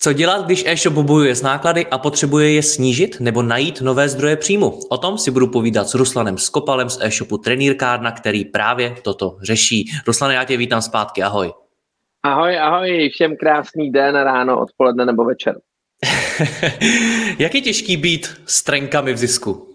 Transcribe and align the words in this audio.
Co 0.00 0.12
dělat, 0.12 0.46
když 0.46 0.64
e-shop 0.66 0.94
bojuje 0.94 1.34
s 1.34 1.42
náklady 1.42 1.86
a 1.86 1.98
potřebuje 1.98 2.52
je 2.52 2.62
snížit 2.62 3.20
nebo 3.20 3.42
najít 3.42 3.80
nové 3.80 4.08
zdroje 4.08 4.36
příjmu? 4.36 4.78
O 4.90 4.98
tom 4.98 5.18
si 5.18 5.30
budu 5.30 5.46
povídat 5.46 5.88
s 5.88 5.94
Ruslanem 5.94 6.38
Skopalem 6.38 6.90
z 6.90 6.98
e-shopu 7.02 7.38
Trenýrkárna, 7.38 8.12
který 8.12 8.44
právě 8.44 8.94
toto 9.02 9.36
řeší. 9.42 9.90
Ruslane, 10.06 10.34
já 10.34 10.44
tě 10.44 10.56
vítám 10.56 10.82
zpátky, 10.82 11.22
ahoj. 11.22 11.52
Ahoj, 12.22 12.58
ahoj, 12.58 13.10
všem 13.12 13.36
krásný 13.36 13.92
den, 13.92 14.14
ráno, 14.14 14.60
odpoledne 14.60 15.06
nebo 15.06 15.24
večer. 15.24 15.60
Jak 17.38 17.54
je 17.54 17.60
těžký 17.60 17.96
být 17.96 18.26
s 18.46 18.62
trenkami 18.62 19.12
v 19.12 19.16
zisku? 19.16 19.74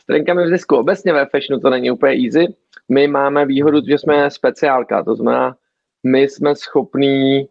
S 0.00 0.06
trenkami 0.06 0.44
v 0.44 0.48
zisku 0.48 0.76
obecně 0.76 1.12
ve 1.12 1.26
fashionu 1.26 1.60
to 1.60 1.70
není 1.70 1.90
úplně 1.90 2.12
easy. 2.24 2.54
My 2.88 3.08
máme 3.08 3.46
výhodu, 3.46 3.80
že 3.88 3.98
jsme 3.98 4.30
speciálka, 4.30 5.04
to 5.04 5.16
znamená, 5.16 5.56
my 6.06 6.22
jsme 6.22 6.56
schopní 6.56 7.48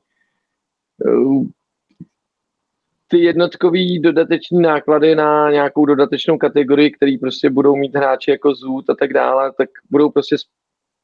ty 3.08 3.20
jednotkové 3.20 3.80
dodateční 4.00 4.62
náklady 4.62 5.16
na 5.16 5.52
nějakou 5.52 5.86
dodatečnou 5.86 6.38
kategorii, 6.38 6.92
který 6.92 7.18
prostě 7.18 7.50
budou 7.50 7.76
mít 7.76 7.96
hráči 7.96 8.32
jako 8.32 8.56
Zoot 8.56 8.90
a 8.90 8.96
tak 8.96 9.14
dále, 9.14 9.52
tak 9.58 9.70
budou 9.90 10.10
prostě 10.10 10.36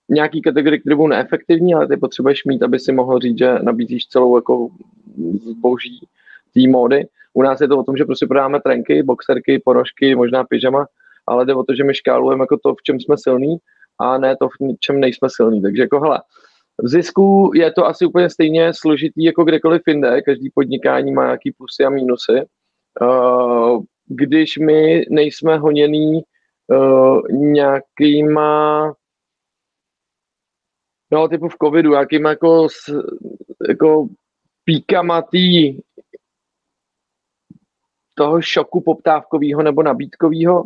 nějaký 0.10 0.42
kategorie, 0.42 0.80
které 0.80 0.96
budou 0.96 1.08
neefektivní, 1.08 1.74
ale 1.74 1.88
ty 1.88 1.98
potřebuješ 1.98 2.46
mít, 2.46 2.64
aby 2.64 2.80
si 2.80 2.92
mohl 2.92 3.20
říct, 3.20 3.38
že 3.38 3.60
nabízíš 3.62 4.08
celou 4.08 4.38
jako 4.38 4.70
zboží 5.44 6.00
té 6.54 6.68
módy. 6.68 7.08
U 7.34 7.42
nás 7.42 7.62
je 7.62 7.68
to 7.68 7.80
o 7.80 7.84
tom, 7.84 7.98
že 7.98 8.06
prostě 8.06 8.28
prodáme 8.28 8.62
trenky, 8.62 9.04
boxerky, 9.04 9.62
ponožky, 9.66 10.16
možná 10.16 10.44
pyžama, 10.44 10.86
ale 11.28 11.46
jde 11.46 11.54
o 11.54 11.64
to, 11.64 11.76
že 11.76 11.84
my 11.84 11.94
škálujeme 11.94 12.44
jako 12.44 12.58
to, 12.58 12.76
v 12.76 12.84
čem 12.84 13.00
jsme 13.00 13.16
silní 13.18 13.58
a 14.00 14.18
ne 14.18 14.36
to, 14.38 14.50
v 14.50 14.54
čem 14.80 15.00
nejsme 15.00 15.28
silní. 15.32 15.62
Takže 15.62 15.82
jako 15.82 16.00
hele, 16.00 16.22
v 16.84 16.88
zisku 16.88 17.52
je 17.56 17.72
to 17.72 17.86
asi 17.86 18.06
úplně 18.06 18.30
stejně 18.30 18.74
složitý 18.74 19.24
jako 19.24 19.44
kdekoliv 19.44 19.82
jinde. 19.88 20.22
Každý 20.22 20.50
podnikání 20.50 21.12
má 21.12 21.26
nějaký 21.26 21.52
plusy 21.52 21.84
a 21.86 21.90
mínusy. 21.90 22.46
Uh, 23.02 23.84
když 24.06 24.58
my 24.58 25.06
nejsme 25.10 25.58
honěný 25.58 26.22
uh, 26.68 27.22
nějakýma 27.32 28.94
no, 31.12 31.28
typu 31.28 31.50
v 31.50 31.56
covidu, 31.64 31.92
nějakýma 31.92 32.30
jako, 32.30 32.68
jako 33.70 34.08
píkama 34.64 35.22
tý, 35.22 35.78
toho 38.16 38.42
šoku 38.42 38.82
poptávkového 38.82 39.64
nebo 39.64 39.84
nabídkového. 39.84 40.64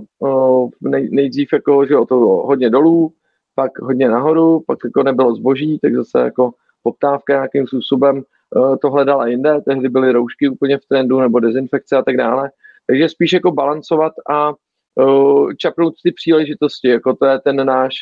Nej, 0.81 1.09
nejdřív 1.11 1.53
jako, 1.53 1.85
že 1.85 1.97
o 1.97 2.05
to 2.05 2.15
hodně 2.15 2.69
dolů, 2.69 3.13
pak 3.55 3.79
hodně 3.79 4.09
nahoru, 4.09 4.63
pak 4.67 4.79
jako 4.85 5.03
nebylo 5.03 5.35
zboží, 5.35 5.79
tak 5.79 5.95
zase 5.95 6.19
jako 6.19 6.51
poptávka 6.83 7.33
nějakým 7.33 7.67
způsobem 7.67 8.23
uh, 8.55 8.75
to 8.81 8.91
hledala 8.91 9.27
jinde, 9.27 9.61
tehdy 9.61 9.89
byly 9.89 10.11
roušky 10.11 10.49
úplně 10.49 10.77
v 10.77 10.85
trendu 10.85 11.19
nebo 11.19 11.39
dezinfekce 11.39 11.95
a 11.95 12.01
tak 12.01 12.17
dále. 12.17 12.51
Takže 12.87 13.09
spíš 13.09 13.33
jako 13.33 13.51
balancovat 13.51 14.13
a 14.29 14.53
uh, 14.95 15.53
čapnout 15.53 15.93
ty 16.03 16.11
příležitosti, 16.11 16.87
jako 16.87 17.13
to 17.13 17.25
je 17.25 17.39
ten 17.39 17.65
náš, 17.65 17.93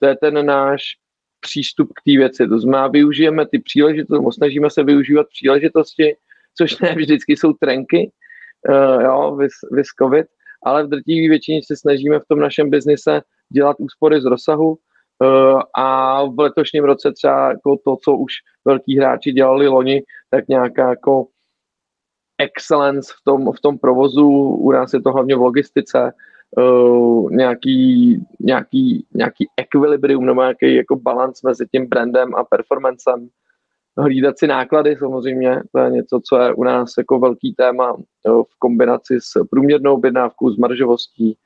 to 0.00 0.08
je 0.08 0.16
ten 0.16 0.46
náš 0.46 0.82
přístup 1.40 1.88
k 1.88 2.02
té 2.04 2.18
věci. 2.18 2.48
To 2.48 2.58
znamená, 2.58 2.88
využijeme 2.88 3.46
ty 3.46 3.58
příležitosti, 3.58 4.26
snažíme 4.30 4.70
se 4.70 4.84
využívat 4.84 5.26
příležitosti, 5.28 6.16
což 6.58 6.78
ne 6.78 6.94
vždycky 6.94 7.36
jsou 7.36 7.52
trenky, 7.52 8.10
uh, 8.68 9.02
jo, 9.02 9.36
vys, 9.36 9.52
vys 9.72 9.86
COVID, 10.02 10.26
ale 10.62 10.84
v 10.84 10.88
drtivé 10.88 11.28
většině 11.28 11.60
se 11.66 11.76
snažíme 11.76 12.18
v 12.18 12.28
tom 12.28 12.38
našem 12.38 12.70
biznise 12.70 13.20
dělat 13.52 13.76
úspory 13.78 14.20
z 14.20 14.24
rozsahu, 14.24 14.78
Eh, 14.78 14.87
a 15.74 16.24
v 16.24 16.38
letošním 16.38 16.84
roce 16.84 17.12
třeba 17.12 17.48
jako 17.48 17.76
to, 17.84 17.96
co 18.04 18.16
už 18.16 18.32
velký 18.64 18.98
hráči 18.98 19.32
dělali 19.32 19.68
loni, 19.68 20.02
tak 20.30 20.48
nějaká 20.48 20.88
jako 20.88 21.26
excellence 22.38 23.12
v 23.20 23.24
tom, 23.24 23.52
v 23.52 23.60
tom 23.60 23.78
provozu, 23.78 24.28
u 24.40 24.72
nás 24.72 24.92
je 24.92 25.02
to 25.02 25.12
hlavně 25.12 25.36
v 25.36 25.40
logistice, 25.40 26.12
uh, 26.56 27.30
nějaký, 27.30 28.20
nějaký, 28.40 29.06
nějaký 29.14 29.46
equilibrium 29.60 30.26
nebo 30.26 30.40
nějaký 30.40 30.74
jako 30.74 30.96
balans 30.96 31.42
mezi 31.42 31.66
tím 31.66 31.86
brandem 31.86 32.34
a 32.34 32.44
performancem. 32.44 33.28
Hlídat 33.98 34.38
si 34.38 34.46
náklady 34.46 34.96
samozřejmě, 34.96 35.62
to 35.72 35.78
je 35.78 35.90
něco, 35.90 36.20
co 36.28 36.38
je 36.38 36.54
u 36.54 36.64
nás 36.64 36.92
jako 36.98 37.18
velký 37.18 37.54
téma 37.54 37.92
uh, 37.92 38.02
v 38.42 38.58
kombinaci 38.58 39.18
s 39.20 39.44
průměrnou 39.50 39.94
objednávkou, 39.94 40.50
s 40.50 40.56
maržovostí, 40.56 41.36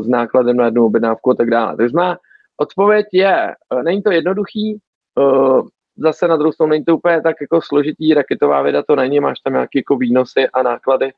s 0.00 0.08
nákladem 0.08 0.56
na 0.56 0.64
jednu 0.64 0.86
objednávku 0.86 1.30
a 1.30 1.34
tak 1.34 1.50
dále. 1.50 1.76
Takže 1.76 1.96
má 1.96 2.18
Odpověď 2.62 3.06
je, 3.12 3.36
eh, 3.50 3.82
není 3.82 4.02
to 4.02 4.10
jednoduchý, 4.10 4.78
eh, 5.18 5.62
zase 5.96 6.28
na 6.28 6.36
druhou 6.36 6.52
stranu 6.52 6.70
není 6.70 6.84
to 6.84 6.96
úplně 6.96 7.20
tak 7.20 7.36
jako 7.40 7.60
složitý, 7.62 8.14
raketová 8.14 8.62
věda 8.62 8.82
to 8.82 8.96
není, 8.96 9.20
máš 9.20 9.38
tam 9.44 9.52
nějaké 9.52 9.78
jako 9.78 9.96
výnosy 9.96 10.48
a 10.48 10.62
náklady, 10.62 11.12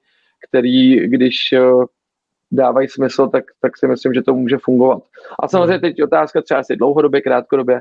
který, 0.49 1.09
když 1.09 1.37
eh, 1.53 1.61
dávají 2.53 2.89
smysl, 2.89 3.29
tak, 3.29 3.45
tak 3.61 3.79
si 3.79 3.87
myslím, 3.87 4.15
že 4.15 4.23
to 4.23 4.35
může 4.35 4.59
fungovat. 4.59 5.03
A 5.43 5.49
samozřejmě 5.49 5.73
hmm. 5.73 5.81
teď 5.81 6.03
otázka 6.03 6.43
třeba 6.43 6.63
si 6.63 6.77
dlouhodobě, 6.77 7.21
krátkodobě, 7.21 7.81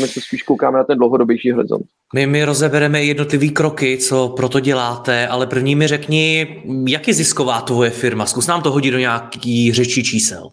my 0.00 0.08
se 0.08 0.20
spíš 0.20 0.42
koukáme 0.42 0.78
na 0.78 0.84
ten 0.84 0.98
dlouhodobější 0.98 1.50
horizont. 1.50 1.86
My, 2.14 2.26
my 2.26 2.44
rozebereme 2.44 3.04
jednotlivý 3.04 3.50
kroky, 3.50 3.98
co 3.98 4.28
proto 4.28 4.60
děláte, 4.60 5.26
ale 5.28 5.46
první 5.46 5.74
mi 5.74 5.86
řekni, 5.86 6.46
jak 6.88 7.08
je 7.08 7.14
zisková 7.14 7.60
tvoje 7.60 7.90
firma? 7.90 8.26
Zkus 8.26 8.46
nám 8.46 8.62
to 8.62 8.70
hodit 8.70 8.90
do 8.90 8.98
nějaký 8.98 9.72
řečí 9.72 10.04
čísel. 10.04 10.50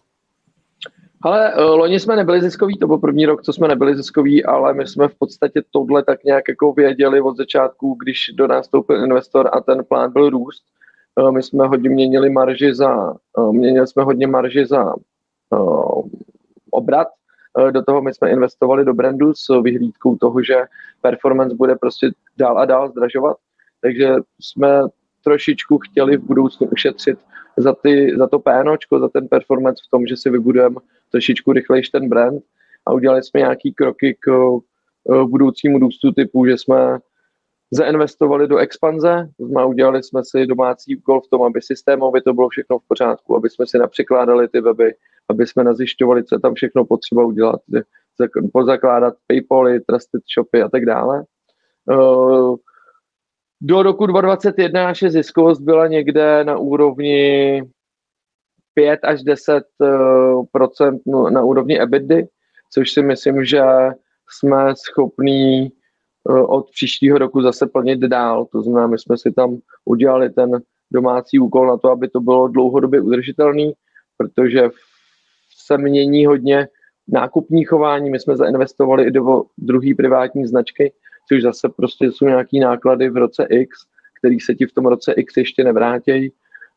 Ale 1.22 1.54
uh, 1.54 1.60
loni 1.60 2.00
jsme 2.00 2.16
nebyli 2.16 2.40
ziskoví, 2.40 2.78
to 2.78 2.86
byl 2.86 2.98
první 2.98 3.26
rok, 3.26 3.42
co 3.42 3.52
jsme 3.52 3.68
nebyli 3.68 3.96
ziskoví, 3.96 4.44
ale 4.44 4.74
my 4.74 4.86
jsme 4.86 5.08
v 5.08 5.14
podstatě 5.14 5.62
tohle 5.70 6.04
tak 6.04 6.24
nějak 6.24 6.48
jako 6.48 6.72
věděli 6.72 7.20
od 7.20 7.36
začátku, 7.36 7.96
když 8.02 8.18
do 8.34 8.46
nás 8.46 8.66
vstoupil 8.66 9.04
investor 9.04 9.50
a 9.52 9.60
ten 9.60 9.84
plán 9.84 10.12
byl 10.12 10.30
růst. 10.30 10.62
Uh, 11.20 11.32
my 11.32 11.42
jsme 11.42 11.66
hodně 11.66 11.90
měnili 11.90 12.30
marži 12.30 12.74
za, 12.74 13.14
uh, 13.38 13.52
měnili 13.52 13.86
jsme 13.86 14.02
hodně 14.02 14.26
marži 14.26 14.66
za 14.66 14.94
obrat, 16.70 17.08
do 17.70 17.82
toho 17.82 18.02
my 18.02 18.14
jsme 18.14 18.30
investovali 18.30 18.84
do 18.84 18.94
brandu 18.94 19.34
s 19.34 19.62
vyhlídkou 19.62 20.16
toho, 20.16 20.42
že 20.42 20.54
performance 21.00 21.56
bude 21.56 21.76
prostě 21.76 22.10
dál 22.38 22.58
a 22.58 22.64
dál 22.64 22.88
zdražovat. 22.88 23.36
Takže 23.80 24.14
jsme 24.40 24.82
trošičku 25.24 25.78
chtěli 25.78 26.16
v 26.16 26.24
budoucnu 26.24 26.68
ušetřit 26.68 27.18
za, 27.56 27.72
ty, 27.72 28.14
za 28.18 28.26
to 28.26 28.38
PNOčko, 28.38 28.98
za 28.98 29.08
ten 29.08 29.28
performance 29.28 29.82
v 29.86 29.90
tom, 29.90 30.06
že 30.06 30.16
si 30.16 30.30
vybudujeme 30.30 30.76
trošičku 31.10 31.52
rychlejší 31.52 31.90
ten 31.90 32.08
brand 32.08 32.42
a 32.86 32.92
udělali 32.92 33.22
jsme 33.22 33.40
nějaký 33.40 33.74
kroky 33.74 34.16
k 34.20 34.30
budoucímu 35.24 35.78
růstu 35.78 36.12
typu, 36.12 36.46
že 36.46 36.58
jsme 36.58 36.98
zainvestovali 37.70 38.48
do 38.48 38.58
expanze, 38.58 39.28
udělali 39.66 40.02
jsme 40.02 40.20
si 40.24 40.46
domácí 40.46 40.96
úkol 40.96 41.20
v 41.20 41.28
tom, 41.28 41.42
aby 41.42 41.62
systémově 41.62 42.22
to 42.22 42.34
bylo 42.34 42.48
všechno 42.48 42.78
v 42.78 42.88
pořádku, 42.88 43.36
aby 43.36 43.50
jsme 43.50 43.66
si 43.66 43.78
napřekládali 43.78 44.48
ty 44.48 44.60
weby, 44.60 44.94
aby 45.28 45.46
jsme 45.46 45.64
nazjišťovali, 45.64 46.24
co 46.24 46.34
je 46.34 46.40
tam 46.40 46.54
všechno 46.54 46.84
potřeba 46.84 47.24
udělat, 47.24 47.60
pozakládat 48.52 49.14
Paypally, 49.26 49.80
Trusted 49.80 50.22
Shopy 50.34 50.62
a 50.62 50.68
tak 50.68 50.86
dále. 50.86 51.24
Do 53.64 53.82
roku 53.82 54.06
2021 54.06 54.84
naše 54.84 55.10
ziskovost 55.10 55.60
byla 55.60 55.86
někde 55.86 56.44
na 56.44 56.58
úrovni 56.58 57.62
5 58.74 59.00
až 59.02 59.22
10 59.22 59.64
eh, 59.82 61.30
na 61.30 61.44
úrovni 61.44 61.80
EBITDA, 61.80 62.16
což 62.72 62.90
si 62.90 63.02
myslím, 63.02 63.44
že 63.44 63.62
jsme 64.28 64.74
schopní 64.76 65.66
eh, 65.66 66.32
od 66.32 66.70
příštího 66.70 67.18
roku 67.18 67.42
zase 67.42 67.66
plnit 67.66 68.00
dál. 68.00 68.46
To 68.52 68.62
znamená, 68.62 68.86
my 68.86 68.98
jsme 68.98 69.18
si 69.18 69.32
tam 69.32 69.58
udělali 69.84 70.30
ten 70.30 70.62
domácí 70.92 71.38
úkol 71.38 71.66
na 71.66 71.76
to, 71.76 71.90
aby 71.90 72.08
to 72.08 72.20
bylo 72.20 72.48
dlouhodobě 72.48 73.00
udržitelný, 73.00 73.72
protože 74.16 74.70
se 75.66 75.78
mění 75.78 76.26
hodně 76.26 76.68
nákupní 77.08 77.64
chování. 77.64 78.10
My 78.10 78.20
jsme 78.20 78.36
zainvestovali 78.36 79.04
i 79.04 79.10
do 79.10 79.42
druhé 79.58 79.94
privátní 79.96 80.46
značky, 80.46 80.92
což 81.28 81.42
zase 81.42 81.68
prostě 81.68 82.12
jsou 82.12 82.24
nějaký 82.24 82.60
náklady 82.60 83.10
v 83.10 83.16
roce 83.16 83.46
X, 83.50 83.78
který 84.18 84.40
se 84.40 84.54
ti 84.54 84.66
v 84.66 84.72
tom 84.72 84.86
roce 84.86 85.12
X 85.12 85.36
ještě 85.36 85.64
nevrátějí. 85.64 86.32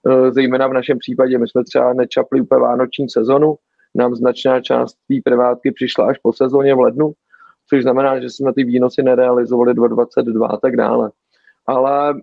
Eh, 0.09 0.31
zejména 0.31 0.68
v 0.68 0.74
našem 0.74 1.00
případě 1.00 1.38
my 1.38 1.47
jsme 1.47 1.63
třeba 1.63 1.94
nečapli 1.94 2.42
úplně 2.42 2.62
vánoční 2.62 3.09
sezonu, 3.09 3.56
nám 3.95 4.15
značná 4.15 4.62
část 4.62 4.94
té 4.94 5.15
privátky 5.24 5.71
přišla 5.71 6.07
až 6.07 6.18
po 6.24 6.33
sezóně 6.33 6.75
v 6.75 6.80
lednu, 6.80 7.12
což 7.69 7.81
znamená, 7.81 8.19
že 8.19 8.30
jsme 8.30 8.53
ty 8.53 8.63
výnosy 8.63 9.03
nerealizovali 9.03 9.74
2022 9.74 10.47
a 10.47 10.57
tak 10.57 10.75
dále. 10.75 11.12
Ale 11.68 12.13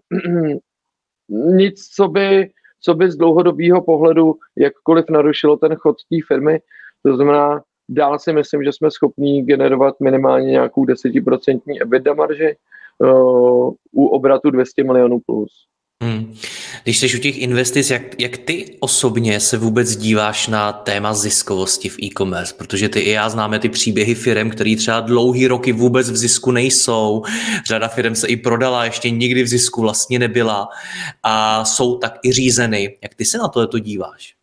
nic, 1.29 1.89
co 1.89 2.09
by, 2.09 2.51
co 2.81 2.95
by 2.95 3.11
z 3.11 3.17
dlouhodobého 3.17 3.83
pohledu 3.83 4.35
jakkoliv 4.57 5.05
narušilo 5.11 5.57
ten 5.57 5.75
chod 5.75 5.97
té 6.11 6.17
firmy, 6.29 6.61
to 7.03 7.17
znamená, 7.17 7.63
dál 7.95 8.19
si 8.19 8.33
myslím, 8.33 8.65
že 8.65 8.73
jsme 8.73 8.91
schopni 8.91 9.43
generovat 9.43 10.01
minimálně 10.01 10.51
nějakou 10.51 10.85
desetiprocentní 10.85 11.83
EBITDA 11.83 12.15
marži 12.15 12.57
uh, 12.99 13.75
u 13.93 14.07
obratu 14.07 14.51
200 14.51 14.85
milionů 14.85 15.21
plus. 15.27 15.53
Hmm. 16.03 16.35
Když 16.85 16.99
jsi 16.99 17.19
u 17.19 17.21
těch 17.21 17.39
investic, 17.39 17.91
jak, 17.91 18.21
jak 18.21 18.37
ty 18.37 18.77
osobně 18.81 19.41
se 19.41 19.59
vůbec 19.59 19.97
díváš 19.97 20.49
na 20.49 20.73
téma 20.73 21.15
ziskovosti 21.15 21.89
v 21.89 21.99
e-commerce? 22.03 22.55
Protože 22.59 22.89
ty 22.89 23.01
i 23.01 23.11
já 23.11 23.29
známe 23.29 23.59
ty 23.59 23.69
příběhy 23.69 24.15
firm, 24.15 24.51
které 24.51 24.77
třeba 24.77 25.01
dlouhý 25.01 25.47
roky 25.47 25.73
vůbec 25.73 26.11
v 26.11 26.17
zisku 26.17 26.51
nejsou. 26.51 27.23
Řada 27.67 27.89
firm 27.89 28.15
se 28.15 28.27
i 28.27 28.37
prodala, 28.37 28.85
ještě 28.85 29.11
nikdy 29.11 29.43
v 29.43 29.49
zisku 29.49 29.81
vlastně 29.81 30.19
nebyla 30.19 30.69
a 31.23 31.65
jsou 31.65 31.99
tak 31.99 32.19
i 32.25 32.33
řízeny. 32.33 32.99
Jak 33.03 33.15
ty 33.15 33.25
se 33.25 33.39
na 33.39 33.49
to 33.49 33.79
díváš? 33.79 34.42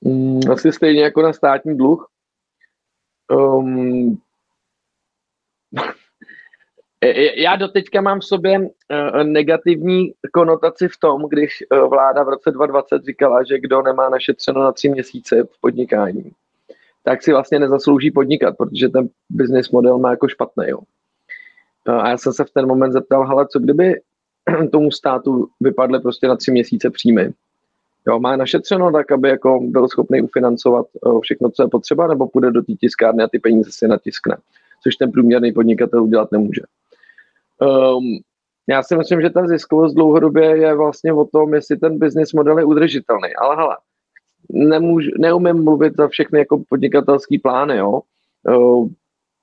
Mm, 0.00 0.40
asi 0.52 0.72
stejně 0.72 1.02
jako 1.02 1.22
na 1.22 1.32
státní 1.32 1.76
dluh. 1.76 2.08
Um, 3.32 4.18
já 7.36 7.56
doteďka 7.56 8.00
mám 8.00 8.20
v 8.20 8.24
sobě 8.24 8.58
uh, 8.58 8.66
negativní 9.22 10.12
konotaci 10.32 10.88
v 10.88 10.96
tom, 11.00 11.22
když 11.28 11.64
vláda 11.88 12.22
v 12.22 12.28
roce 12.28 12.50
2020 12.50 13.04
říkala, 13.04 13.44
že 13.44 13.60
kdo 13.60 13.82
nemá 13.82 14.08
našetřeno 14.08 14.62
na 14.62 14.72
tři 14.72 14.88
měsíce 14.88 15.44
v 15.44 15.60
podnikání, 15.60 16.32
tak 17.02 17.22
si 17.22 17.32
vlastně 17.32 17.58
nezaslouží 17.58 18.10
podnikat, 18.10 18.56
protože 18.56 18.88
ten 18.88 19.08
business 19.30 19.70
model 19.70 19.98
má 19.98 20.10
jako 20.10 20.28
špatný. 20.28 20.64
A 21.86 22.08
já 22.08 22.18
jsem 22.18 22.32
se 22.32 22.44
v 22.44 22.50
ten 22.50 22.66
moment 22.66 22.92
zeptal, 22.92 23.26
hele, 23.26 23.46
co 23.48 23.58
kdyby 23.58 23.94
tomu 24.72 24.90
státu 24.90 25.48
vypadly 25.60 26.00
prostě 26.00 26.28
na 26.28 26.36
tři 26.36 26.50
měsíce 26.50 26.90
příjmy, 26.90 27.32
jo, 28.06 28.20
má 28.20 28.36
našetřeno 28.36 28.92
tak, 28.92 29.12
aby 29.12 29.28
jako 29.28 29.60
byl 29.62 29.88
schopný 29.88 30.22
ufinancovat 30.22 30.86
všechno, 31.22 31.50
co 31.50 31.62
je 31.62 31.68
potřeba, 31.68 32.06
nebo 32.06 32.28
půjde 32.28 32.50
do 32.50 32.62
té 32.62 32.72
tiskárny 32.72 33.22
a 33.24 33.28
ty 33.28 33.38
peníze 33.38 33.70
si 33.72 33.88
natiskne, 33.88 34.36
což 34.82 34.96
ten 34.96 35.12
průměrný 35.12 35.52
podnikatel 35.52 36.02
udělat 36.04 36.32
nemůže. 36.32 36.62
Um, 37.60 38.18
já 38.66 38.82
si 38.82 38.96
myslím, 38.96 39.20
že 39.20 39.30
ta 39.30 39.46
ziskovost 39.46 39.94
dlouhodobě 39.94 40.44
je 40.56 40.74
vlastně 40.74 41.12
o 41.12 41.24
tom, 41.24 41.54
jestli 41.54 41.76
ten 41.76 41.98
business 41.98 42.32
model 42.32 42.58
je 42.58 42.64
udržitelný. 42.64 43.34
Ale 43.34 43.56
hele, 43.56 43.76
nemůžu, 44.50 45.10
neumím 45.18 45.64
mluvit 45.64 45.96
za 45.96 46.08
všechny 46.08 46.38
jako 46.38 46.62
podnikatelský 46.68 47.38
plány, 47.38 47.76
jo. 47.76 48.00
Uh, 48.48 48.88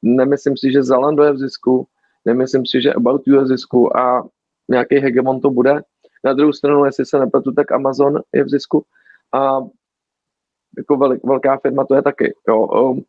nemyslím 0.01 0.57
si, 0.57 0.71
že 0.71 0.83
Zalando 0.83 1.23
je 1.23 1.31
v 1.31 1.37
zisku, 1.37 1.87
nemyslím 2.25 2.65
si, 2.65 2.81
že 2.81 2.93
About 2.93 3.27
You 3.27 3.35
je 3.35 3.41
v 3.41 3.47
zisku 3.47 3.97
a 3.97 4.23
nějaký 4.69 4.95
hegemon 4.95 5.39
to 5.39 5.49
bude. 5.49 5.81
Na 6.25 6.33
druhou 6.33 6.53
stranu, 6.53 6.85
jestli 6.85 7.05
se 7.05 7.19
nepletu, 7.19 7.51
tak 7.51 7.71
Amazon 7.71 8.19
je 8.33 8.43
v 8.43 8.49
zisku 8.49 8.85
a 9.33 9.59
jako 10.77 10.97
velik, 10.97 11.23
velká 11.23 11.57
firma 11.57 11.85
to 11.85 11.95
je 11.95 12.01
taky. 12.01 12.33
Jo. 12.47 12.67
Um, 12.67 13.03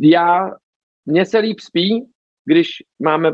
já, 0.00 0.56
mně 1.06 1.26
se 1.26 1.38
líp 1.38 1.60
spí, 1.60 2.06
když 2.44 2.68
máme 3.02 3.32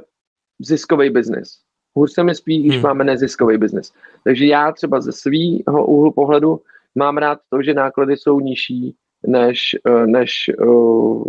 ziskový 0.59 1.11
biznis. 1.11 1.49
Hůř 1.95 2.13
se 2.13 2.25
mi 2.25 2.35
spí, 2.35 2.63
když 2.63 2.75
hmm. 2.75 2.83
máme 2.83 3.05
neziskový 3.05 3.59
biznis. 3.59 3.93
Takže 4.25 4.47
já 4.47 4.73
třeba 4.73 5.01
ze 5.01 5.13
svého 5.13 5.87
úhlu 5.87 6.13
pohledu 6.13 6.61
mám 6.95 7.17
rád 7.17 7.39
to, 7.51 7.63
že 7.63 7.75
náklady 7.75 8.17
jsou 8.17 8.41
nižší 8.41 8.97
než, 9.27 9.61
eh, 9.87 10.07
než 10.07 10.51
uh, 10.59 11.25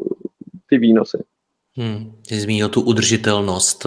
ty 0.70 0.78
výnosy. 0.78 1.24
Hmm, 1.77 2.12
ty 2.30 2.39
zmínil 2.39 2.69
tu 2.69 2.81
udržitelnost. 2.81 3.86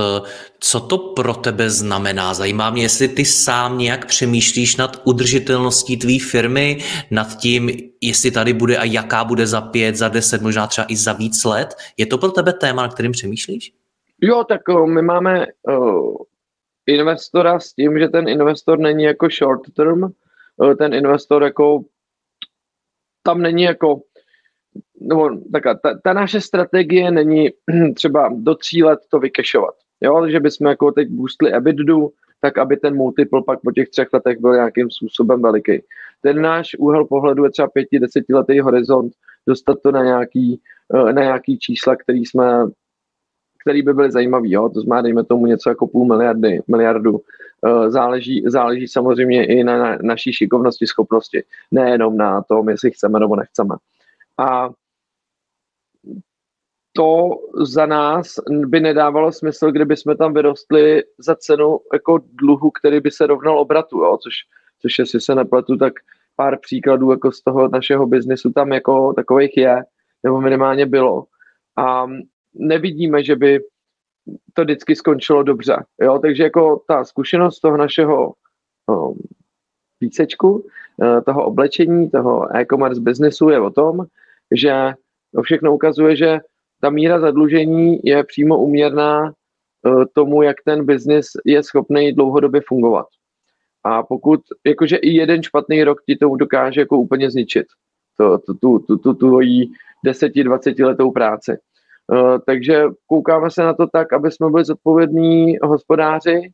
Co 0.61 0.81
to 0.81 0.99
pro 0.99 1.35
tebe 1.35 1.71
znamená? 1.71 2.35
Zajímá 2.35 2.71
mě, 2.71 2.83
jestli 2.83 3.09
ty 3.09 3.25
sám 3.25 3.79
nějak 3.79 4.07
přemýšlíš 4.07 4.77
nad 4.77 5.03
udržitelností 5.05 5.97
tvý 5.97 6.19
firmy, 6.19 6.79
nad 7.11 7.37
tím, 7.37 7.71
jestli 8.01 8.31
tady 8.31 8.53
bude 8.53 8.77
a 8.77 8.85
jaká 8.85 9.25
bude 9.25 9.47
za 9.47 9.61
pět, 9.61 9.97
za 9.97 10.09
deset, 10.09 10.43
možná 10.43 10.67
třeba 10.67 10.87
i 10.91 10.97
za 10.97 11.13
víc 11.13 11.45
let. 11.45 11.75
Je 11.97 12.07
to 12.07 12.19
pro 12.19 12.31
tebe 12.31 12.53
téma, 12.53 12.83
na 12.83 12.89
kterým 12.89 13.13
přemýšlíš? 13.13 13.73
Jo, 14.21 14.45
tak 14.45 14.61
my 14.85 15.03
máme 15.03 15.47
uh, 15.69 16.17
investora 16.87 17.61
s 17.61 17.73
tím, 17.73 17.99
že 17.99 18.09
ten 18.09 18.29
investor 18.29 18.79
není 18.79 19.05
jako 19.05 19.29
short 19.39 19.63
term, 19.77 20.03
uh, 20.03 20.75
ten 20.75 20.95
investor 20.95 21.43
jako 21.43 21.85
tam 23.23 23.43
není 23.43 23.63
jako 23.63 24.01
nebo 25.09 25.31
tak, 25.53 25.63
ta, 25.83 25.99
ta 26.05 26.13
naše 26.13 26.41
strategie 26.41 27.11
není 27.11 27.51
třeba 27.95 28.31
do 28.35 28.55
tří 28.55 28.83
let 28.83 29.01
to 29.11 29.19
vykešovat. 29.19 29.75
Jo, 30.01 30.29
že 30.29 30.41
bychom 30.41 30.67
jako 30.67 30.93
teď 30.93 31.09
boostli 31.09 31.53
EBITDA, 31.53 32.09
tak 32.41 32.59
aby 32.59 32.77
ten 32.77 32.97
multiple 32.97 33.43
pak 33.47 33.61
po 33.61 33.73
těch 33.73 33.89
třech 33.89 34.09
letech 34.13 34.39
byl 34.41 34.55
nějakým 34.55 34.91
způsobem 34.91 35.43
veliký. 35.43 35.83
Ten 36.23 36.43
náš 36.43 36.77
úhel 36.79 37.05
pohledu 37.05 37.45
je 37.45 37.51
třeba 37.51 37.69
pěti, 37.69 37.99
desetiletý 37.99 38.61
horizont, 38.61 39.13
dostat 39.47 39.79
to 39.83 39.93
na 39.93 40.05
nějaký, 40.05 40.61
na 41.13 41.23
nějaký 41.23 41.59
čísla, 41.59 41.97
který 41.97 42.27
jsme 42.27 42.67
který 43.63 43.83
by 43.83 43.95
byly 43.95 44.11
zajímavý. 44.11 44.53
Jo? 44.53 44.69
To 44.69 44.81
znamená, 44.81 45.03
dejme 45.03 45.25
tomu 45.25 45.47
něco 45.47 45.69
jako 45.69 45.87
půl 45.87 46.07
miliardy, 46.07 46.61
miliardu. 46.69 47.21
Eh, 47.67 47.91
záleží, 47.91 48.43
záleží 48.47 48.89
samozřejmě 48.89 49.47
i 49.47 49.65
na, 49.65 49.79
na 49.79 49.99
naší 50.03 50.33
šikovnosti, 50.33 50.87
schopnosti. 50.87 51.43
Nejenom 51.71 52.17
na 52.17 52.43
tom, 52.43 52.69
jestli 52.69 52.91
chceme 52.91 53.21
nebo 53.21 53.37
nechceme. 53.37 53.75
A 54.39 54.71
to 56.93 57.31
za 57.65 57.87
nás 57.87 58.35
by 58.49 58.81
nedávalo 58.81 59.33
smysl, 59.33 59.71
kdyby 59.71 59.97
jsme 59.97 60.17
tam 60.17 60.35
vyrostli 60.35 61.03
za 61.19 61.35
cenu 61.35 61.79
jako 61.93 62.21
dluhu, 62.33 62.71
který 62.71 63.01
by 63.01 63.11
se 63.11 63.27
rovnal 63.27 63.59
obratu, 63.59 63.99
jo? 63.99 64.19
Což, 64.23 64.35
což 64.83 64.99
jestli 64.99 65.21
se 65.21 65.35
nepletu, 65.35 65.77
tak 65.77 65.93
pár 66.37 66.59
příkladů 66.59 67.11
jako 67.11 67.33
z 67.33 67.43
toho 67.43 67.69
našeho 67.69 68.07
biznesu 68.07 68.53
tam 68.53 68.73
jako 68.73 69.13
takových 69.13 69.57
je, 69.57 69.83
nebo 70.23 70.41
minimálně 70.41 70.87
bylo. 70.87 71.25
A 71.77 72.07
nevidíme, 72.55 73.25
že 73.25 73.37
by 73.37 73.61
to 74.53 74.63
vždycky 74.63 74.97
skončilo 74.97 75.43
dobře. 75.43 75.77
Jo? 76.01 76.19
Takže 76.19 76.43
jako 76.43 76.83
ta 76.89 77.05
zkušenost 77.05 77.61
toho 77.61 77.77
našeho 77.77 78.33
um, 78.87 79.19
písečku, 79.99 80.51
uh, 80.53 81.21
toho 81.21 81.45
oblečení, 81.47 82.11
toho 82.11 82.57
e-commerce 82.57 83.01
biznesu 83.01 83.49
je 83.49 83.61
o 83.61 83.71
tom, 83.71 84.05
že 84.55 84.93
to 85.35 85.43
všechno 85.43 85.75
ukazuje, 85.75 86.17
že 86.17 86.41
ta 86.83 86.91
míra 86.91 87.21
zadlužení 87.21 88.01
je 88.05 88.25
přímo 88.25 88.59
uměrná 88.59 89.23
uh, 89.23 90.05
tomu, 90.13 90.43
jak 90.43 90.57
ten 90.65 90.87
biznis 90.87 91.27
je 91.45 91.63
schopný 91.63 92.13
dlouhodobě 92.13 92.61
fungovat. 92.67 93.07
A 93.85 94.03
pokud, 94.03 94.41
jakože 94.67 94.97
i 94.97 95.11
jeden 95.11 95.43
špatný 95.43 95.85
rok 95.85 95.99
ti 96.07 96.17
to 96.17 96.37
dokáže 96.37 96.81
jako 96.81 96.99
úplně 96.99 97.31
zničit, 97.31 97.67
to, 98.17 98.39
tu, 98.39 98.55
tu, 98.55 98.79
tu, 98.79 98.97
tu, 98.97 99.15
tu 99.15 99.39
10-20 100.07 100.87
letou 100.87 101.11
práci. 101.11 101.53
Eh, 101.53 102.39
takže 102.47 102.85
koukáme 103.07 103.51
se 103.51 103.63
na 103.63 103.75
to 103.75 103.87
tak, 103.87 104.13
aby 104.13 104.31
jsme 104.31 104.51
byli 104.51 104.65
zodpovědní 104.65 105.57
hospodáři. 105.63 106.53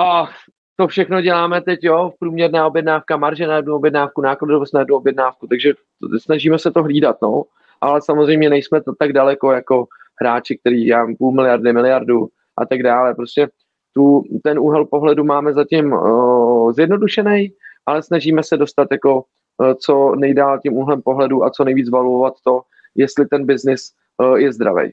A 0.00 0.28
to 0.76 0.88
všechno 0.88 1.20
děláme 1.20 1.60
teď, 1.60 1.78
jo, 1.82 2.10
v 2.10 2.18
průměrná 2.18 2.66
objednávka, 2.66 3.16
marže 3.16 3.46
na 3.46 3.56
jednu 3.56 3.74
objednávku, 3.74 4.20
nákladovost 4.20 4.74
na 4.74 4.80
jednu 4.80 4.96
objednávku, 4.96 5.46
takže 5.46 5.72
snažíme 6.18 6.58
se 6.58 6.70
to 6.70 6.82
hlídat, 6.82 7.16
no. 7.22 7.44
Ale 7.82 8.02
samozřejmě 8.02 8.50
nejsme 8.50 8.82
to 8.82 8.92
tak 8.98 9.12
daleko 9.12 9.52
jako 9.52 9.86
hráči, 10.20 10.58
který 10.58 10.86
já 10.86 11.06
půl 11.18 11.32
miliardy, 11.32 11.72
miliardu 11.72 12.28
a 12.56 12.66
tak 12.66 12.82
dále. 12.82 13.14
Prostě 13.14 13.48
tu, 13.94 14.22
ten 14.44 14.58
úhel 14.58 14.84
pohledu 14.84 15.24
máme 15.24 15.52
zatím 15.52 15.92
uh, 15.92 16.72
zjednodušený, 16.72 17.52
ale 17.86 18.02
snažíme 18.02 18.42
se 18.42 18.56
dostat 18.56 18.88
jako 18.90 19.16
uh, 19.16 19.74
co 19.74 20.14
nejdál 20.14 20.58
tím 20.60 20.72
úhlem 20.72 21.02
pohledu 21.02 21.44
a 21.44 21.50
co 21.50 21.64
nejvíc 21.64 21.90
valuovat 21.90 22.34
to, 22.44 22.62
jestli 22.94 23.26
ten 23.26 23.46
biznis 23.46 23.90
uh, 24.18 24.36
je 24.36 24.52
zdravý. 24.52 24.90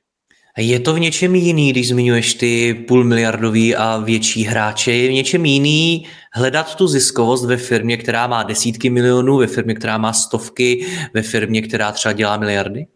Je 0.59 0.79
to 0.79 0.93
v 0.93 0.99
něčem 0.99 1.35
jiný, 1.35 1.71
když 1.71 1.89
zmiňuješ 1.89 2.33
ty 2.33 2.73
půlmiliardový 2.87 3.75
a 3.75 3.97
větší 3.97 4.43
hráče, 4.43 4.91
je 4.91 5.09
v 5.09 5.13
něčem 5.13 5.45
jiný 5.45 6.05
hledat 6.33 6.75
tu 6.75 6.87
ziskovost 6.87 7.45
ve 7.45 7.57
firmě, 7.57 7.97
která 7.97 8.27
má 8.27 8.43
desítky 8.43 8.89
milionů, 8.89 9.37
ve 9.37 9.47
firmě, 9.47 9.75
která 9.75 9.97
má 9.97 10.13
stovky, 10.13 10.85
ve 11.13 11.21
firmě, 11.21 11.61
která 11.61 11.91
třeba 11.91 12.13
dělá 12.13 12.37
miliardy? 12.37 12.87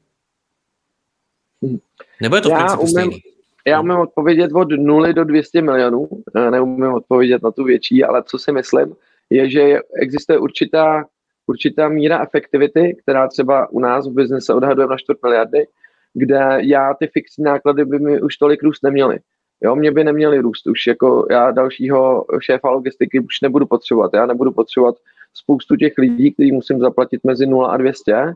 Nebo 2.22 2.36
je 2.36 2.42
to 2.42 2.50
v 2.50 2.52
já 2.52 2.78
umím, 2.78 2.88
stejný? 2.88 3.20
Já 3.68 3.80
umím 3.80 3.98
odpovědět 3.98 4.52
od 4.54 4.68
0 4.72 5.12
do 5.12 5.24
200 5.24 5.62
milionů, 5.62 6.10
eh, 6.36 6.52
neumím 6.52 6.94
odpovědět 6.94 7.44
na 7.44 7.52
tu 7.52 7.64
větší, 7.64 8.04
ale 8.04 8.24
co 8.26 8.40
si 8.40 8.52
myslím, 8.52 8.96
je, 9.30 9.50
že 9.50 9.80
existuje 10.02 10.40
určitá 10.40 11.06
určitá 11.48 11.90
míra 11.90 12.24
efektivity, 12.24 12.98
která 13.02 13.28
třeba 13.28 13.72
u 13.72 13.80
nás 13.80 14.08
v 14.08 14.14
biznise 14.14 14.54
odhadujeme 14.54 14.92
na 14.92 14.98
čtvrt 14.98 15.18
miliardy, 15.24 15.68
kde 16.14 16.58
já 16.60 16.94
ty 16.94 17.08
fixní 17.08 17.44
náklady 17.44 17.86
by 17.86 18.00
mi 18.00 18.22
už 18.22 18.38
tolik 18.38 18.64
růst 18.64 18.84
neměly. 18.84 19.20
Jo, 19.64 19.76
mě 19.76 19.92
by 19.92 20.04
neměly 20.04 20.40
růst 20.40 20.68
už, 20.68 20.88
jako 20.88 21.28
já 21.32 21.52
dalšího 21.52 22.26
šéfa 22.40 22.70
logistiky 22.70 23.20
už 23.20 23.42
nebudu 23.42 23.66
potřebovat, 23.66 24.12
já 24.14 24.26
nebudu 24.26 24.52
potřebovat 24.52 24.96
spoustu 25.34 25.76
těch 25.76 25.94
lidí, 25.98 26.34
kteří 26.34 26.52
musím 26.52 26.80
zaplatit 26.80 27.22
mezi 27.24 27.46
0 27.46 27.68
a 27.68 27.78
200, 27.78 28.34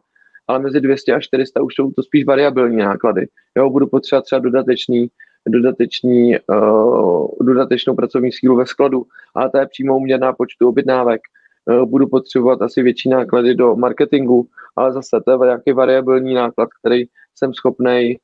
ale 0.47 0.59
mezi 0.59 0.81
200 0.81 1.13
a 1.13 1.19
400 1.19 1.61
už 1.61 1.75
jsou 1.75 1.91
to 1.91 2.03
spíš 2.03 2.25
variabilní 2.25 2.77
náklady. 2.77 3.27
Jo, 3.57 3.69
budu 3.69 3.87
potřebovat 3.87 4.25
třeba 4.25 4.39
dodatečný, 4.39 5.07
dodatečný, 5.47 6.35
uh, 6.49 7.27
dodatečnou 7.41 7.95
pracovní 7.95 8.31
sílu 8.31 8.55
ve 8.55 8.65
skladu, 8.65 9.05
ale 9.35 9.49
to 9.49 9.57
je 9.57 9.67
přímo 9.67 9.97
uměrná 9.97 10.33
počtu 10.33 10.69
objednávek. 10.69 11.21
Uh, 11.69 11.85
budu 11.85 12.07
potřebovat 12.07 12.61
asi 12.61 12.83
větší 12.83 13.09
náklady 13.09 13.55
do 13.55 13.75
marketingu, 13.75 14.47
ale 14.75 14.93
zase 14.93 15.21
to 15.25 15.31
je 15.31 15.37
nějaký 15.43 15.71
variabilní 15.71 16.33
náklad, 16.33 16.69
který 16.79 17.05
jsem 17.35 17.53
schopný 17.53 18.17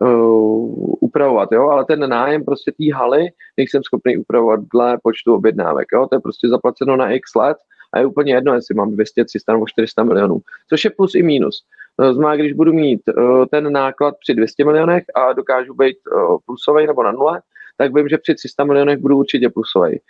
uh, 0.00 0.94
upravovat, 1.00 1.48
jo, 1.52 1.68
ale 1.68 1.84
ten 1.84 2.08
nájem 2.08 2.44
prostě 2.44 2.72
té 2.72 2.94
haly 2.94 3.28
nejsem 3.56 3.82
schopný 3.82 4.16
upravovat 4.16 4.60
dle 4.74 4.98
počtu 5.02 5.34
objednávek, 5.34 5.86
jo, 5.92 6.06
to 6.06 6.16
je 6.16 6.20
prostě 6.20 6.48
zaplaceno 6.48 6.96
na 6.96 7.10
x 7.10 7.34
let 7.34 7.56
a 7.92 7.98
je 7.98 8.06
úplně 8.06 8.34
jedno, 8.34 8.54
jestli 8.54 8.74
mám 8.74 8.90
200, 8.90 9.24
300 9.24 9.52
nebo 9.52 9.66
400 9.66 10.04
milionů, 10.04 10.40
což 10.68 10.84
je 10.84 10.90
plus 10.90 11.14
i 11.14 11.22
minus. 11.22 11.62
To 11.96 12.14
znamená, 12.14 12.36
když 12.36 12.52
budu 12.52 12.72
mít 12.72 13.00
uh, 13.08 13.46
ten 13.46 13.72
náklad 13.72 14.14
při 14.20 14.34
200 14.34 14.64
milionech 14.64 15.04
a 15.14 15.32
dokážu 15.32 15.74
být 15.74 15.96
uh, 16.12 16.36
plusový 16.46 16.86
nebo 16.86 17.02
na 17.02 17.12
nule, 17.12 17.42
tak 17.76 17.94
vím, 17.94 18.08
že 18.08 18.18
při 18.18 18.34
300 18.34 18.64
milionech 18.64 18.98
budu 18.98 19.16
určitě 19.16 19.50
plusový. 19.50 20.00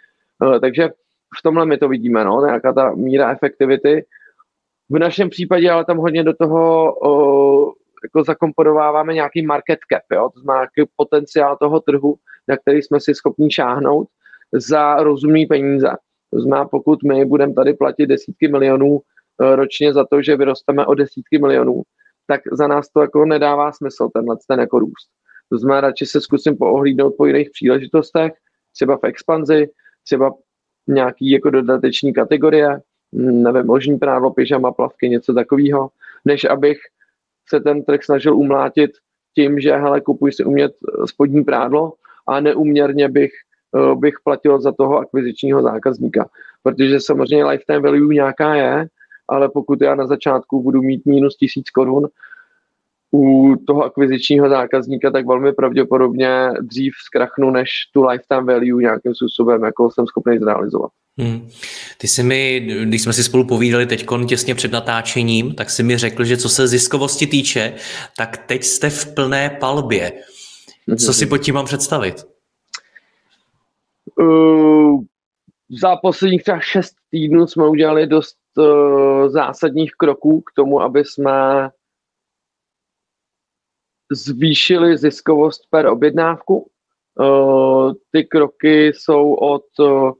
Uh, 0.44 0.58
takže 0.58 0.90
v 1.38 1.42
tomhle 1.42 1.66
my 1.66 1.78
to 1.78 1.88
vidíme, 1.88 2.24
no, 2.24 2.46
nějaká 2.46 2.72
ta 2.72 2.90
míra 2.90 3.32
efektivity. 3.32 4.04
V 4.90 4.98
našem 4.98 5.30
případě 5.30 5.70
ale 5.70 5.84
tam 5.84 5.96
hodně 5.96 6.24
do 6.24 6.34
toho 6.34 6.94
uh, 6.94 7.72
jako 8.04 8.24
zakomponováváme 8.24 9.14
nějaký 9.14 9.46
market 9.46 9.78
cap, 9.92 10.02
jo? 10.12 10.30
to 10.34 10.40
znamená 10.40 10.60
nějaký 10.60 10.92
potenciál 10.96 11.56
toho 11.56 11.80
trhu, 11.80 12.14
na 12.48 12.56
který 12.56 12.82
jsme 12.82 13.00
si 13.00 13.14
schopni 13.14 13.50
šáhnout 13.50 14.08
za 14.52 14.94
rozumný 14.96 15.46
peníze. 15.46 15.90
To 16.34 16.40
znamená, 16.40 16.68
pokud 16.68 17.02
my 17.02 17.24
budeme 17.24 17.54
tady 17.54 17.74
platit 17.74 18.06
desítky 18.06 18.48
milionů 18.48 19.00
eh, 19.42 19.56
ročně 19.56 19.92
za 19.92 20.04
to, 20.04 20.22
že 20.22 20.36
vyrosteme 20.36 20.86
o 20.86 20.94
desítky 20.94 21.38
milionů, 21.38 21.82
tak 22.26 22.40
za 22.52 22.66
nás 22.66 22.88
to 22.88 23.00
jako 23.00 23.24
nedává 23.24 23.72
smysl, 23.72 24.08
tenhle 24.14 24.36
ten 24.48 24.60
jako 24.60 24.78
růst. 24.78 25.08
To 25.52 25.58
znamená, 25.58 25.80
radši 25.80 26.06
se 26.06 26.20
zkusím 26.20 26.56
poohlídnout 26.56 27.14
po 27.16 27.26
jiných 27.26 27.50
příležitostech, 27.50 28.32
třeba 28.72 28.96
v 28.96 29.04
expanzi, 29.04 29.70
třeba 30.04 30.30
nějaký 30.88 31.30
jako 31.30 31.50
dodateční 31.50 32.12
kategorie, 32.12 32.80
nevím, 33.12 33.66
možný 33.66 33.98
právo, 33.98 34.30
pyžama, 34.30 34.72
plavky, 34.72 35.08
něco 35.08 35.34
takového, 35.34 35.90
než 36.24 36.44
abych 36.44 36.78
se 37.48 37.60
ten 37.60 37.84
trh 37.84 38.04
snažil 38.04 38.36
umlátit 38.36 38.90
tím, 39.34 39.60
že 39.60 39.76
hele, 39.76 40.00
kupuj 40.00 40.32
si 40.32 40.44
umět 40.44 40.72
spodní 41.06 41.44
prádlo 41.44 41.92
a 42.28 42.40
neuměrně 42.40 43.08
bych, 43.08 43.30
eh, 43.76 43.94
bych 43.94 44.14
platil 44.24 44.60
za 44.60 44.72
toho 44.72 44.98
akvizičního 44.98 45.62
zákazníka. 45.62 46.28
Protože 46.62 47.00
samozřejmě 47.00 47.44
lifetime 47.44 47.80
value 47.80 48.14
nějaká 48.14 48.54
je, 48.54 48.86
ale 49.28 49.48
pokud 49.48 49.82
já 49.82 49.94
na 49.94 50.06
začátku 50.06 50.62
budu 50.62 50.82
mít 50.82 51.06
minus 51.06 51.36
tisíc 51.36 51.70
korun 51.70 52.08
u 53.12 53.54
toho 53.66 53.84
akvizičního 53.84 54.48
zákazníka, 54.48 55.10
tak 55.10 55.26
velmi 55.26 55.52
pravděpodobně 55.52 56.50
dřív 56.60 56.92
zkrachnu, 57.06 57.50
než 57.50 57.70
tu 57.94 58.02
lifetime 58.02 58.52
value 58.54 58.82
nějakým 58.82 59.14
způsobem 59.14 59.64
jako 59.64 59.90
jsem 59.90 60.06
schopný 60.06 60.38
zrealizovat. 60.38 60.90
Hmm. 61.18 61.48
Ty 61.98 62.08
jsi 62.08 62.22
mi, 62.22 62.60
když 62.84 63.02
jsme 63.02 63.12
si 63.12 63.24
spolu 63.24 63.46
povídali 63.46 63.86
teď 63.86 64.06
těsně 64.28 64.54
před 64.54 64.72
natáčením, 64.72 65.54
tak 65.54 65.70
si 65.70 65.82
mi 65.82 65.96
řekl, 65.96 66.24
že 66.24 66.36
co 66.36 66.48
se 66.48 66.68
ziskovosti 66.68 67.26
týče, 67.26 67.74
tak 68.16 68.36
teď 68.36 68.64
jste 68.64 68.90
v 68.90 69.14
plné 69.14 69.56
palbě. 69.60 70.12
Co 70.98 71.12
si 71.12 71.26
pod 71.26 71.38
tím 71.38 71.54
mám 71.54 71.64
představit? 71.64 72.24
Uh, 74.20 75.02
za 75.80 75.96
posledních 75.96 76.42
třeba 76.42 76.60
šest 76.60 76.94
týdnů 77.10 77.46
jsme 77.46 77.68
udělali 77.68 78.06
dost 78.06 78.36
uh, 78.56 79.28
zásadních 79.28 79.92
kroků 79.96 80.40
k 80.40 80.52
tomu, 80.56 80.80
aby 80.80 81.04
jsme 81.04 81.68
zvýšili 84.12 84.98
ziskovost 84.98 85.60
per 85.70 85.86
objednávku. 85.86 86.66
Uh, 87.20 87.92
ty 88.10 88.24
kroky 88.24 88.86
jsou 88.86 89.34
od 89.34 89.64
uh, 89.78 90.12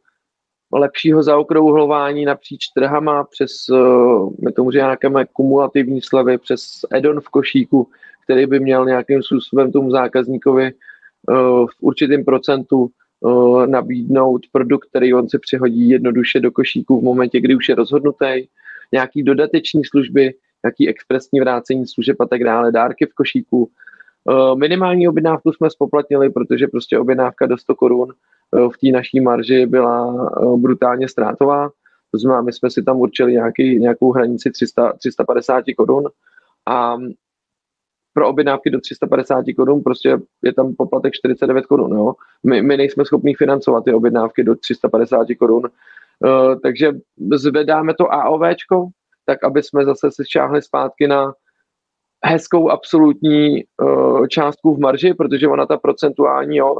lepšího 0.72 1.22
zaokrouhlování 1.22 2.24
napříč 2.24 2.68
trhama 2.76 3.24
přes, 3.24 3.50
uh, 3.68 4.32
my 4.44 4.52
tomu 4.52 4.70
nějaké 4.70 5.08
kumulativní 5.32 6.02
slevy, 6.02 6.38
přes 6.38 6.62
edon 6.90 7.20
v 7.20 7.28
košíku, 7.28 7.88
který 8.24 8.46
by 8.46 8.60
měl 8.60 8.84
nějakým 8.84 9.22
způsobem 9.22 9.72
tomu 9.72 9.90
zákazníkovi 9.90 10.72
v 11.66 11.74
určitém 11.80 12.24
procentu 12.24 12.90
nabídnout 13.66 14.42
produkt, 14.52 14.88
který 14.88 15.14
on 15.14 15.28
si 15.28 15.38
přihodí 15.38 15.88
jednoduše 15.88 16.40
do 16.40 16.50
košíku 16.50 17.00
v 17.00 17.04
momentě, 17.04 17.40
kdy 17.40 17.54
už 17.54 17.68
je 17.68 17.74
rozhodnutý, 17.74 18.48
nějaký 18.92 19.22
dodateční 19.22 19.84
služby, 19.84 20.34
nějaký 20.64 20.88
expresní 20.88 21.40
vrácení 21.40 21.86
služeb 21.86 22.20
a 22.20 22.26
tak 22.26 22.44
dále, 22.44 22.72
dárky 22.72 23.06
v 23.06 23.14
košíku. 23.14 23.70
Minimální 24.54 25.08
objednávku 25.08 25.52
jsme 25.52 25.70
spoplatnili, 25.70 26.30
protože 26.30 26.66
prostě 26.66 26.98
objednávka 26.98 27.46
do 27.46 27.58
100 27.58 27.74
korun 27.74 28.12
Eh, 28.56 28.68
v 28.68 28.78
té 28.78 28.86
naší 28.92 29.20
marži 29.20 29.66
byla 29.66 30.28
eh, 30.42 30.56
brutálně 30.56 31.08
ztrátová. 31.08 31.70
To 32.10 32.18
znamená, 32.18 32.42
my 32.42 32.52
jsme 32.52 32.70
si 32.70 32.82
tam 32.82 33.00
určili 33.00 33.32
nějaký, 33.32 33.78
nějakou 33.78 34.12
hranici 34.12 34.50
300, 34.50 34.92
350 34.92 35.64
korun 35.76 36.04
a 36.66 36.96
pro 38.12 38.28
objednávky 38.28 38.70
do 38.70 38.80
350 38.80 39.44
korun 39.56 39.82
prostě 39.82 40.18
je 40.42 40.52
tam 40.52 40.74
poplatek 40.74 41.12
49 41.14 41.66
korun. 41.66 41.92
Jo? 41.92 42.14
My, 42.46 42.62
my 42.62 42.76
nejsme 42.76 43.04
schopni 43.04 43.34
financovat 43.34 43.84
ty 43.84 43.92
objednávky 43.92 44.44
do 44.44 44.54
350 44.54 45.26
korun, 45.38 45.62
takže 46.62 46.92
zvedáme 47.34 47.94
to 47.94 48.12
AOVčko, 48.12 48.88
tak 49.28 49.44
aby 49.44 49.62
jsme 49.62 49.84
zase 49.84 50.10
se 50.10 50.22
šáhli 50.28 50.62
zpátky 50.62 51.08
na 51.08 51.32
hezkou 52.24 52.70
absolutní 52.70 53.64
uh, 53.82 54.26
částku 54.26 54.74
v 54.74 54.80
marži, 54.80 55.14
protože 55.14 55.48
ona 55.48 55.66
ta 55.66 55.76
procentuální, 55.76 56.56
jo, 56.56 56.76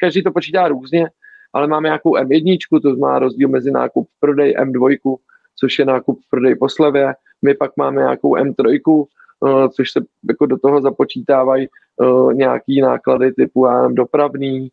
každý 0.00 0.22
to 0.22 0.32
počítá 0.32 0.68
různě, 0.68 1.06
ale 1.52 1.66
máme 1.66 1.88
nějakou 1.88 2.16
M1, 2.16 2.58
to 2.82 2.94
znamená 2.94 3.18
rozdíl 3.18 3.48
mezi 3.48 3.70
nákup 3.70 4.08
prodej 4.20 4.56
M2, 4.56 5.16
což 5.56 5.78
je 5.78 5.84
nákup 5.84 6.20
prodej 6.30 6.54
po 6.54 6.68
slevě, 6.68 7.14
my 7.42 7.54
pak 7.54 7.70
máme 7.76 8.02
nějakou 8.02 8.36
M3, 8.36 8.80
uh, 8.86 9.68
což 9.68 9.90
se 9.90 10.00
jako 10.28 10.46
do 10.46 10.58
toho 10.58 10.80
započítávají 10.80 11.68
uh, 11.96 12.34
nějaký 12.34 12.80
náklady 12.80 13.32
typu 13.32 13.66
nevím, 13.66 13.94
dopravný, 13.94 14.68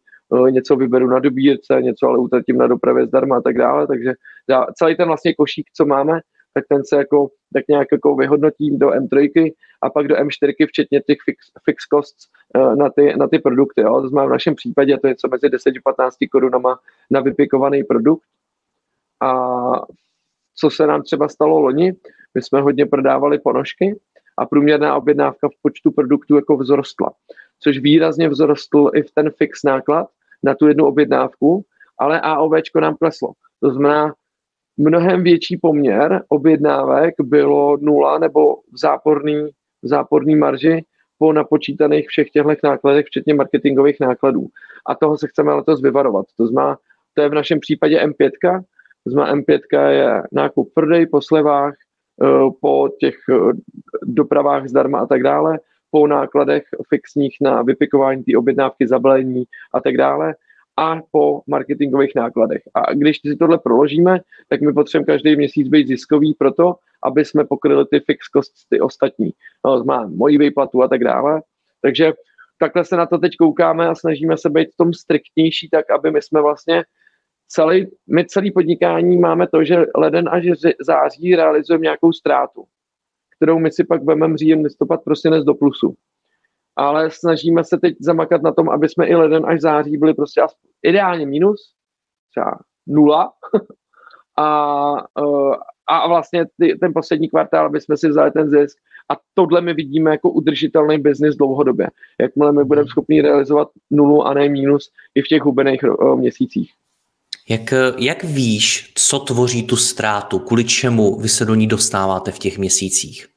něco 0.50 0.76
vyberu 0.76 1.08
na 1.08 1.20
dobírce, 1.20 1.82
něco 1.82 2.08
ale 2.08 2.18
utratím 2.20 2.58
na 2.58 2.68
dopravě 2.68 3.06
zdarma 3.06 3.38
a 3.38 3.42
tak 3.42 3.58
dále, 3.58 3.88
takže 3.88 4.14
celý 4.74 4.96
ten 4.96 5.08
vlastně 5.08 5.34
košík, 5.34 5.66
co 5.76 5.86
máme, 5.86 6.20
tak 6.60 6.68
ten 6.70 6.86
se 6.86 6.96
jako 6.96 7.28
tak 7.54 7.64
nějak 7.70 7.88
jako 7.92 8.16
vyhodnotím 8.16 8.80
do 8.80 8.88
M3 8.90 9.52
a 9.82 9.90
pak 9.90 10.08
do 10.08 10.16
M4, 10.16 10.68
včetně 10.68 11.02
těch 11.02 11.18
fix, 11.26 11.46
fix 11.66 11.84
costs 11.94 12.28
uh, 12.58 12.76
na 12.76 12.90
ty, 12.90 13.14
na 13.18 13.28
ty 13.28 13.40
produkty. 13.40 13.82
Jo. 13.82 14.02
To 14.02 14.10
znamená 14.10 14.28
v 14.28 14.32
našem 14.32 14.56
případě 14.56 14.98
to 14.98 15.08
je 15.08 15.16
co 15.16 15.28
mezi 15.28 15.50
10 15.50 15.70
a 15.70 15.82
15 15.84 16.16
korunama 16.32 16.80
na 17.12 17.20
vypikovaný 17.20 17.84
produkt. 17.84 18.24
A 19.22 19.32
co 20.56 20.70
se 20.70 20.88
nám 20.88 21.02
třeba 21.02 21.28
stalo 21.28 21.60
loni, 21.60 21.94
my 22.36 22.42
jsme 22.42 22.62
hodně 22.62 22.86
prodávali 22.86 23.40
ponožky 23.40 24.00
a 24.38 24.46
průměrná 24.46 24.96
objednávka 24.96 25.48
v 25.48 25.62
počtu 25.62 25.92
produktů 25.92 26.36
jako 26.36 26.58
vzrostla, 26.58 27.12
což 27.60 27.78
výrazně 27.78 28.30
vzrostl 28.30 28.92
i 28.94 29.04
v 29.04 29.12
ten 29.12 29.32
fix 29.32 29.64
náklad 29.64 30.08
na 30.44 30.56
tu 30.56 30.68
jednu 30.68 30.86
objednávku, 30.86 31.66
ale 31.98 32.22
AOVčko 32.22 32.80
nám 32.80 32.96
kleslo. 32.96 33.32
To 33.60 33.70
znamená, 33.70 34.14
mnohem 34.80 35.24
větší 35.24 35.58
poměr 35.58 36.24
objednávek 36.30 37.14
bylo 37.22 37.78
nula 37.82 38.20
nebo 38.20 38.56
v 38.56 38.80
záporný, 38.80 39.50
v 39.82 39.88
záporný 39.88 40.36
marži 40.36 40.84
po 41.18 41.34
napočítaných 41.34 42.08
všech 42.08 42.30
těchto 42.30 42.50
nákladech, 42.64 43.06
včetně 43.06 43.34
marketingových 43.34 44.00
nákladů. 44.00 44.48
A 44.86 44.96
toho 44.96 45.18
se 45.18 45.28
chceme 45.28 45.54
letos 45.54 45.82
vyvarovat. 45.82 46.26
To 46.38 46.48
znamená, 46.48 46.78
to 47.14 47.22
je 47.22 47.30
v 47.30 47.34
našem 47.34 47.60
případě 47.60 48.06
M5, 48.06 48.64
to 49.04 49.10
znamená 49.12 49.36
M5 49.36 49.90
je 49.90 50.24
nákup 50.32 50.72
prodej 50.74 51.06
po 51.06 51.22
slevách, 51.22 51.74
eh, 52.24 52.50
po 52.62 52.90
těch 53.00 53.16
eh, 53.30 53.54
dopravách 54.04 54.68
zdarma 54.68 55.00
a 55.00 55.06
tak 55.06 55.24
dále, 55.24 55.60
po 55.92 56.08
nákladech 56.08 56.64
fixních 56.90 57.38
na 57.42 57.62
vypikování 57.62 58.24
té 58.24 58.38
objednávky, 58.38 58.88
zabalení 58.88 59.44
a 59.74 59.82
tak 59.82 59.98
dále 59.98 60.36
a 60.80 61.02
po 61.12 61.42
marketingových 61.48 62.16
nákladech. 62.16 62.62
A 62.74 62.94
když 62.94 63.20
si 63.28 63.36
tohle 63.36 63.58
proložíme, 63.58 64.20
tak 64.48 64.62
my 64.62 64.74
potřebujeme 64.74 65.06
každý 65.06 65.36
měsíc 65.36 65.68
být 65.68 65.88
ziskový 65.88 66.34
proto, 66.34 66.76
aby 67.04 67.26
jsme 67.26 67.46
pokryli 67.46 67.86
ty 67.86 68.00
fix 68.00 68.26
ty 68.70 68.82
ostatní. 68.82 69.32
No, 69.66 69.84
má 69.84 70.08
moji 70.08 70.38
výplatu 70.38 70.84
a 70.84 70.88
tak 70.88 71.04
dále. 71.04 71.42
Takže 71.82 72.14
takhle 72.60 72.86
se 72.86 72.96
na 72.96 73.06
to 73.06 73.18
teď 73.18 73.32
koukáme 73.40 73.88
a 73.88 73.96
snažíme 73.96 74.38
se 74.38 74.50
být 74.50 74.74
v 74.74 74.78
tom 74.78 74.94
striktnější, 74.94 75.70
tak 75.70 75.90
aby 75.92 76.12
my 76.12 76.22
jsme 76.22 76.42
vlastně 76.42 76.84
celý, 77.48 77.88
my 78.08 78.26
celý 78.26 78.52
podnikání 78.52 79.18
máme 79.18 79.48
to, 79.48 79.64
že 79.64 79.86
leden 79.96 80.30
až 80.32 80.44
září 80.82 81.36
realizujeme 81.36 81.84
nějakou 81.84 82.12
ztrátu, 82.12 82.64
kterou 83.38 83.60
my 83.60 83.72
si 83.72 83.84
pak 83.84 84.04
budeme 84.04 84.38
říjen 84.38 84.62
listopad 84.62 85.04
prostě 85.04 85.30
nes 85.30 85.44
do 85.44 85.54
plusu 85.54 85.96
ale 86.80 87.12
snažíme 87.12 87.64
se 87.64 87.78
teď 87.78 87.96
zamakat 88.00 88.42
na 88.42 88.52
tom, 88.52 88.70
aby 88.70 88.90
jsme 88.90 89.08
i 89.08 89.16
leden 89.16 89.46
až 89.46 89.62
září 89.62 89.98
byli 89.98 90.14
prostě 90.14 90.42
ideálně 90.84 91.26
minus, 91.26 91.74
třeba 92.32 92.60
nula, 92.88 93.34
a, 94.38 95.22
uh, 95.22 95.56
a 95.88 96.08
vlastně 96.08 96.46
ty, 96.60 96.78
ten 96.80 96.94
poslední 96.94 97.30
kvartál, 97.30 97.72
jsme 97.76 97.98
si 97.98 98.10
vzali 98.10 98.32
ten 98.32 98.50
zisk. 98.50 98.78
A 99.12 99.18
tohle 99.34 99.62
my 99.62 99.74
vidíme 99.74 100.12
jako 100.12 100.30
udržitelný 100.30 100.98
biznis 100.98 101.36
dlouhodobě. 101.36 101.88
Jakmile 102.22 102.52
my 102.52 102.64
budeme 102.64 102.88
schopni 102.88 103.22
realizovat 103.22 103.68
nulu 103.92 104.24
a 104.24 104.34
ne 104.34 104.50
mínus 104.50 104.92
i 105.16 105.22
v 105.22 105.28
těch 105.28 105.42
hubených 105.42 105.84
uh, 105.84 106.20
měsících. 106.20 106.72
Jak, 107.50 107.74
jak 107.98 108.24
víš, 108.24 108.94
co 108.96 109.20
tvoří 109.20 109.64
tu 109.64 109.76
ztrátu, 109.76 110.40
kvůli 110.40 110.64
čemu 110.64 111.20
vy 111.20 111.30
se 111.30 111.46
do 111.46 111.56
ní 111.56 111.68
dostáváte 111.68 112.32
v 112.32 112.40
těch 112.40 112.58
měsících? 112.58 113.28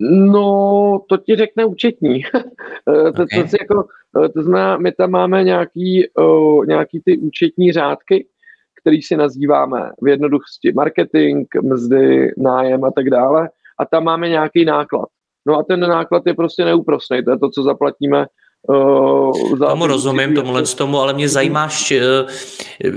No, 0.00 1.00
to 1.08 1.16
ti 1.16 1.36
řekne 1.36 1.64
účetní. 1.64 2.22
Eh, 2.88 3.12
to, 3.12 3.22
okay. 3.22 3.48
to, 3.48 3.56
jako, 3.60 3.84
eh, 4.24 4.28
to 4.28 4.42
znamená, 4.42 4.76
my 4.76 4.92
tam 4.92 5.10
máme 5.10 5.44
nějaký, 5.44 6.08
uh, 6.18 6.66
nějaký 6.66 7.02
ty 7.04 7.18
účetní 7.18 7.72
řádky, 7.72 8.26
který 8.80 9.02
si 9.02 9.16
nazýváme 9.16 9.90
v 10.02 10.08
jednoduchosti 10.08 10.72
marketing, 10.72 11.46
mzdy, 11.62 12.32
nájem 12.38 12.84
a 12.84 12.90
tak 12.90 13.10
dále. 13.10 13.48
A 13.78 13.84
tam 13.86 14.04
máme 14.04 14.28
nějaký 14.28 14.64
náklad. 14.64 15.08
No 15.46 15.58
a 15.58 15.62
ten 15.62 15.80
náklad 15.80 16.22
je 16.26 16.34
prostě 16.34 16.64
neúprostný. 16.64 17.24
To 17.24 17.30
je 17.30 17.38
to, 17.38 17.50
co 17.50 17.62
zaplatíme 17.62 18.26
Uh, 18.68 19.58
tomu 19.58 19.86
rozumím, 19.86 20.34
tomuhle 20.34 20.62
tomu, 20.62 21.00
ale 21.00 21.12
mě 21.12 21.28
zajímá, 21.28 21.68
uh, 21.92 22.00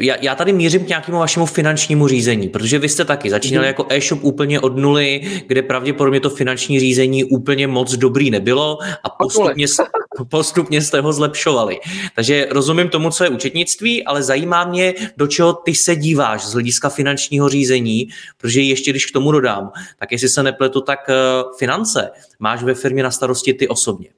já, 0.01 0.15
já 0.21 0.35
tady 0.35 0.53
mířím 0.53 0.85
k 0.85 0.87
nějakému 0.87 1.17
vašemu 1.17 1.45
finančnímu 1.45 2.07
řízení, 2.07 2.49
protože 2.49 2.79
vy 2.79 2.89
jste 2.89 3.05
taky 3.05 3.29
začínali 3.29 3.65
mm. 3.65 3.67
jako 3.67 3.85
e-shop 3.89 4.23
úplně 4.23 4.59
od 4.59 4.77
nuly, 4.77 5.21
kde 5.47 5.61
pravděpodobně 5.61 6.19
to 6.19 6.29
finanční 6.29 6.79
řízení 6.79 7.23
úplně 7.23 7.67
moc 7.67 7.95
dobrý 7.95 8.31
nebylo 8.31 8.77
a 9.03 9.09
postupně, 9.09 9.65
postupně 10.29 10.81
jste 10.81 11.01
ho 11.01 11.13
zlepšovali. 11.13 11.79
Takže 12.15 12.47
rozumím 12.51 12.89
tomu, 12.89 13.09
co 13.09 13.23
je 13.23 13.29
účetnictví, 13.29 14.03
ale 14.03 14.23
zajímá 14.23 14.65
mě, 14.65 14.93
do 15.17 15.27
čeho 15.27 15.53
ty 15.53 15.75
se 15.75 15.95
díváš 15.95 16.45
z 16.45 16.53
hlediska 16.53 16.89
finančního 16.89 17.49
řízení, 17.49 18.07
protože 18.37 18.61
ještě 18.61 18.91
když 18.91 19.05
k 19.05 19.13
tomu 19.13 19.31
dodám, 19.31 19.71
tak 19.99 20.11
jestli 20.11 20.29
se 20.29 20.43
nepletu, 20.43 20.81
tak 20.81 20.99
uh, 21.09 21.57
finance 21.57 22.09
máš 22.39 22.63
ve 22.63 22.73
firmě 22.73 23.03
na 23.03 23.11
starosti 23.11 23.53
ty 23.53 23.67
osobně. 23.67 24.16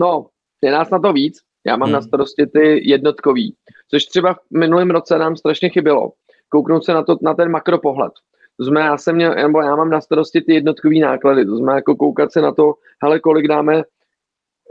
No, 0.00 0.26
je 0.62 0.72
nás 0.72 0.90
na 0.90 0.98
to 0.98 1.12
víc. 1.12 1.38
Já 1.66 1.76
mám 1.76 1.86
hmm. 1.86 1.92
na 1.94 2.02
starosti 2.02 2.46
ty 2.46 2.90
jednotkový, 2.90 3.56
což 3.90 4.04
třeba 4.04 4.34
v 4.34 4.58
minulém 4.58 4.90
roce 4.90 5.18
nám 5.18 5.36
strašně 5.36 5.68
chybělo. 5.68 6.12
Kouknout 6.48 6.84
se 6.84 6.94
na, 6.94 7.02
to, 7.02 7.16
na 7.22 7.34
ten 7.34 7.50
makropohled. 7.50 8.12
To 8.56 8.64
znamená, 8.64 8.86
já 8.86 8.98
jsem 8.98 9.16
měl, 9.16 9.34
nebo 9.34 9.62
já 9.62 9.76
mám 9.76 9.90
na 9.90 10.00
starosti 10.00 10.40
ty 10.40 10.54
jednotkový 10.54 11.00
náklady. 11.00 11.46
To 11.46 11.56
znamená, 11.56 11.76
jako 11.76 11.96
koukat 11.96 12.32
se 12.32 12.40
na 12.40 12.52
to, 12.52 12.74
hele, 13.02 13.20
kolik 13.20 13.48
dáme, 13.48 13.82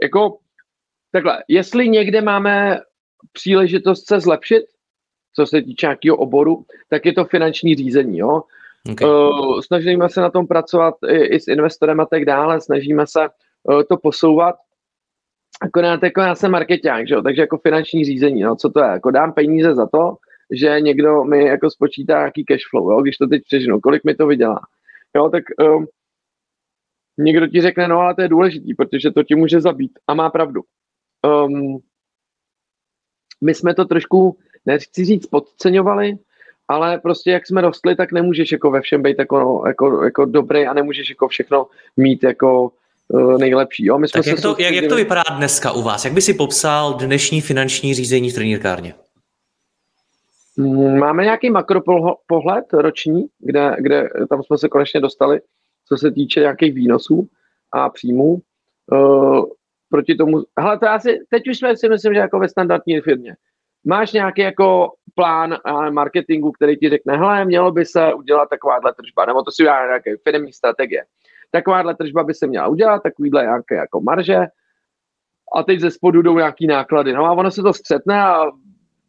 jako 0.02 0.38
takhle, 1.12 1.44
jestli 1.48 1.88
někde 1.88 2.20
máme 2.20 2.80
příležitost 3.32 4.08
se 4.08 4.20
zlepšit, 4.20 4.64
co 5.34 5.46
se 5.46 5.62
týče 5.62 5.86
nějakého 5.86 6.16
oboru, 6.16 6.64
tak 6.88 7.06
je 7.06 7.12
to 7.12 7.24
finanční 7.24 7.74
řízení. 7.74 8.18
Jo? 8.18 8.42
Okay. 8.92 9.10
Uh, 9.10 9.60
snažíme 9.60 10.08
se 10.08 10.20
na 10.20 10.30
tom 10.30 10.46
pracovat 10.46 10.94
i, 11.08 11.16
i 11.16 11.40
s 11.40 11.48
investorem 11.48 12.00
a 12.00 12.06
tak 12.06 12.24
dále, 12.24 12.60
snažíme 12.60 13.06
se 13.06 13.28
uh, 13.62 13.82
to 13.82 13.96
posouvat 13.96 14.56
akorát 15.60 16.02
jako 16.02 16.20
já 16.20 16.34
jsem 16.34 16.50
marketák, 16.50 17.08
že 17.08 17.14
jo, 17.14 17.22
takže 17.22 17.40
jako 17.40 17.58
finanční 17.58 18.04
řízení, 18.04 18.42
no, 18.42 18.56
co 18.56 18.70
to 18.70 18.80
je, 18.80 18.86
jako 18.86 19.10
dám 19.10 19.32
peníze 19.32 19.74
za 19.74 19.86
to, 19.86 20.16
že 20.50 20.80
někdo 20.80 21.24
mi 21.24 21.44
jako 21.44 21.70
spočítá 21.70 22.18
nějaký 22.18 22.44
cash 22.44 22.62
flow, 22.70 22.90
jo, 22.90 23.02
když 23.02 23.16
to 23.16 23.26
teď 23.26 23.42
přežinu, 23.42 23.80
kolik 23.80 24.04
mi 24.04 24.14
to 24.14 24.26
vydělá, 24.26 24.60
jo, 25.16 25.28
tak 25.28 25.44
um, 25.60 25.86
někdo 27.18 27.46
ti 27.46 27.60
řekne, 27.60 27.88
no 27.88 27.98
ale 27.98 28.14
to 28.14 28.22
je 28.22 28.28
důležitý, 28.28 28.74
protože 28.74 29.10
to 29.10 29.22
ti 29.22 29.34
může 29.34 29.60
zabít 29.60 29.98
a 30.06 30.14
má 30.14 30.30
pravdu. 30.30 30.60
Um, 31.46 31.78
my 33.44 33.54
jsme 33.54 33.74
to 33.74 33.84
trošku, 33.84 34.38
nechci 34.66 35.04
říct, 35.04 35.26
podceňovali, 35.26 36.18
ale 36.68 36.98
prostě 36.98 37.30
jak 37.30 37.46
jsme 37.46 37.60
rostli, 37.60 37.96
tak 37.96 38.12
nemůžeš 38.12 38.52
jako 38.52 38.70
ve 38.70 38.80
všem 38.80 39.02
být 39.02 39.18
jako, 39.18 39.40
no, 39.40 39.62
jako, 39.66 40.04
jako 40.04 40.24
dobrý 40.24 40.66
a 40.66 40.74
nemůžeš 40.74 41.10
jako 41.10 41.28
všechno 41.28 41.66
mít 41.96 42.22
jako 42.22 42.72
nejlepší. 43.38 43.84
Jo? 43.84 43.98
My 43.98 44.08
jsme 44.08 44.18
tak 44.18 44.26
jak, 44.26 44.40
to, 44.40 44.56
jak, 44.58 44.74
jak 44.74 44.86
to 44.88 44.96
vypadá 44.96 45.22
dneska 45.36 45.72
u 45.72 45.82
vás? 45.82 46.04
Jak 46.04 46.14
by 46.14 46.20
si 46.20 46.34
popsal 46.34 46.94
dnešní 46.94 47.40
finanční 47.40 47.94
řízení 47.94 48.30
v 48.30 48.34
trenírkárně? 48.34 48.94
Mm, 50.56 50.98
máme 50.98 51.24
nějaký 51.24 51.50
makropohled 51.50 52.72
roční, 52.72 53.26
kde, 53.38 53.76
kde 53.78 54.08
tam 54.30 54.42
jsme 54.42 54.58
se 54.58 54.68
konečně 54.68 55.00
dostali, 55.00 55.40
co 55.88 55.96
se 55.96 56.10
týče 56.10 56.40
nějakých 56.40 56.74
výnosů 56.74 57.28
a 57.72 57.90
příjmů. 57.90 58.40
Uh, 58.92 59.44
proti 59.90 60.14
tomu, 60.14 60.42
hele, 60.58 60.78
to 60.78 60.88
asi, 60.88 61.18
teď 61.28 61.48
už 61.48 61.58
jsme 61.58 61.76
si 61.76 61.88
myslím, 61.88 62.14
že 62.14 62.20
jako 62.20 62.38
ve 62.38 62.48
standardní 62.48 63.00
firmě. 63.00 63.36
Máš 63.84 64.12
nějaký 64.12 64.40
jako 64.40 64.92
plán 65.14 65.56
marketingu, 65.90 66.52
který 66.52 66.76
ti 66.76 66.88
řekne, 66.88 67.16
hele, 67.16 67.44
mělo 67.44 67.72
by 67.72 67.84
se 67.84 68.14
udělat 68.14 68.48
takováhle 68.50 68.94
tržba, 68.94 69.26
nebo 69.26 69.42
to 69.42 69.50
si 69.50 69.62
udělá 69.62 69.86
nějaké 69.86 70.16
firmní 70.24 70.52
strategie 70.52 71.04
takováhle 71.56 71.94
tržba 71.94 72.24
by 72.24 72.34
se 72.34 72.46
měla 72.46 72.66
udělat, 72.66 73.02
takovýhle 73.02 73.42
nějaké 73.42 73.74
jako 73.74 74.00
marže 74.00 74.38
a 75.56 75.62
teď 75.62 75.80
ze 75.80 75.90
spodu 75.90 76.22
jdou 76.22 76.36
nějaký 76.36 76.66
náklady. 76.66 77.12
No 77.12 77.24
a 77.24 77.32
ono 77.32 77.50
se 77.50 77.62
to 77.62 77.72
střetne 77.72 78.22
a 78.22 78.44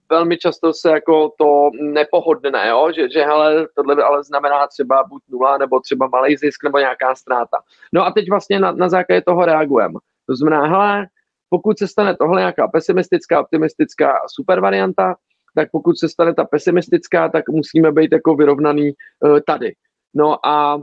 velmi 0.10 0.38
často 0.38 0.74
se 0.74 0.90
jako 0.92 1.32
to 1.38 1.70
nepohodne, 1.82 2.68
jo? 2.70 2.92
Že, 2.96 3.10
že 3.10 3.22
hele, 3.24 3.68
tohle 3.76 4.04
ale 4.04 4.24
znamená 4.24 4.68
třeba 4.68 5.04
buď 5.10 5.22
nula, 5.30 5.58
nebo 5.58 5.80
třeba 5.80 6.08
malý 6.08 6.38
zisk, 6.38 6.64
nebo 6.64 6.78
nějaká 6.78 7.16
ztráta. 7.16 7.58
No 7.94 8.06
a 8.06 8.12
teď 8.12 8.30
vlastně 8.30 8.60
na, 8.60 8.72
na 8.72 8.90
základě 8.90 9.22
toho 9.22 9.46
reagujeme. 9.46 10.00
To 10.30 10.36
znamená, 10.36 10.68
hele, 10.68 11.08
pokud 11.50 11.78
se 11.78 11.88
stane 11.88 12.16
tohle 12.16 12.42
nějaká 12.42 12.68
pesimistická, 12.68 13.42
optimistická 13.42 14.14
super 14.36 14.60
varianta, 14.60 15.16
tak 15.56 15.72
pokud 15.72 15.98
se 15.98 16.10
stane 16.10 16.34
ta 16.34 16.44
pesimistická, 16.46 17.30
tak 17.30 17.50
musíme 17.50 17.92
být 17.92 18.12
jako 18.12 18.36
vyrovnaný 18.36 18.92
uh, 18.92 19.40
tady. 19.46 19.74
No 20.16 20.46
a 20.46 20.82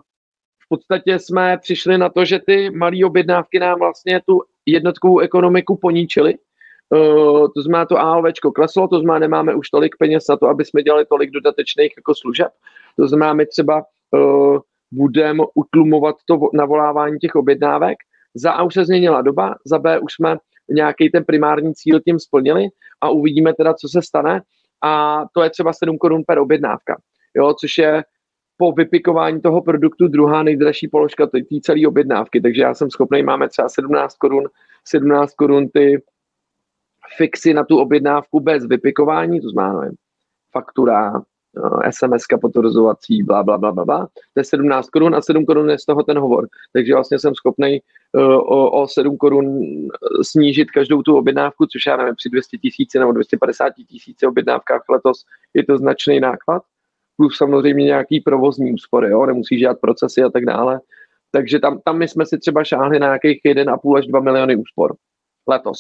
podstatě 0.69 1.19
jsme 1.19 1.59
přišli 1.59 1.99
na 1.99 2.09
to, 2.09 2.25
že 2.25 2.39
ty 2.39 2.71
malé 2.71 3.05
objednávky 3.05 3.59
nám 3.59 3.79
vlastně 3.79 4.21
tu 4.27 4.43
jednotkovou 4.67 5.19
ekonomiku 5.19 5.77
poníčily. 5.77 6.35
Uh, 6.91 7.49
to 7.55 7.63
znamená, 7.63 7.87
to 7.87 7.99
AOVčko 7.99 8.53
kleslo, 8.53 8.89
to 8.89 8.99
znamená, 9.01 9.19
nemáme 9.19 9.55
už 9.55 9.71
tolik 9.71 9.97
peněz 9.99 10.25
na 10.29 10.37
to, 10.37 10.47
aby 10.47 10.65
jsme 10.65 10.83
dělali 10.83 11.07
tolik 11.07 11.31
dodatečných 11.31 11.93
jako 11.97 12.15
služeb. 12.15 12.49
To 12.99 13.09
znamená, 13.09 13.33
my 13.33 13.47
třeba 13.47 13.85
uh, 14.11 14.59
budeme 14.93 15.45
utlumovat 15.55 16.17
to 16.27 16.41
navolávání 16.53 17.19
těch 17.19 17.35
objednávek. 17.35 17.97
Za 18.35 18.53
A 18.53 18.63
už 18.63 18.75
se 18.75 18.85
změnila 18.85 19.23
doba, 19.23 19.55
za 19.67 19.79
B 19.79 19.99
už 19.99 20.13
jsme 20.13 20.37
nějaký 20.71 21.11
ten 21.11 21.25
primární 21.25 21.75
cíl 21.75 22.01
tím 22.01 22.19
splnili 22.19 22.69
a 23.01 23.09
uvidíme 23.11 23.55
teda, 23.55 23.75
co 23.75 23.89
se 23.89 24.03
stane. 24.03 24.43
A 24.83 25.25
to 25.35 25.43
je 25.43 25.51
třeba 25.51 25.73
7 25.73 25.99
korun 25.99 26.23
per 26.27 26.39
objednávka, 26.39 26.97
jo, 27.37 27.55
což 27.61 27.79
je 27.79 28.03
po 28.57 28.73
vypikování 28.73 29.41
toho 29.41 29.63
produktu 29.63 30.09
druhá 30.09 30.43
nejdražší 30.43 30.89
položka 30.89 31.27
té 31.27 31.39
celé 31.63 31.87
objednávky. 31.89 32.41
Takže 32.41 32.63
já 32.63 32.75
jsem 32.75 32.91
schopný, 32.91 33.23
máme 33.23 33.49
třeba 33.49 33.69
17 33.69 34.17
korun, 34.17 34.45
17 34.85 35.35
korun 35.35 35.69
ty 35.69 36.03
fixy 37.17 37.55
na 37.55 37.65
tu 37.65 37.79
objednávku 37.79 38.41
bez 38.41 38.67
vypikování, 38.67 39.41
to 39.41 39.49
znamená 39.49 39.91
faktura, 40.53 41.13
eh, 41.17 41.93
SMS 41.93 42.23
potvrzovací, 42.41 43.23
bla, 43.23 43.43
bla, 43.43 43.59
bla, 43.59 43.73
bla, 43.73 43.85
bla. 43.85 44.07
To 44.35 44.41
je 44.41 44.45
17 44.45 44.91
korun 44.91 45.15
a 45.15 45.21
7 45.21 45.47
korun 45.47 45.71
je 45.71 45.79
z 45.79 45.85
toho 45.85 46.03
ten 46.03 46.19
hovor. 46.19 46.49
Takže 46.73 46.95
vlastně 46.95 47.19
jsem 47.19 47.35
schopný 47.35 47.81
uh, 48.13 48.23
o, 48.23 48.83
o 48.83 48.89
7 48.89 49.17
korun 49.17 49.61
snížit 50.23 50.71
každou 50.71 51.03
tu 51.03 51.17
objednávku, 51.17 51.67
což 51.67 51.87
já 51.87 51.97
nevím, 51.97 52.15
při 52.15 52.29
200 52.29 52.59
tisíci 52.59 52.99
nebo 52.99 53.13
250 53.13 53.71
tisíci 53.89 54.27
objednávkách 54.27 54.83
letos 54.89 55.25
je 55.55 55.65
to 55.65 55.79
značný 55.79 56.21
náklad 56.21 56.63
plus 57.17 57.37
samozřejmě 57.37 57.85
nějaký 57.85 58.21
provozní 58.21 58.73
úspory, 58.73 59.11
jo? 59.11 59.27
nemusíš 59.27 59.61
dělat 59.61 59.81
procesy 59.81 60.23
a 60.23 60.31
tak 60.31 60.45
dále. 60.45 60.81
Takže 61.31 61.59
tam, 61.59 61.81
tam 61.85 61.99
my 61.99 62.09
jsme 62.09 62.27
si 62.27 62.39
třeba 62.39 62.65
šáhli 62.65 62.99
na 62.99 63.07
nějakých 63.07 63.41
1,5 63.47 63.99
až 63.99 64.07
2 64.07 64.21
miliony 64.21 64.57
úspor 64.57 64.95
letos. 65.49 65.79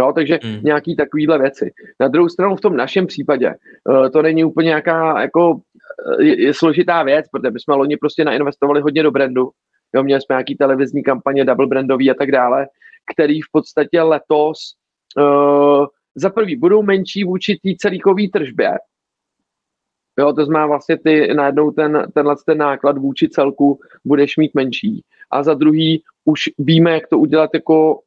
Jo, 0.00 0.12
takže 0.14 0.38
hmm. 0.42 0.60
nějaký 0.62 0.96
takovýhle 0.96 1.38
věci. 1.38 1.72
Na 2.00 2.08
druhou 2.08 2.28
stranu 2.28 2.56
v 2.56 2.60
tom 2.60 2.76
našem 2.76 3.06
případě 3.06 3.54
uh, 3.88 4.08
to 4.08 4.22
není 4.22 4.44
úplně 4.44 4.66
nějaká 4.66 5.20
jako 5.20 5.54
uh, 5.54 5.60
je, 6.20 6.42
je 6.42 6.54
složitá 6.54 7.02
věc, 7.02 7.26
protože 7.28 7.50
my 7.50 7.60
jsme 7.60 7.74
loni 7.74 7.96
prostě 7.96 8.24
nainvestovali 8.24 8.80
hodně 8.80 9.02
do 9.02 9.10
brandu. 9.10 9.50
Jo, 9.94 10.02
měli 10.02 10.20
jsme 10.20 10.34
nějaký 10.34 10.56
televizní 10.56 11.02
kampaně, 11.02 11.44
double 11.44 11.66
brandový 11.66 12.10
a 12.10 12.14
tak 12.14 12.30
dále, 12.30 12.66
který 13.14 13.40
v 13.40 13.50
podstatě 13.52 14.02
letos 14.02 14.58
uh, 15.18 15.86
za 16.14 16.30
prvý 16.30 16.56
budou 16.56 16.82
menší 16.82 17.24
vůči 17.24 17.58
té 17.62 17.70
celíkové 17.78 18.22
tržbě, 18.32 18.70
Jo, 20.18 20.32
to 20.32 20.44
znamená 20.44 20.66
vlastně 20.66 20.98
ty 20.98 21.34
najednou 21.34 21.70
ten, 21.70 22.06
tenhle 22.14 22.34
ten 22.46 22.58
náklad 22.58 22.98
vůči 22.98 23.28
celku 23.28 23.80
budeš 24.04 24.36
mít 24.36 24.54
menší. 24.54 25.04
A 25.30 25.42
za 25.42 25.54
druhý 25.54 26.02
už 26.24 26.40
víme, 26.58 26.90
jak 26.90 27.08
to 27.08 27.18
udělat 27.18 27.50
jako 27.54 28.00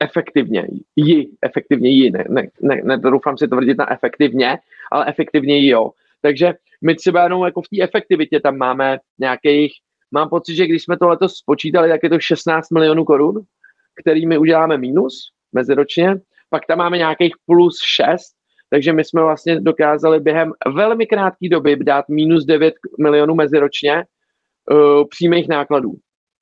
efektivně. 0.00 0.66
Ji, 0.96 1.28
efektivně 1.42 1.90
ji, 1.90 2.10
ne, 2.10 2.24
ne, 2.28 2.48
ne, 2.62 2.80
ne 2.84 2.96
doufám 2.96 3.38
si 3.38 3.48
tvrdit 3.48 3.78
na 3.78 3.92
efektivně, 3.92 4.58
ale 4.92 5.06
efektivně 5.08 5.66
jo. 5.66 5.90
Takže 6.22 6.54
my 6.82 6.94
třeba 6.94 7.22
jenom 7.22 7.44
jako 7.44 7.62
v 7.62 7.68
té 7.68 7.82
efektivitě 7.82 8.40
tam 8.40 8.56
máme 8.56 8.98
nějakých, 9.18 9.72
mám 10.10 10.28
pocit, 10.28 10.54
že 10.54 10.66
když 10.66 10.82
jsme 10.82 10.98
to 10.98 11.08
letos 11.08 11.34
spočítali, 11.36 11.88
tak 11.88 12.00
je 12.02 12.10
to 12.10 12.20
16 12.20 12.70
milionů 12.70 13.04
korun, 13.04 13.42
kterými 14.00 14.38
uděláme 14.38 14.78
mínus 14.78 15.30
meziročně, 15.52 16.14
pak 16.50 16.66
tam 16.66 16.78
máme 16.78 16.98
nějakých 16.98 17.34
plus 17.46 17.78
6, 17.84 18.34
Takže 18.74 18.92
my 18.92 19.04
jsme 19.04 19.22
vlastně 19.22 19.60
dokázali 19.60 20.20
během 20.20 20.52
velmi 20.74 21.06
krátké 21.06 21.48
doby 21.48 21.76
dát 21.76 22.08
minus 22.08 22.44
9 22.44 22.74
milionů 22.98 23.34
meziročně 23.34 24.04
uh, 24.70 25.04
přímých 25.08 25.48
nákladů. 25.48 25.92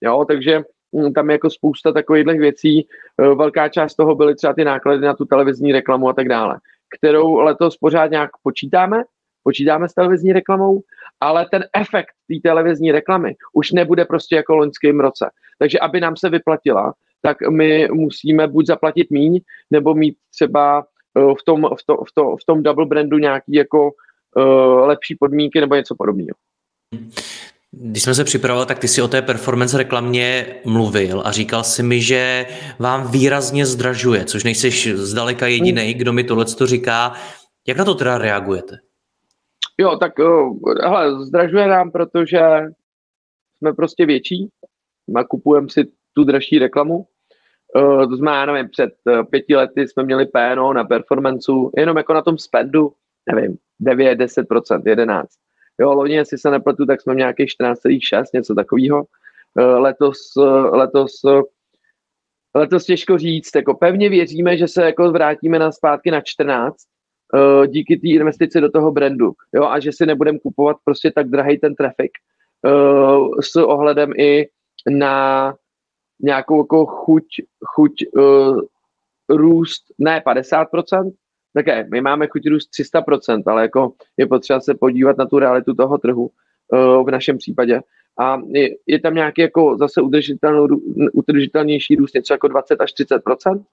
Jo, 0.01 0.25
takže 0.29 0.61
um, 0.91 1.13
tam 1.13 1.31
je 1.31 1.35
jako 1.35 1.51
spousta 1.51 1.93
takových 1.93 2.27
věcí. 2.27 2.87
Uh, 3.17 3.39
velká 3.39 3.69
část 3.69 3.95
toho 3.95 4.15
byly 4.15 4.35
třeba 4.35 4.53
ty 4.53 4.65
náklady 4.65 5.01
na 5.01 5.15
tu 5.15 5.25
televizní 5.25 5.73
reklamu 5.73 6.09
a 6.09 6.13
tak 6.13 6.29
dále, 6.29 6.61
kterou 6.99 7.39
letos 7.39 7.77
pořád 7.77 8.11
nějak 8.11 8.31
počítáme, 8.43 9.03
počítáme 9.43 9.89
s 9.89 9.95
televizní 9.95 10.33
reklamou, 10.33 10.81
ale 11.21 11.47
ten 11.51 11.65
efekt 11.77 12.13
té 12.29 12.49
televizní 12.49 12.93
reklamy 12.93 13.35
už 13.53 13.73
nebude 13.73 14.05
prostě 14.05 14.37
jako 14.37 14.55
v 14.55 14.59
loňském 14.59 15.01
roce. 15.01 15.31
Takže 15.59 15.79
aby 15.79 16.01
nám 16.01 16.17
se 16.17 16.31
vyplatila, 16.31 16.95
tak 17.23 17.37
my 17.51 17.89
musíme 17.93 18.49
buď 18.49 18.67
zaplatit 18.67 19.11
míň, 19.11 19.41
nebo 19.71 19.95
mít 19.95 20.17
třeba 20.35 20.81
eh, 20.81 20.85
v 21.15 21.45
tom, 21.45 21.63
v 21.63 21.87
to, 21.87 21.97
v 21.97 22.13
to, 22.15 22.37
v 22.37 22.45
tom 22.47 22.63
double 22.63 22.87
brandu 22.87 23.19
nějaký 23.19 23.53
jako 23.53 23.91
uh, 24.37 24.87
lepší 24.87 25.17
podmínky 25.21 25.61
nebo 25.61 25.75
něco 25.75 25.95
podobného. 25.99 26.37
Když 27.71 28.03
jsme 28.03 28.15
se 28.15 28.25
připravovali, 28.25 28.67
tak 28.67 28.79
ty 28.79 28.89
si 28.89 29.03
o 29.03 29.09
té 29.09 29.23
performance 29.23 29.79
reklamě 29.79 30.47
mluvil 30.65 31.23
a 31.25 31.33
říkal 31.33 31.65
si 31.65 31.83
mi, 31.83 32.01
že 32.01 32.47
vám 32.79 33.11
výrazně 33.11 33.67
zdražuje, 33.67 34.25
což 34.25 34.45
nejseš 34.45 34.89
zdaleka 34.95 35.47
jediný, 35.47 35.95
kdo 35.95 36.13
mi 36.13 36.25
tohle 36.25 36.45
to 36.45 36.67
říká. 36.67 37.13
Jak 37.69 37.79
na 37.79 37.85
to 37.85 37.95
teda 37.95 38.19
reagujete? 38.19 38.77
Jo, 39.79 39.97
tak 39.97 40.13
hele, 40.83 41.25
zdražuje 41.25 41.67
nám, 41.67 41.91
protože 41.91 42.41
jsme 43.59 43.73
prostě 43.73 44.07
větší, 44.07 44.49
nakupujeme 45.09 45.69
si 45.71 45.85
tu 46.13 46.25
dražší 46.25 46.59
reklamu. 46.59 47.07
To 47.75 48.17
znamená, 48.17 48.47
nevím, 48.47 48.71
před 48.71 48.91
pěti 49.31 49.57
lety 49.57 49.89
jsme 49.89 50.03
měli 50.03 50.27
PNO 50.27 50.73
na 50.73 50.85
performanceu, 50.85 51.71
jenom 51.77 51.97
jako 51.97 52.13
na 52.15 52.23
tom 52.23 52.39
spendu, 52.39 52.93
nevím, 53.35 53.57
9, 53.81 54.19
10%, 54.19 54.83
11. 54.87 55.31
Jo, 55.81 55.93
loni, 55.93 56.15
jestli 56.15 56.39
se 56.39 56.51
nepletu, 56.51 56.87
tak 56.87 57.01
jsme 57.01 57.15
měli 57.15 57.25
nějakých 57.25 57.49
14,6, 57.61 58.25
něco 58.35 58.55
takového. 58.55 59.05
Letos, 59.57 60.19
letos, 60.73 61.13
letos 62.55 62.85
těžko 62.85 63.19
říct, 63.19 63.57
jako 63.57 63.75
pevně 63.75 64.09
věříme, 64.09 64.57
že 64.57 64.69
se 64.69 64.83
jako 64.83 65.13
vrátíme 65.13 65.59
na 65.59 65.73
zpátky 65.73 66.11
na 66.11 66.21
14, 66.21 66.77
uh, 67.35 67.67
díky 67.67 67.97
té 67.97 68.09
investici 68.09 68.61
do 68.61 68.71
toho 68.71 68.93
brandu. 68.93 69.33
Jo, 69.55 69.65
a 69.65 69.81
že 69.81 69.93
si 69.93 70.07
nebudeme 70.07 70.39
kupovat 70.39 70.77
prostě 70.85 71.11
tak 71.11 71.29
drahý 71.29 71.59
ten 71.59 71.75
trafik 71.75 72.11
s 73.41 73.57
ohledem 73.57 74.13
i 74.19 74.49
na 74.91 75.55
nějakou 76.23 76.59
jako 76.59 76.87
chuť, 76.87 77.25
chuť 77.65 77.93
uh, 78.17 78.61
růst, 79.29 79.83
ne 79.99 80.23
50%, 80.27 81.13
také 81.55 81.87
my 81.91 82.01
máme 82.01 82.27
chuť 82.27 82.47
růst 82.49 82.71
300%, 82.97 83.43
ale 83.47 83.63
jako 83.63 83.93
je 84.17 84.27
potřeba 84.27 84.61
se 84.61 84.75
podívat 84.75 85.17
na 85.17 85.27
tu 85.27 85.39
realitu 85.39 85.75
toho 85.75 85.99
trhu 85.99 86.31
uh, 86.73 87.07
v 87.07 87.11
našem 87.11 87.39
případě. 87.39 87.81
A 88.19 88.41
je, 88.47 88.71
je 88.87 89.01
tam 89.01 89.15
nějaký 89.15 89.41
jako 89.43 89.77
zase 89.79 90.01
udržitelnější 91.13 91.97
růst, 91.97 92.15
něco 92.15 92.35
jako 92.35 92.49
20 92.49 92.81
až 92.81 92.93
30%, 92.95 93.65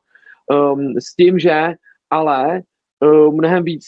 um, 0.74 0.94
s 1.00 1.16
tím, 1.16 1.40
že 1.40 1.74
ale 2.10 2.62
uh, 3.00 3.34
mnohem 3.34 3.64
víc 3.64 3.86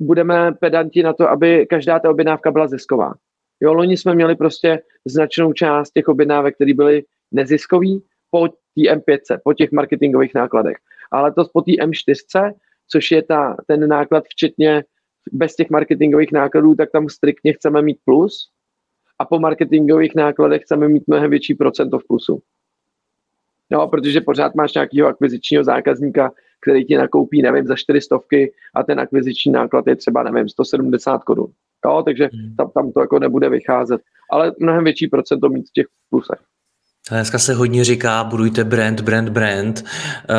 budeme 0.00 0.52
pedanti 0.52 1.02
na 1.02 1.12
to, 1.12 1.28
aby 1.28 1.66
každá 1.66 1.98
ta 1.98 2.10
objednávka 2.10 2.50
byla 2.50 2.68
zisková. 2.68 3.14
Jo, 3.60 3.72
loni 3.72 3.96
jsme 3.96 4.14
měli 4.14 4.34
prostě 4.34 4.82
značnou 5.04 5.52
část 5.52 5.90
těch 5.90 6.08
objednávek, 6.08 6.54
které 6.54 6.74
byly 6.74 7.04
neziskový 7.32 8.02
po 8.30 8.48
té 8.48 8.82
M5, 8.94 9.18
po 9.44 9.54
těch 9.54 9.72
marketingových 9.72 10.34
nákladech. 10.34 10.76
Ale 11.12 11.32
to 11.32 11.44
po 11.52 11.62
té 11.62 11.72
M4, 11.72 12.52
což 12.88 13.10
je 13.10 13.22
ta, 13.22 13.56
ten 13.66 13.88
náklad 13.88 14.24
včetně 14.24 14.84
bez 15.32 15.56
těch 15.56 15.70
marketingových 15.70 16.32
nákladů, 16.32 16.74
tak 16.74 16.90
tam 16.90 17.08
striktně 17.08 17.52
chceme 17.52 17.82
mít 17.82 17.98
plus 18.04 18.50
a 19.18 19.24
po 19.24 19.38
marketingových 19.38 20.14
nákladech 20.14 20.62
chceme 20.62 20.88
mít 20.88 21.02
mnohem 21.06 21.30
větší 21.30 21.54
procento 21.54 21.98
v 21.98 22.06
plusu. 22.06 22.42
No, 23.70 23.88
protože 23.88 24.20
pořád 24.20 24.54
máš 24.54 24.74
nějakého 24.74 25.08
akvizičního 25.08 25.64
zákazníka, 25.64 26.32
který 26.60 26.84
ti 26.84 26.96
nakoupí, 26.96 27.42
nevím, 27.42 27.66
za 27.66 27.76
400 27.76 28.18
a 28.74 28.82
ten 28.82 29.00
akviziční 29.00 29.52
náklad 29.52 29.86
je 29.86 29.96
třeba, 29.96 30.22
nevím, 30.22 30.48
170 30.48 31.24
korun. 31.24 31.52
Jo, 31.86 32.02
takže 32.04 32.30
hmm. 32.32 32.56
tam, 32.56 32.70
tam 32.70 32.92
to 32.92 33.00
jako 33.00 33.18
nebude 33.18 33.48
vycházet. 33.48 34.00
Ale 34.30 34.52
mnohem 34.60 34.84
větší 34.84 35.06
procento 35.08 35.48
mít 35.48 35.68
v 35.68 35.72
těch 35.72 35.86
plusech. 36.10 36.40
Dneska 37.10 37.38
se 37.38 37.54
hodně 37.54 37.84
říká, 37.84 38.24
budujte 38.24 38.64
brand, 38.64 39.00
brand, 39.00 39.28
brand. 39.28 39.84
Eh, 39.84 40.34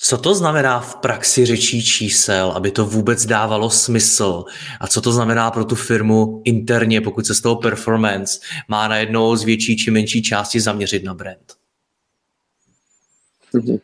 co 0.00 0.18
to 0.18 0.34
znamená 0.34 0.80
v 0.80 0.96
praxi 0.96 1.46
řečí 1.46 1.84
čísel, 1.84 2.50
aby 2.50 2.70
to 2.70 2.84
vůbec 2.84 3.26
dávalo 3.26 3.70
smysl? 3.70 4.44
A 4.80 4.86
co 4.86 5.00
to 5.00 5.12
znamená 5.12 5.50
pro 5.50 5.64
tu 5.64 5.74
firmu 5.74 6.42
interně, 6.44 7.00
pokud 7.00 7.26
se 7.26 7.34
z 7.34 7.40
toho 7.40 7.56
performance 7.56 8.40
má 8.68 8.88
najednou 8.88 9.36
z 9.36 9.44
větší 9.44 9.76
či 9.76 9.90
menší 9.90 10.22
části 10.22 10.60
zaměřit 10.60 11.04
na 11.04 11.14
brand? 11.14 11.52
Mhm. 13.54 13.78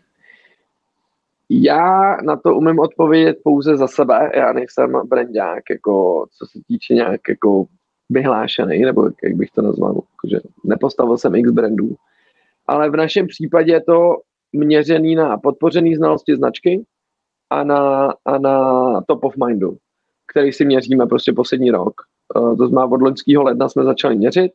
Já 1.50 2.16
na 2.22 2.36
to 2.36 2.54
umím 2.54 2.78
odpovědět 2.78 3.36
pouze 3.44 3.76
za 3.76 3.88
sebe. 3.88 4.30
Já 4.34 4.52
nejsem 4.52 4.92
brandák, 5.08 5.62
jako, 5.70 6.26
co 6.38 6.46
se 6.46 6.58
týče 6.68 6.94
nějak 6.94 7.20
jako 7.28 7.66
vyhlášený, 8.14 8.82
nebo 8.82 9.10
jak 9.22 9.34
bych 9.34 9.50
to 9.50 9.62
nazval, 9.62 10.00
že 10.28 10.40
nepostavil 10.64 11.18
jsem 11.18 11.34
x 11.34 11.50
brandů. 11.50 11.94
Ale 12.66 12.90
v 12.90 12.96
našem 12.96 13.26
případě 13.26 13.72
je 13.72 13.80
to 13.80 14.16
měřený 14.52 15.14
na 15.14 15.38
podpořený 15.38 15.96
znalosti 15.96 16.36
značky 16.36 16.84
a 17.50 17.64
na, 17.64 18.14
a 18.24 18.38
na 18.38 18.56
top 19.00 19.24
of 19.24 19.34
mindu, 19.46 19.76
který 20.32 20.52
si 20.52 20.64
měříme 20.64 21.06
prostě 21.06 21.32
poslední 21.32 21.70
rok. 21.70 21.94
Eh, 22.36 22.56
to 22.56 22.68
znamená, 22.68 22.92
od 22.92 23.02
loňského 23.02 23.42
ledna 23.42 23.68
jsme 23.68 23.84
začali 23.84 24.16
měřit, 24.16 24.52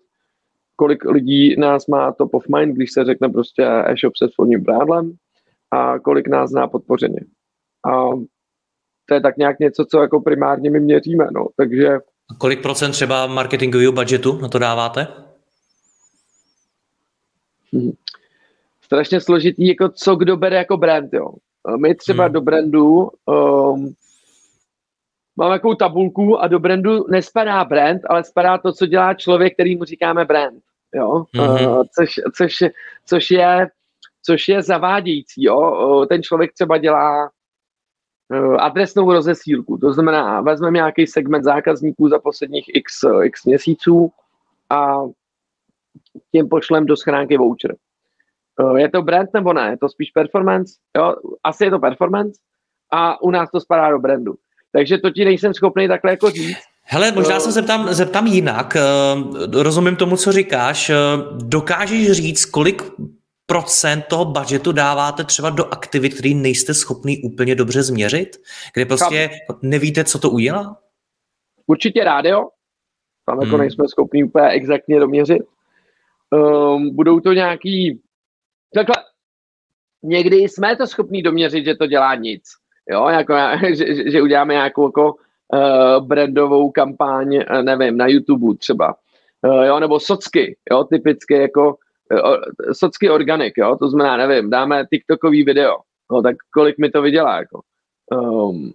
kolik 0.76 1.06
lidí 1.06 1.56
nás 1.60 1.88
má 1.88 2.12
top 2.12 2.34
of 2.34 2.43
mind, 2.58 2.76
když 2.76 2.91
se 2.91 3.06
řekne 3.06 3.30
prostě 3.30 3.63
e-shop 3.86 4.15
se 4.17 4.28
svým 4.30 4.63
brádlem, 4.63 5.13
a 5.72 6.00
kolik 6.00 6.28
nás 6.28 6.50
zná 6.50 6.67
podpořeně. 6.67 7.19
A 7.86 8.10
to 9.06 9.13
je 9.13 9.22
tak 9.22 9.38
nějak 9.38 9.60
něco, 9.60 9.86
co 9.86 10.02
jako 10.02 10.22
primárně 10.22 10.72
my 10.72 10.80
měříme. 10.80 11.28
No. 11.32 11.48
Takže... 11.58 12.00
A 12.32 12.36
kolik 12.38 12.62
procent 12.62 12.92
třeba 12.92 13.28
marketingového 13.28 13.92
budgetu 13.92 14.42
na 14.42 14.48
to 14.48 14.60
dáváte? 14.60 15.08
Hmm. 17.74 17.92
Strašně 18.82 19.22
složitý, 19.22 19.68
jako 19.68 19.89
co 19.89 20.15
kdo 20.15 20.38
bere 20.38 20.56
jako 20.56 20.78
brand. 20.78 21.13
Jo. 21.13 21.30
My 21.78 21.96
třeba 21.96 22.24
hmm. 22.24 22.34
do 22.34 22.42
brandu 22.42 23.10
um, 23.26 23.94
máme 25.36 25.56
takovou 25.56 25.76
tabulku 25.76 26.39
a 26.39 26.48
do 26.48 26.60
brandu 26.60 27.06
nespadá 27.10 27.65
brand, 27.65 28.02
ale 28.10 28.24
spadá 28.24 28.58
to, 28.58 28.74
co 28.74 28.86
dělá 28.86 29.13
člověk, 29.13 29.54
který 29.54 29.76
mu 29.76 29.84
říkáme 29.84 30.26
brand. 30.26 30.63
Jo? 30.96 31.24
Mm-hmm. 31.36 31.78
Uh, 31.78 31.84
což, 31.96 32.10
což, 32.36 32.70
což 33.06 33.32
je 33.32 33.70
což 34.22 34.48
je 34.48 34.62
zavádějící. 34.62 35.44
Jo? 35.44 36.06
Ten 36.10 36.24
člověk 36.24 36.54
třeba 36.54 36.78
dělá 36.78 37.30
adresnou 38.58 39.12
rozesílku, 39.12 39.78
to 39.78 39.94
znamená, 39.94 40.42
vezmeme 40.42 40.76
nějaký 40.76 41.08
segment 41.08 41.44
zákazníků 41.44 42.10
za 42.10 42.20
posledních 42.20 42.65
x, 42.74 42.94
x 43.24 43.46
měsíců 43.46 44.12
a 44.70 44.98
tím 46.32 46.50
pošlem 46.50 46.86
do 46.86 46.98
schránky 46.98 47.38
voucher. 47.38 47.76
Je 48.76 48.89
to 48.89 49.02
brand 49.02 49.30
nebo 49.34 49.54
ne? 49.54 49.70
Je 49.70 49.78
to 49.78 49.89
spíš 49.89 50.12
performance? 50.12 50.74
Jo? 50.98 51.15
Asi 51.44 51.63
je 51.65 51.72
to 51.72 51.80
performance 51.80 52.39
a 52.92 53.22
u 53.22 53.32
nás 53.32 53.52
to 53.52 53.60
spadá 53.60 53.89
do 53.89 54.00
brandu. 54.00 54.36
Takže 54.72 54.98
to 54.98 55.10
ti 55.10 55.26
nejsem 55.26 55.54
schopný 55.54 55.88
takhle 55.88 56.12
jako 56.12 56.30
říct. 56.30 56.58
Hele, 56.84 57.12
možná 57.12 57.39
se 57.39 57.52
zeptám, 57.52 57.94
zeptám 57.94 58.28
jinak. 58.28 58.78
Rozumím 59.54 59.96
tomu, 59.96 60.18
co 60.18 60.32
říkáš. 60.32 60.92
Dokážeš 61.32 62.12
říct, 62.12 62.46
kolik 62.46 62.84
procent 63.50 64.06
toho 64.10 64.26
budgetu 64.26 64.72
dáváte 64.72 65.24
třeba 65.24 65.50
do 65.50 65.74
aktivit, 65.74 66.14
který 66.14 66.34
nejste 66.34 66.74
schopný 66.74 67.22
úplně 67.24 67.56
dobře 67.56 67.84
změřit? 67.84 68.38
Kde 68.74 68.86
prostě 68.86 69.30
nevíte, 69.62 70.04
co 70.04 70.20
to 70.20 70.30
udělá? 70.30 70.78
Určitě 71.68 72.04
rádio. 72.04 72.50
Tam 73.26 73.42
jako 73.42 73.50
hmm. 73.50 73.60
nejsme 73.60 73.88
schopni 73.88 74.24
úplně 74.24 74.48
exaktně 74.50 75.00
doměřit. 75.00 75.42
Um, 76.30 76.96
budou 76.96 77.20
to 77.20 77.34
nějaký... 77.34 78.02
Takhle, 78.74 78.96
někdy 80.04 80.38
jsme 80.38 80.76
to 80.76 80.88
schopni 80.88 81.24
doměřit, 81.24 81.66
že 81.66 81.76
to 81.76 81.88
dělá 81.88 82.16
nic. 82.16 82.44
Jo, 82.90 83.08
jako, 83.08 83.34
že, 83.74 84.12
že 84.12 84.22
uděláme 84.22 84.54
nějakou 84.54 84.88
jako, 84.88 85.14
uh, 85.14 86.08
brandovou 86.08 86.72
kampaň, 86.72 87.36
uh, 87.36 87.62
nevím, 87.64 87.98
na 87.98 88.08
YouTube 88.08 88.58
třeba. 88.58 88.96
Uh, 89.48 89.64
jo, 89.64 89.80
nebo 89.80 90.00
socky, 90.00 90.58
jo, 90.72 90.84
typicky 90.84 91.34
jako 91.34 91.78
socky 92.72 93.10
organik, 93.10 93.54
jo, 93.58 93.76
to 93.76 93.89
znamená, 93.89 94.28
nevím, 94.28 94.50
dáme 94.50 94.86
TikTokový 94.89 95.43
video, 95.43 95.78
no, 96.12 96.22
tak 96.22 96.36
kolik 96.54 96.78
mi 96.78 96.89
to 96.89 97.02
vydělá, 97.02 97.38
jako. 97.38 97.62
Um, 98.12 98.74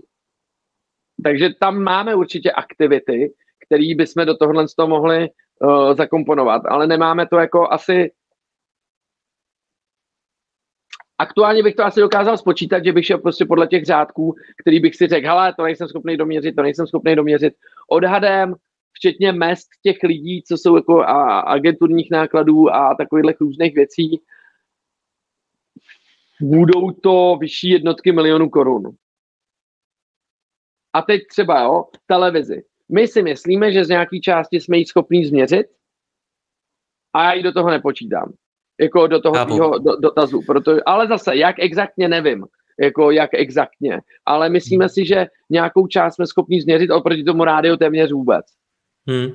takže 1.24 1.50
tam 1.60 1.82
máme 1.82 2.14
určitě 2.14 2.52
aktivity, 2.52 3.32
které 3.66 3.94
bychom 3.94 4.26
do 4.26 4.36
tohohle 4.36 4.68
z 4.68 4.74
toho 4.74 4.88
mohli 4.88 5.28
uh, 5.60 5.94
zakomponovat, 5.94 6.62
ale 6.68 6.86
nemáme 6.86 7.26
to 7.26 7.36
jako 7.36 7.72
asi 7.72 8.10
aktuálně 11.18 11.62
bych 11.62 11.74
to 11.74 11.84
asi 11.84 12.00
dokázal 12.00 12.38
spočítat, 12.38 12.84
že 12.84 12.92
bych 12.92 13.06
šel 13.06 13.18
prostě 13.18 13.44
podle 13.44 13.66
těch 13.66 13.84
řádků, 13.84 14.34
který 14.60 14.80
bych 14.80 14.96
si 14.96 15.06
řekl, 15.06 15.26
hele, 15.26 15.54
to 15.54 15.62
nejsem 15.62 15.88
schopný 15.88 16.16
doměřit, 16.16 16.56
to 16.56 16.62
nejsem 16.62 16.86
schopný 16.86 17.16
doměřit. 17.16 17.54
Odhadem, 17.88 18.54
včetně 18.94 19.32
mest 19.32 19.68
těch 19.82 19.96
lidí, 20.02 20.42
co 20.42 20.56
jsou 20.56 20.76
jako 20.76 21.00
a, 21.00 21.40
agenturních 21.40 22.10
nákladů 22.10 22.74
a 22.74 22.94
takových 22.94 23.40
různých 23.40 23.74
věcí, 23.74 24.20
budou 26.40 26.90
to 26.90 27.36
vyšší 27.40 27.68
jednotky 27.68 28.12
milionů 28.12 28.50
korun. 28.50 28.82
A 30.92 31.02
teď 31.02 31.20
třeba, 31.30 31.62
jo, 31.62 31.84
televizi. 32.06 32.62
My 32.88 33.08
si 33.08 33.22
myslíme, 33.22 33.72
že 33.72 33.84
z 33.84 33.88
nějaké 33.88 34.20
části 34.20 34.60
jsme 34.60 34.78
ji 34.78 34.86
schopní 34.86 35.24
změřit 35.24 35.66
a 37.12 37.24
já 37.24 37.32
ji 37.32 37.42
do 37.42 37.52
toho 37.52 37.70
nepočítám. 37.70 38.32
Jako 38.80 39.06
do 39.06 39.20
toho 39.20 39.78
do, 39.78 39.96
dotazu. 39.96 40.40
Proto, 40.46 40.76
ale 40.86 41.06
zase, 41.06 41.36
jak 41.36 41.56
exaktně 41.58 42.08
nevím, 42.08 42.46
jako 42.80 43.10
jak 43.10 43.30
exaktně. 43.34 44.00
Ale 44.26 44.48
myslíme 44.48 44.84
hmm. 44.84 44.88
si, 44.88 45.06
že 45.06 45.26
nějakou 45.50 45.86
část 45.86 46.14
jsme 46.14 46.26
schopni 46.26 46.60
změřit 46.60 46.90
oproti 46.90 47.24
tomu 47.24 47.44
rádiu 47.44 47.76
téměř 47.76 48.12
vůbec. 48.12 48.46
Hmm. 49.06 49.32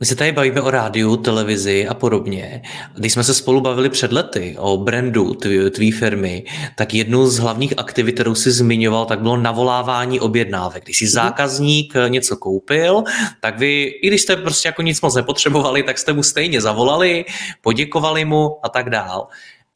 My 0.00 0.06
se 0.06 0.16
tady 0.16 0.32
bavíme 0.32 0.60
o 0.60 0.70
rádiu, 0.70 1.16
televizi 1.16 1.88
a 1.88 1.94
podobně. 1.94 2.62
Když 2.96 3.12
jsme 3.12 3.24
se 3.24 3.34
spolu 3.34 3.60
bavili 3.60 3.90
před 3.90 4.12
lety 4.12 4.56
o 4.58 4.76
brandu 4.76 5.34
tvý, 5.34 5.70
tvý 5.70 5.90
firmy, 5.90 6.44
tak 6.76 6.94
jednu 6.94 7.26
z 7.26 7.38
hlavních 7.38 7.78
aktivit, 7.78 8.12
kterou 8.12 8.34
si 8.34 8.50
zmiňoval, 8.50 9.06
tak 9.06 9.20
bylo 9.20 9.36
navolávání 9.36 10.20
objednávek. 10.20 10.84
Když 10.84 10.98
si 10.98 11.04
mhm. 11.04 11.10
zákazník 11.10 11.94
něco 12.08 12.36
koupil, 12.36 13.02
tak 13.40 13.58
vy, 13.58 13.82
i 13.82 14.08
když 14.08 14.22
jste 14.22 14.36
prostě 14.36 14.68
jako 14.68 14.82
nic 14.82 15.00
moc 15.00 15.14
nepotřebovali, 15.14 15.82
tak 15.82 15.98
jste 15.98 16.12
mu 16.12 16.22
stejně 16.22 16.60
zavolali, 16.60 17.24
poděkovali 17.62 18.24
mu 18.24 18.66
a 18.66 18.68
tak 18.68 18.90
dál. 18.90 19.28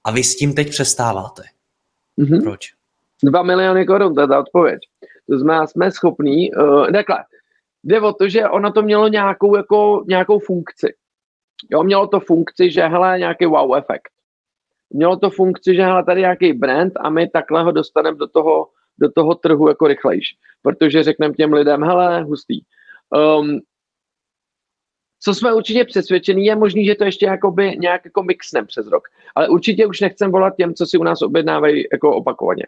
A 0.04 0.10
vy 0.10 0.24
s 0.24 0.36
tím 0.36 0.54
teď 0.54 0.70
přestáváte. 0.70 1.42
Mm-hmm. 2.18 2.42
Proč? 2.42 2.72
Dva 3.24 3.42
miliony 3.42 3.86
korun, 3.86 4.14
to 4.14 4.20
je 4.20 4.28
ta 4.28 4.38
odpověď. 4.38 4.80
To 5.30 5.38
znamená, 5.38 5.66
jsme 5.66 5.90
schopní, 5.90 6.52
uh, 6.52 6.86
takhle, 6.92 7.16
Jde 7.84 8.00
o 8.00 8.12
to, 8.12 8.28
že 8.28 8.48
ono 8.48 8.72
to 8.72 8.82
mělo 8.82 9.08
nějakou, 9.08 9.56
jako, 9.56 10.04
nějakou 10.08 10.38
funkci. 10.38 10.94
Jo, 11.70 11.82
mělo 11.82 12.06
to 12.06 12.20
funkci, 12.20 12.70
že 12.70 12.82
hele, 12.82 13.18
nějaký 13.18 13.46
wow 13.46 13.76
efekt. 13.76 14.12
Mělo 14.90 15.16
to 15.16 15.30
funkci, 15.30 15.74
že 15.74 15.82
hele, 15.82 16.04
tady 16.04 16.20
nějaký 16.20 16.52
brand 16.52 16.92
a 16.96 17.10
my 17.10 17.28
takhle 17.28 17.62
ho 17.62 17.72
dostaneme 17.72 18.16
do 18.16 18.26
toho, 18.26 18.68
do 18.98 19.12
toho 19.12 19.34
trhu 19.34 19.68
jako 19.68 19.86
rychlejš. 19.86 20.24
Protože 20.62 21.02
řekneme 21.02 21.34
těm 21.34 21.52
lidem, 21.52 21.82
hele, 21.82 22.22
hustý. 22.22 22.60
Um, 23.40 23.60
co 25.24 25.34
jsme 25.34 25.54
určitě 25.54 25.84
přesvědčení, 25.84 26.44
je 26.44 26.56
možný, 26.56 26.84
že 26.84 26.94
to 26.94 27.04
ještě 27.04 27.26
jakoby 27.26 27.76
nějak 27.78 28.04
jako 28.04 28.22
mixnem 28.22 28.66
přes 28.66 28.86
rok. 28.86 29.02
Ale 29.34 29.48
určitě 29.48 29.86
už 29.86 30.00
nechcem 30.00 30.30
volat 30.30 30.56
těm, 30.56 30.74
co 30.74 30.86
si 30.86 30.98
u 30.98 31.02
nás 31.02 31.22
objednávají 31.22 31.84
jako 31.92 32.16
opakovaně. 32.16 32.62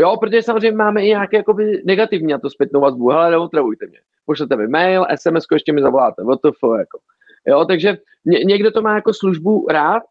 Jo, 0.00 0.16
protože 0.16 0.42
samozřejmě 0.42 0.76
máme 0.76 1.02
i 1.02 1.06
nějaké 1.06 1.36
jakoby, 1.36 1.82
negativní 1.84 2.32
na 2.32 2.38
to 2.38 2.50
zpětnou 2.50 2.80
vazbu. 2.80 3.10
Hele, 3.10 3.30
neotravujte 3.30 3.86
mě. 3.86 3.98
Pošlete 4.26 4.56
mi 4.56 4.68
mail, 4.68 5.06
SMS, 5.14 5.46
ještě 5.52 5.72
mi 5.72 5.82
zavoláte. 5.82 6.22
WTF, 6.22 6.58
jako. 6.78 6.98
Jo, 7.46 7.64
takže 7.64 7.98
ně, 8.24 8.38
někdo 8.38 8.70
to 8.70 8.82
má 8.82 8.94
jako 8.94 9.14
službu 9.14 9.66
rád 9.70 10.02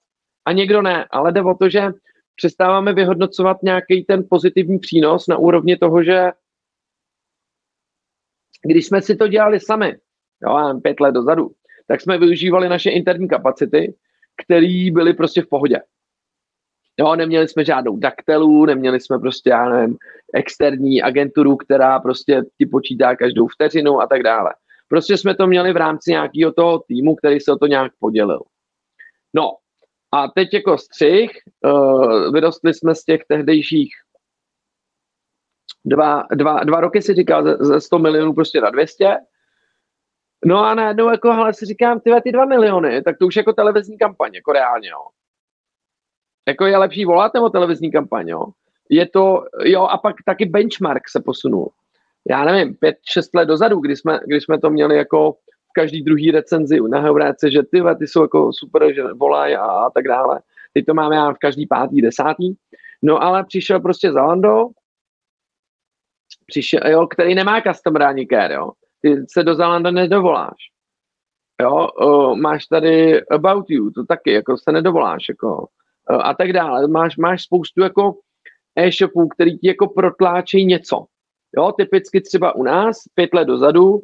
a 0.45 0.51
někdo 0.51 0.81
ne, 0.81 1.05
ale 1.11 1.31
jde 1.31 1.41
o 1.41 1.55
to, 1.55 1.69
že 1.69 1.81
přestáváme 2.35 2.93
vyhodnocovat 2.93 3.63
nějaký 3.63 4.03
ten 4.03 4.23
pozitivní 4.29 4.79
přínos 4.79 5.27
na 5.27 5.37
úrovni 5.37 5.77
toho, 5.77 6.03
že 6.03 6.31
když 8.63 8.85
jsme 8.85 9.01
si 9.01 9.15
to 9.15 9.27
dělali 9.27 9.59
sami, 9.59 9.97
jo, 10.43 10.79
pět 10.83 10.99
let 10.99 11.11
dozadu, 11.11 11.51
tak 11.87 12.01
jsme 12.01 12.17
využívali 12.17 12.69
naše 12.69 12.89
interní 12.89 13.27
kapacity, 13.27 13.95
které 14.45 14.91
byly 14.91 15.13
prostě 15.13 15.41
v 15.41 15.47
pohodě. 15.47 15.79
Jo, 16.99 17.15
neměli 17.15 17.47
jsme 17.47 17.65
žádnou 17.65 17.97
daktelu, 17.97 18.65
neměli 18.65 18.99
jsme 18.99 19.19
prostě, 19.19 19.49
já 19.49 19.69
nevím, 19.69 19.97
externí 20.33 21.01
agenturu, 21.01 21.57
která 21.57 21.99
prostě 21.99 22.41
ti 22.57 22.65
počítá 22.65 23.15
každou 23.15 23.47
vteřinu 23.47 24.01
a 24.01 24.07
tak 24.07 24.23
dále. 24.23 24.53
Prostě 24.87 25.17
jsme 25.17 25.35
to 25.35 25.47
měli 25.47 25.73
v 25.73 25.77
rámci 25.77 26.11
nějakého 26.11 26.51
toho 26.51 26.79
týmu, 26.79 27.15
který 27.15 27.39
se 27.39 27.51
o 27.51 27.57
to 27.57 27.67
nějak 27.67 27.91
podělil. 27.99 28.41
No 29.33 29.51
a 30.11 30.27
teď 30.27 30.53
jako 30.53 30.77
střih, 30.77 31.31
uh, 31.65 32.33
vyrostli 32.33 32.73
jsme 32.73 32.95
z 32.95 33.03
těch 33.03 33.21
tehdejších 33.27 33.89
dva, 35.85 36.23
dva, 36.35 36.63
dva 36.63 36.79
roky 36.79 37.01
si 37.01 37.13
říkal 37.13 37.43
ze, 37.43 37.57
ze 37.59 37.81
100 37.81 37.99
milionů 37.99 38.33
prostě 38.33 38.61
na 38.61 38.69
200. 38.69 39.17
No 40.45 40.65
a 40.65 40.75
najednou 40.75 41.09
jako, 41.09 41.33
hele, 41.33 41.53
si 41.53 41.65
říkám, 41.65 41.99
ty 41.99 42.11
ty 42.23 42.31
dva 42.31 42.45
miliony, 42.45 43.01
tak 43.01 43.17
to 43.17 43.27
už 43.27 43.35
jako 43.35 43.53
televizní 43.53 43.97
kampaň, 43.97 44.33
jako 44.33 44.51
reálně, 44.51 44.89
jo. 44.89 45.18
Jako 46.47 46.65
je 46.65 46.77
lepší 46.77 47.05
volat 47.05 47.33
nebo 47.33 47.49
televizní 47.49 47.91
kampaň, 47.91 48.27
jo? 48.27 48.45
Je 48.89 49.09
to, 49.09 49.45
jo, 49.63 49.83
a 49.83 49.97
pak 49.97 50.15
taky 50.25 50.45
benchmark 50.45 51.09
se 51.09 51.19
posunul. 51.19 51.71
Já 52.29 52.45
nevím, 52.45 52.75
pět, 52.75 52.97
šest 53.09 53.35
let 53.35 53.45
dozadu, 53.45 53.79
kdy 53.79 53.95
jsme, 53.95 54.19
kdy 54.25 54.41
jsme 54.41 54.59
to 54.59 54.69
měli 54.69 54.97
jako 54.97 55.31
v 55.69 55.73
každý 55.73 56.03
druhý 56.03 56.31
recenzi 56.31 56.79
na 56.89 56.99
Heuréce, 56.99 57.51
že 57.51 57.63
ty, 57.63 57.83
ty 57.99 58.07
jsou 58.07 58.21
jako 58.21 58.53
super, 58.53 58.93
že 58.93 59.03
volají 59.03 59.55
a, 59.55 59.65
a 59.65 59.89
tak 59.89 60.07
dále. 60.07 60.41
Teď 60.73 60.85
to 60.85 60.93
máme 60.93 61.15
já 61.15 61.33
v 61.33 61.37
každý 61.37 61.67
pátý, 61.67 62.01
desátý. 62.01 62.53
No 63.01 63.23
ale 63.23 63.43
přišel 63.43 63.79
prostě 63.79 64.11
Zalando, 64.11 64.67
přišel, 66.47 66.79
jo, 66.87 67.07
který 67.07 67.35
nemá 67.35 67.61
customer 67.61 68.03
ani 68.03 68.27
care, 68.27 68.53
jo. 68.53 68.71
Ty 69.01 69.25
se 69.31 69.43
do 69.43 69.55
Zalanda 69.55 69.91
nedovoláš. 69.91 70.57
Jo, 71.61 71.87
o, 71.87 72.35
máš 72.35 72.65
tady 72.65 73.25
About 73.25 73.69
You, 73.69 73.91
to 73.91 74.05
taky, 74.05 74.31
jako 74.31 74.57
se 74.57 74.71
nedovoláš, 74.71 75.29
jako 75.29 75.67
a 76.09 76.33
tak 76.33 76.53
dále. 76.53 76.87
Máš, 76.87 77.17
máš 77.17 77.43
spoustu 77.43 77.81
jako 77.81 78.15
e-shopů, 78.75 79.27
který 79.27 79.57
ti 79.57 79.67
jako 79.67 79.87
protláčejí 79.87 80.65
něco. 80.65 81.05
Jo, 81.57 81.71
typicky 81.71 82.21
třeba 82.21 82.55
u 82.55 82.63
nás, 82.63 82.97
pět 83.13 83.33
let 83.33 83.45
dozadu, 83.45 84.01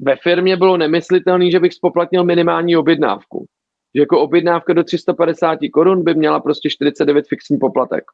ve 0.00 0.16
firmě 0.16 0.56
bylo 0.56 0.76
nemyslitelné, 0.76 1.50
že 1.50 1.60
bych 1.60 1.74
spoplatnil 1.74 2.24
minimální 2.24 2.76
objednávku. 2.76 3.46
Že 3.94 4.00
jako 4.00 4.20
objednávka 4.20 4.72
do 4.72 4.84
350 4.84 5.58
korun 5.72 6.04
by 6.04 6.14
měla 6.14 6.40
prostě 6.40 6.70
49 6.70 7.28
fixní 7.28 7.58
poplatek. 7.58 8.04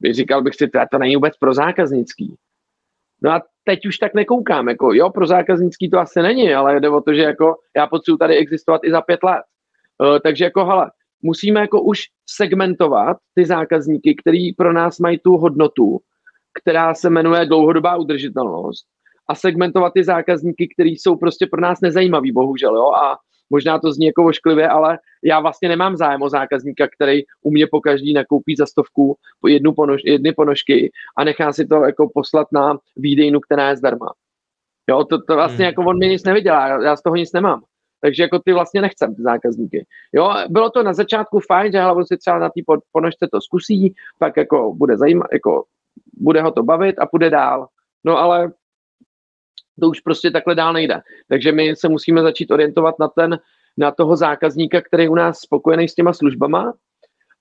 Bych 0.00 0.14
říkal 0.14 0.42
bych 0.42 0.54
si, 0.54 0.68
to 0.90 0.98
není 0.98 1.16
vůbec 1.16 1.36
pro 1.36 1.54
zákaznický. 1.54 2.36
No 3.22 3.30
a 3.30 3.42
teď 3.64 3.86
už 3.86 3.98
tak 3.98 4.14
nekoukám, 4.14 4.68
jako 4.68 4.92
jo, 4.92 5.10
pro 5.10 5.26
zákaznický 5.26 5.90
to 5.90 5.98
asi 5.98 6.22
není, 6.22 6.54
ale 6.54 6.80
jde 6.80 6.88
o 6.88 7.00
to, 7.00 7.14
že 7.14 7.22
jako 7.22 7.56
já 7.76 7.86
potřebuji 7.86 8.16
tady 8.16 8.36
existovat 8.36 8.80
i 8.84 8.90
za 8.90 9.00
pět 9.00 9.22
let. 9.22 9.42
Uh, 9.98 10.18
takže 10.18 10.44
jako 10.44 10.64
hele, 10.64 10.90
musíme 11.22 11.60
jako 11.60 11.82
už 11.82 11.98
segmentovat 12.26 13.16
ty 13.34 13.44
zákazníky, 13.44 14.14
který 14.14 14.52
pro 14.52 14.72
nás 14.72 14.98
mají 14.98 15.18
tu 15.18 15.36
hodnotu, 15.36 15.98
která 16.62 16.94
se 16.94 17.10
jmenuje 17.10 17.46
dlouhodobá 17.46 17.96
udržitelnost 17.96 18.86
a 19.28 19.34
segmentovat 19.34 19.92
ty 19.92 20.04
zákazníky, 20.04 20.68
který 20.74 20.90
jsou 20.90 21.16
prostě 21.16 21.46
pro 21.46 21.60
nás 21.60 21.80
nezajímaví, 21.80 22.32
bohužel, 22.32 22.76
jo, 22.76 22.86
a 22.92 23.18
možná 23.50 23.78
to 23.78 23.92
zní 23.92 24.06
jako 24.06 24.24
ošklivě, 24.24 24.68
ale 24.68 24.98
já 25.24 25.40
vlastně 25.40 25.68
nemám 25.68 25.96
zájem 25.96 26.22
o 26.22 26.28
zákazníka, 26.28 26.88
který 26.96 27.22
u 27.42 27.50
mě 27.50 27.66
po 27.70 27.80
každý 27.80 28.12
nakoupí 28.12 28.56
za 28.56 28.66
stovku 28.66 29.16
jednu 29.46 29.72
ponož, 29.72 30.00
jedny 30.04 30.32
ponožky 30.32 30.90
a 31.16 31.24
nechá 31.24 31.52
si 31.52 31.66
to 31.66 31.74
jako 31.74 32.10
poslat 32.14 32.46
na 32.52 32.78
výdejnu, 32.96 33.40
která 33.40 33.68
je 33.68 33.76
zdarma. 33.76 34.12
Jo, 34.90 35.04
to, 35.04 35.22
to 35.22 35.34
vlastně 35.34 35.64
hmm. 35.64 35.70
jako 35.70 35.84
on 35.84 35.98
mi 35.98 36.08
nic 36.08 36.24
nevydělá, 36.24 36.82
já 36.82 36.96
z 36.96 37.02
toho 37.02 37.16
nic 37.16 37.32
nemám. 37.32 37.62
Takže 38.02 38.22
jako 38.22 38.38
ty 38.38 38.52
vlastně 38.52 38.80
nechcem 38.80 39.14
ty 39.14 39.22
zákazníky. 39.22 39.86
Jo, 40.12 40.34
bylo 40.48 40.70
to 40.70 40.82
na 40.82 40.92
začátku 40.92 41.40
fajn, 41.40 41.72
že 41.72 41.80
hlavu 41.80 42.04
si 42.04 42.16
třeba 42.16 42.38
na 42.38 42.48
té 42.48 42.60
ponožce 42.92 43.28
to 43.32 43.40
zkusí, 43.40 43.94
tak 44.18 44.36
jako 44.36 44.74
bude 44.74 44.96
zajímat, 44.96 45.26
jako 45.32 45.64
bude 46.12 46.42
ho 46.42 46.50
to 46.50 46.62
bavit 46.62 46.98
a 46.98 47.06
půjde 47.06 47.30
dál. 47.30 47.66
No 48.04 48.18
ale 48.18 48.52
to 49.80 49.88
už 49.88 50.00
prostě 50.00 50.30
takhle 50.30 50.54
dál 50.54 50.72
nejde. 50.72 51.00
Takže 51.28 51.52
my 51.52 51.76
se 51.76 51.88
musíme 51.88 52.22
začít 52.22 52.50
orientovat 52.50 52.94
na 52.98 53.08
ten, 53.08 53.38
na 53.78 53.90
toho 53.90 54.16
zákazníka, 54.16 54.80
který 54.80 55.08
u 55.08 55.14
nás 55.14 55.38
spokojený 55.38 55.88
s 55.88 55.94
těma 55.94 56.12
službama 56.12 56.72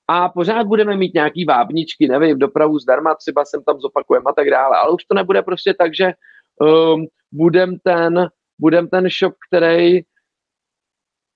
a 0.07 0.29
pořád 0.29 0.67
budeme 0.67 0.97
mít 0.97 1.13
nějaký 1.13 1.45
vábničky, 1.45 2.07
nevím, 2.07 2.39
dopravu 2.39 2.79
zdarma, 2.79 3.15
třeba 3.15 3.45
sem 3.45 3.63
tam 3.63 3.79
zopakujeme 3.79 4.25
a 4.29 4.33
tak 4.33 4.49
dále, 4.49 4.77
ale 4.77 4.93
už 4.93 5.05
to 5.05 5.15
nebude 5.15 5.41
prostě 5.41 5.73
tak, 5.73 5.95
že 5.95 6.11
um, 6.59 7.05
budem 7.31 7.79
ten, 7.83 8.27
budem 8.59 8.87
ten 8.87 9.07
shop, 9.19 9.33
který 9.49 10.01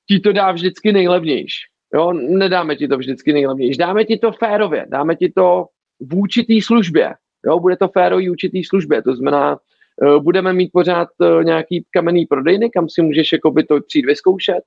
ti 0.08 0.20
to 0.20 0.34
dá 0.34 0.52
vždycky 0.52 0.94
nejlevnější. 0.94 1.60
Jo, 1.94 2.14
nedáme 2.14 2.76
ti 2.76 2.88
to 2.88 2.98
vždycky 2.98 3.34
nejlevnější. 3.34 3.78
Dáme 3.78 4.06
ti 4.06 4.18
to 4.18 4.32
férově, 4.32 4.86
dáme 4.90 5.16
ti 5.16 5.32
to 5.36 5.66
v 6.00 6.16
určitý 6.16 6.62
službě. 6.62 7.14
Jo, 7.46 7.60
bude 7.60 7.78
to 7.78 7.88
férový 7.88 8.30
určitý 8.30 8.64
službě, 8.64 9.02
to 9.02 9.16
znamená, 9.16 9.58
uh, 10.02 10.24
budeme 10.24 10.54
mít 10.54 10.70
pořád 10.74 11.08
uh, 11.18 11.44
nějaký 11.44 11.86
kamenný 11.92 12.26
prodejny, 12.26 12.70
kam 12.70 12.90
si 12.90 13.02
můžeš 13.02 13.32
jakoby 13.32 13.64
to 13.64 13.82
přijít 13.82 14.06
vyzkoušet, 14.06 14.60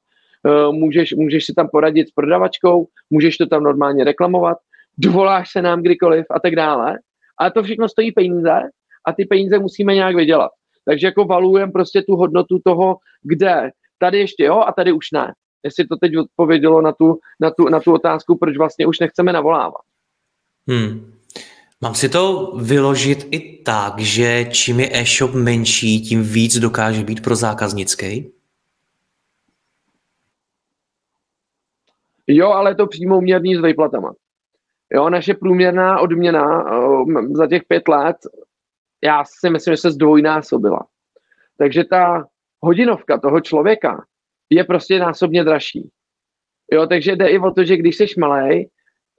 uh, 0.43 0.75
můžeš, 0.75 1.13
můžeš 1.13 1.45
si 1.45 1.55
tam 1.55 1.69
poradit 1.69 2.09
s 2.09 2.11
prodavačkou, 2.11 2.87
můžeš 3.11 3.37
to 3.37 3.47
tam 3.47 3.63
normálně 3.63 4.05
reklamovat, 4.05 4.59
dovoláš 4.99 5.53
se 5.53 5.63
nám 5.63 5.83
kdykoliv 5.83 6.27
a 6.31 6.41
tak 6.41 6.57
dále. 6.57 6.99
Ale 7.39 7.51
to 7.51 7.63
všechno 7.63 7.89
stojí 7.89 8.13
peníze 8.13 8.61
a 9.07 9.13
ty 9.13 9.25
peníze 9.25 9.59
musíme 9.59 9.95
nějak 9.95 10.17
vydělat. 10.17 10.51
Takže 10.85 11.07
jako 11.07 11.25
valujeme 11.25 11.73
prostě 11.73 12.03
tu 12.03 12.17
hodnotu 12.17 12.59
toho, 12.65 12.97
kde 13.23 13.71
tady 13.99 14.19
ještě 14.19 14.45
jo 14.45 14.61
a 14.67 14.73
tady 14.73 14.93
už 14.93 15.11
ne. 15.13 15.33
jestli 15.65 15.87
to 15.87 15.97
teď 15.97 16.17
odpovědělo 16.17 16.81
na 16.83 16.93
tu, 16.93 17.19
na 17.41 17.51
tu, 17.51 17.69
na 17.69 17.81
tu 17.81 17.93
otázku, 17.93 18.39
proč 18.39 18.57
vlastně 18.57 18.87
už 18.87 18.99
nechceme 18.99 19.33
navolávat. 19.33 19.83
Hmm. 20.69 21.15
Mám 21.81 21.95
si 21.95 22.09
to 22.09 22.53
vyložit 22.57 23.29
i 23.31 23.63
tak, 23.63 23.99
že 23.99 24.45
čím 24.45 24.81
je 24.81 24.89
e-shop 24.93 25.35
menší, 25.35 26.01
tím 26.01 26.23
víc 26.23 26.59
dokáže 26.59 27.05
být 27.05 27.23
pro 27.23 27.37
zákaznický? 27.37 28.33
Jo, 32.27 32.49
ale 32.49 32.75
to 32.75 32.87
přímo 32.87 33.19
uměrný 33.19 33.57
s 33.57 33.63
výplatama. 33.63 34.13
Jo, 34.95 35.11
naše 35.11 35.35
průměrná 35.35 36.01
odměna 36.01 36.73
uh, 36.79 37.35
za 37.35 37.47
těch 37.47 37.63
pět 37.69 37.89
let, 37.89 38.17
já 39.03 39.25
si 39.25 39.51
myslím, 39.51 39.73
že 39.73 39.77
se 39.77 39.91
zdvojnásobila. 39.91 40.87
Takže 41.59 41.85
ta 41.85 42.27
hodinovka 42.63 43.19
toho 43.19 43.41
člověka 43.41 44.05
je 44.51 44.65
prostě 44.65 44.99
násobně 44.99 45.45
dražší. 45.45 45.91
Jo, 46.73 46.87
takže 46.87 47.17
jde 47.17 47.29
i 47.29 47.39
o 47.39 47.51
to, 47.51 47.65
že 47.65 47.77
když 47.77 47.97
jsi 47.97 48.07
malý, 48.19 48.67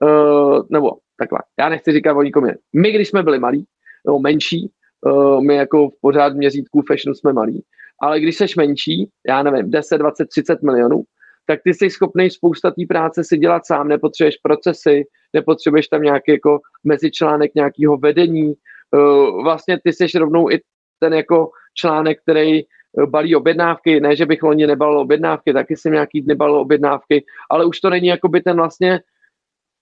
uh, 0.04 0.66
nebo 0.70 0.90
takhle, 1.18 1.38
já 1.58 1.68
nechci 1.68 1.92
říkat 1.92 2.16
o 2.16 2.22
nikom 2.22 2.46
My, 2.72 2.92
když 2.92 3.08
jsme 3.08 3.22
byli 3.22 3.38
malí, 3.38 3.64
nebo 4.06 4.18
menší, 4.18 4.70
uh, 5.06 5.44
my 5.44 5.54
jako 5.54 5.88
v 5.88 5.92
pořád 6.00 6.34
měřítku 6.34 6.82
fashion 6.88 7.14
jsme 7.14 7.32
malí, 7.32 7.64
ale 8.02 8.20
když 8.20 8.36
jsi 8.36 8.46
menší, 8.56 9.10
já 9.28 9.42
nevím, 9.42 9.70
10, 9.70 9.98
20, 9.98 10.28
30 10.28 10.62
milionů, 10.62 11.02
tak 11.46 11.60
ty 11.64 11.74
jsi 11.74 11.90
schopný 11.90 12.30
spousta 12.30 12.70
té 12.70 12.82
práce 12.88 13.24
si 13.24 13.38
dělat 13.38 13.66
sám, 13.66 13.88
nepotřebuješ 13.88 14.36
procesy, 14.42 15.04
nepotřebuješ 15.32 15.88
tam 15.88 16.02
nějaký 16.02 16.32
jako 16.32 16.60
mezičlánek 16.84 17.54
nějakého 17.54 17.96
vedení, 17.96 18.54
uh, 18.92 19.42
vlastně 19.42 19.78
ty 19.84 19.92
jsi 19.92 20.18
rovnou 20.18 20.50
i 20.50 20.60
ten 20.98 21.14
jako 21.14 21.50
článek, 21.74 22.18
který 22.22 22.62
balí 23.06 23.36
objednávky, 23.36 24.00
ne, 24.00 24.16
že 24.16 24.26
bych 24.26 24.42
loni 24.42 24.66
nebalil 24.66 24.98
objednávky, 24.98 25.52
taky 25.52 25.76
jsem 25.76 25.92
nějaký 25.92 26.20
dny 26.20 26.34
balil 26.34 26.56
objednávky, 26.56 27.24
ale 27.50 27.64
už 27.64 27.80
to 27.80 27.90
není 27.90 28.06
jako 28.06 28.28
by 28.28 28.40
ten 28.40 28.56
vlastně 28.56 29.00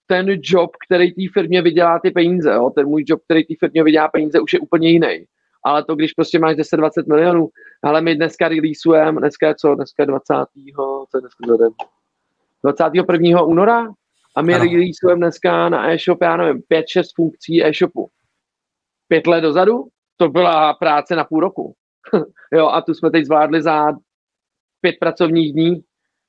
ten 0.07 0.27
job, 0.43 0.71
který 0.87 1.13
té 1.13 1.21
firmě 1.33 1.61
vydělá 1.61 1.99
ty 1.99 2.11
peníze, 2.11 2.51
jo? 2.53 2.69
ten 2.69 2.87
můj 2.87 3.03
job, 3.07 3.21
který 3.25 3.43
té 3.43 3.53
firmě 3.59 3.83
vydělá 3.83 4.07
peníze, 4.07 4.39
už 4.39 4.53
je 4.53 4.59
úplně 4.59 4.89
jiný. 4.89 5.25
Ale 5.65 5.83
to, 5.83 5.95
když 5.95 6.13
prostě 6.13 6.39
máš 6.39 6.55
10-20 6.55 6.89
milionů, 7.07 7.49
ale 7.83 8.01
my 8.01 8.15
dneska 8.15 8.47
releaseujeme, 8.47 9.19
dneska 9.19 9.47
je 9.47 9.55
co, 9.55 9.75
dneska 9.75 10.03
je 10.03 10.07
20. 10.07 10.33
co 11.11 11.17
je 11.17 11.21
dneska 11.21 11.47
za 11.47 11.57
den? 11.57 11.71
21. 12.63 13.41
února 13.41 13.87
a 14.35 14.41
my 14.41 14.53
releaseujeme 14.53 15.19
dneska 15.19 15.69
na 15.69 15.91
e-shop, 15.91 16.21
já 16.21 16.37
nevím, 16.37 16.61
5-6 16.71 17.03
funkcí 17.15 17.65
e-shopu. 17.65 18.09
Pět 19.07 19.27
let 19.27 19.41
dozadu 19.41 19.87
to 20.17 20.29
byla 20.29 20.73
práce 20.73 21.15
na 21.15 21.23
půl 21.23 21.39
roku. 21.39 21.75
jo, 22.53 22.67
a 22.67 22.81
tu 22.81 22.93
jsme 22.93 23.11
teď 23.11 23.25
zvládli 23.25 23.61
za 23.61 23.91
pět 24.81 24.95
pracovních 24.99 25.53
dní, 25.53 25.81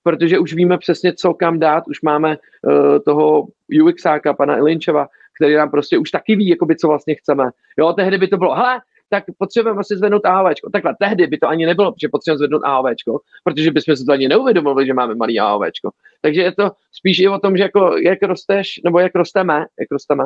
protože 0.03 0.39
už 0.39 0.55
víme 0.55 0.79
přesně, 0.79 1.13
co 1.13 1.35
kam 1.35 1.59
dát, 1.59 1.85
už 1.89 2.03
máme 2.03 2.37
uh, 2.37 2.99
toho 3.05 3.47
UXáka, 3.83 4.35
pana 4.35 4.57
Ilinčeva, 4.57 5.09
který 5.37 5.55
nám 5.55 5.71
prostě 5.71 5.99
už 5.99 6.11
taky 6.11 6.37
ví, 6.37 6.49
jakoby, 6.49 6.77
co 6.77 6.89
vlastně 6.89 7.15
chceme. 7.15 7.45
Jo, 7.79 7.93
tehdy 7.93 8.19
by 8.19 8.29
to 8.29 8.37
bylo, 8.37 8.55
hele, 8.55 8.81
tak 9.11 9.25
potřebujeme 9.39 9.81
asi 9.81 9.97
zvednout 9.97 10.27
AOVčko. 10.27 10.71
Takhle, 10.71 10.95
tehdy 10.99 11.27
by 11.27 11.39
to 11.39 11.49
ani 11.49 11.67
nebylo, 11.67 11.95
že 12.03 12.09
potřebujeme 12.09 12.39
zvednout 12.39 12.63
AOVčko, 12.65 13.21
protože 13.45 13.71
bychom 13.71 13.97
se 13.97 14.05
to 14.05 14.13
ani 14.13 14.29
neuvědomili, 14.29 14.87
že 14.87 14.95
máme 14.95 15.15
malý 15.15 15.41
AOVčko. 15.41 15.91
Takže 16.23 16.43
je 16.43 16.53
to 16.53 16.71
spíš 16.93 17.21
i 17.21 17.29
o 17.29 17.39
tom, 17.39 17.57
že 17.57 17.63
jako, 17.63 17.97
jak 17.97 18.23
rosteš, 18.23 18.81
nebo 18.85 18.99
jak 18.99 19.15
rosteme, 19.15 19.67
jak 19.81 19.89
rosteme, 19.91 20.25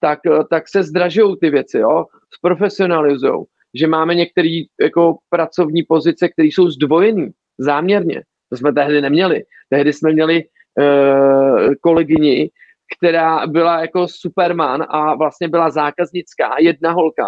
tak, 0.00 0.18
tak 0.50 0.68
se 0.68 0.82
zdražují 0.82 1.36
ty 1.40 1.50
věci, 1.50 1.78
jo, 1.78 2.04
zprofesionalizují, 2.34 3.44
že 3.74 3.86
máme 3.86 4.14
některé 4.14 4.62
jako 4.80 5.16
pracovní 5.30 5.82
pozice, 5.82 6.28
které 6.28 6.46
jsou 6.46 6.70
zdvojené 6.70 7.30
záměrně. 7.58 8.22
To 8.50 8.56
jsme 8.56 8.72
tehdy 8.72 9.00
neměli. 9.00 9.42
Tehdy 9.70 9.92
jsme 9.92 10.12
měli 10.12 10.44
uh, 10.44 11.74
kolegyni, 11.80 12.50
která 12.98 13.46
byla 13.46 13.80
jako 13.80 14.08
superman 14.08 14.84
a 14.88 15.14
vlastně 15.14 15.48
byla 15.48 15.70
zákaznická, 15.70 16.54
jedna 16.58 16.92
holka, 16.92 17.26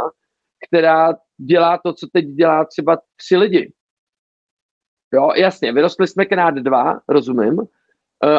která 0.69 1.15
dělá 1.37 1.79
to, 1.85 1.93
co 1.93 2.07
teď 2.13 2.25
dělá 2.25 2.65
třeba 2.65 2.99
tři 3.17 3.37
lidi. 3.37 3.73
Jo, 5.15 5.31
jasně, 5.37 5.73
vyrostli 5.73 6.07
jsme 6.07 6.25
krát 6.25 6.55
dva, 6.55 7.01
rozumím, 7.09 7.59
uh, 7.59 7.67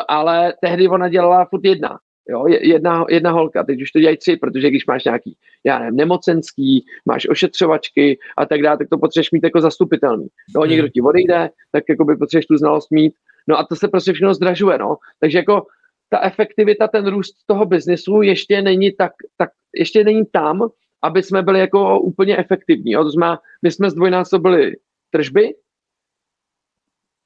ale 0.07 0.53
tehdy 0.61 0.87
ona 0.87 1.09
dělala 1.09 1.45
furt 1.45 1.65
jedna. 1.65 1.99
Jo, 2.29 2.47
jedna, 2.47 3.05
jedna 3.09 3.31
holka, 3.31 3.63
teď 3.63 3.81
už 3.81 3.91
to 3.91 3.99
dělají 3.99 4.17
tři, 4.17 4.35
protože 4.37 4.69
když 4.69 4.85
máš 4.85 5.03
nějaký, 5.03 5.37
já 5.63 5.79
nevím, 5.79 5.95
nemocenský, 5.95 6.85
máš 7.05 7.29
ošetřovačky 7.29 8.19
a 8.37 8.45
tak 8.45 8.61
dále, 8.61 8.77
tak 8.77 8.89
to 8.89 8.97
potřebuješ 8.97 9.31
mít 9.31 9.43
jako 9.43 9.61
zastupitelný. 9.61 10.27
Jo, 10.55 10.61
hmm. 10.61 10.71
někdo 10.71 10.87
ti 10.89 11.01
odejde, 11.01 11.49
tak 11.71 11.83
jako 11.89 12.05
by 12.05 12.15
potřebuješ 12.15 12.45
tu 12.45 12.57
znalost 12.57 12.91
mít. 12.91 13.13
No 13.47 13.59
a 13.59 13.63
to 13.63 13.75
se 13.75 13.87
prostě 13.87 14.13
všechno 14.13 14.33
zdražuje, 14.33 14.77
no. 14.77 14.97
Takže 15.19 15.37
jako 15.37 15.65
ta 16.09 16.19
efektivita, 16.21 16.87
ten 16.87 17.07
růst 17.07 17.35
toho 17.45 17.65
biznesu 17.65 18.21
ještě 18.21 18.61
není 18.61 18.91
tak, 18.91 19.11
tak 19.37 19.49
ještě 19.75 20.03
není 20.03 20.25
tam, 20.25 20.69
aby 21.03 21.23
jsme 21.23 21.41
byli 21.41 21.59
jako 21.59 21.99
úplně 21.99 22.37
efektivní. 22.37 22.91
Jo. 22.91 23.03
To 23.03 23.11
znamená, 23.11 23.39
my 23.61 23.71
jsme 23.71 23.89
zdvojnásobili 23.89 24.75
tržby, 25.11 25.53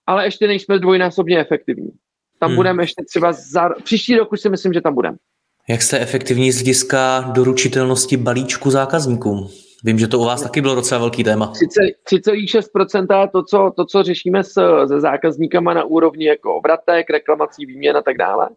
ale 0.08 0.26
ještě 0.26 0.48
nejsme 0.48 0.80
dvojnásobně 0.80 1.40
efektivní. 1.40 1.92
Tam 2.42 2.50
hmm. 2.50 2.56
budeme 2.56 2.84
ještě 2.84 3.04
třeba 3.10 3.34
za... 3.34 3.70
Příští 3.84 4.16
rok 4.16 4.32
už 4.32 4.42
si 4.42 4.50
myslím, 4.50 4.74
že 4.74 4.82
tam 4.82 4.94
budeme. 4.94 5.18
Jak 5.70 5.82
jste 5.82 6.00
efektivní 6.00 6.52
z 6.52 6.56
hlediska 6.56 7.20
doručitelnosti 7.20 8.18
balíčku 8.18 8.72
zákazníkům? 8.72 9.48
Vím, 9.84 10.00
že 10.00 10.08
to 10.08 10.20
u 10.20 10.26
vás 10.26 10.42
taky 10.42 10.62
bylo 10.62 10.76
docela 10.76 11.00
velký 11.00 11.24
téma. 11.24 11.54
3,6% 12.12 13.30
to 13.30 13.44
co, 13.44 13.72
to, 13.76 13.86
co 13.86 14.04
řešíme 14.04 14.44
s, 14.44 14.86
se 14.88 15.00
zákazníkama 15.00 15.74
na 15.74 15.84
úrovni 15.84 16.26
jako 16.26 16.56
obratek, 16.56 17.10
reklamací, 17.10 17.66
výměn 17.66 17.98
a 17.98 18.02
tak 18.02 18.18
dále. 18.18 18.50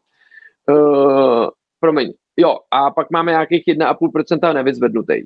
Uh, 0.70 1.48
promiň. 1.80 2.12
Jo, 2.36 2.58
a 2.70 2.90
pak 2.90 3.10
máme 3.10 3.32
nějakých 3.32 3.64
1,5% 3.66 4.54
nevyzvednutých. 4.54 5.24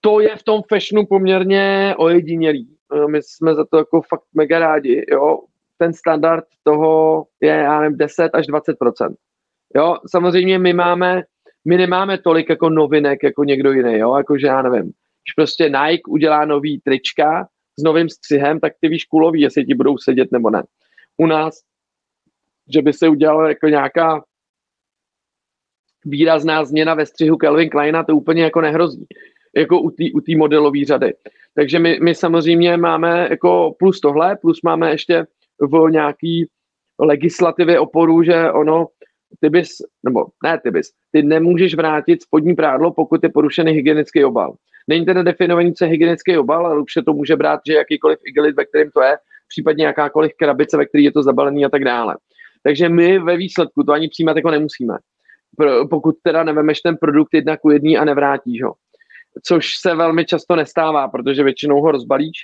To 0.00 0.20
je 0.20 0.36
v 0.36 0.42
tom 0.42 0.62
fashionu 0.68 1.06
poměrně 1.06 1.94
ojedinělý. 1.98 2.76
Uh, 2.94 3.10
my 3.10 3.22
jsme 3.22 3.54
za 3.54 3.64
to 3.64 3.78
jako 3.78 4.02
fakt 4.02 4.24
mega 4.34 4.58
rádi. 4.58 5.04
Jo 5.08 5.38
ten 5.82 5.92
standard 5.92 6.44
toho 6.62 7.24
je, 7.40 7.48
já 7.48 7.80
nevím, 7.80 7.98
10 7.98 8.30
až 8.34 8.46
20% 8.46 9.14
Jo, 9.76 9.96
samozřejmě 10.10 10.58
my 10.58 10.72
máme, 10.72 11.22
my 11.64 11.76
nemáme 11.76 12.18
tolik 12.18 12.48
jako 12.48 12.70
novinek 12.70 13.22
jako 13.22 13.44
někdo 13.44 13.72
jiný, 13.72 13.98
jo, 13.98 14.16
jakože 14.16 14.46
já 14.46 14.62
nevím. 14.62 14.82
Když 14.82 15.32
prostě 15.36 15.64
Nike 15.64 16.08
udělá 16.08 16.44
nový 16.44 16.80
trička 16.80 17.48
s 17.78 17.82
novým 17.82 18.08
střihem, 18.08 18.60
tak 18.60 18.72
ty 18.80 18.88
víš 18.88 19.04
kulový, 19.04 19.40
jestli 19.40 19.64
ti 19.64 19.74
budou 19.74 19.98
sedět 19.98 20.32
nebo 20.32 20.50
ne. 20.50 20.62
U 21.16 21.26
nás, 21.26 21.60
že 22.74 22.82
by 22.82 22.92
se 22.92 23.08
udělala 23.08 23.48
jako 23.48 23.68
nějaká 23.68 24.22
výrazná 26.04 26.64
změna 26.64 26.94
ve 26.94 27.06
střihu 27.06 27.36
Calvin 27.36 27.70
Kleina, 27.70 28.04
to 28.04 28.16
úplně 28.16 28.42
jako 28.42 28.60
nehrozí, 28.60 29.06
jako 29.56 29.80
u 30.14 30.20
té 30.20 30.36
modelové 30.36 30.84
řady. 30.86 31.14
Takže 31.54 31.78
my, 31.78 31.98
my 32.02 32.14
samozřejmě 32.14 32.76
máme 32.76 33.26
jako 33.30 33.74
plus 33.78 34.00
tohle, 34.00 34.36
plus 34.36 34.62
máme 34.62 34.90
ještě 34.90 35.26
v 35.62 35.90
nějaký 35.90 36.46
legislativě 36.98 37.80
oporu, 37.80 38.22
že 38.22 38.50
ono, 38.52 38.86
ty 39.40 39.50
bys, 39.50 39.68
nebo 40.04 40.26
ne 40.44 40.60
ty 40.60 40.70
bys, 40.70 40.90
ty 41.12 41.22
nemůžeš 41.22 41.74
vrátit 41.74 42.22
spodní 42.22 42.54
prádlo, 42.54 42.92
pokud 42.92 43.22
je 43.22 43.28
porušený 43.28 43.72
hygienický 43.72 44.24
obal. 44.24 44.54
Není 44.88 45.06
teda 45.06 45.22
definovaný, 45.22 45.74
co 45.74 45.84
je 45.84 45.90
hygienický 45.90 46.38
obal, 46.38 46.66
ale 46.66 46.80
už 46.80 46.92
se 46.92 47.02
to 47.02 47.12
může 47.12 47.36
brát, 47.36 47.60
že 47.66 47.74
jakýkoliv 47.74 48.18
igelit, 48.26 48.56
ve 48.56 48.64
kterém 48.64 48.90
to 48.90 49.02
je, 49.02 49.16
případně 49.48 49.84
jakákoliv 49.84 50.32
krabice, 50.38 50.76
ve 50.76 50.86
které 50.86 51.02
je 51.02 51.12
to 51.12 51.22
zabalený 51.22 51.64
a 51.64 51.68
tak 51.68 51.84
dále. 51.84 52.16
Takže 52.62 52.88
my 52.88 53.18
ve 53.18 53.36
výsledku 53.36 53.84
to 53.84 53.92
ani 53.92 54.08
přijímat 54.08 54.36
jako 54.36 54.50
nemusíme. 54.50 54.94
Pokud 55.90 56.14
teda 56.22 56.44
nevemeš 56.44 56.80
ten 56.80 56.96
produkt 56.96 57.34
jedna 57.34 57.56
ku 57.56 57.70
jedný 57.70 57.98
a 57.98 58.04
nevrátíš 58.04 58.62
ho. 58.62 58.74
Což 59.44 59.66
se 59.80 59.94
velmi 59.94 60.24
často 60.24 60.56
nestává, 60.56 61.08
protože 61.08 61.44
většinou 61.44 61.80
ho 61.80 61.92
rozbalíš 61.92 62.36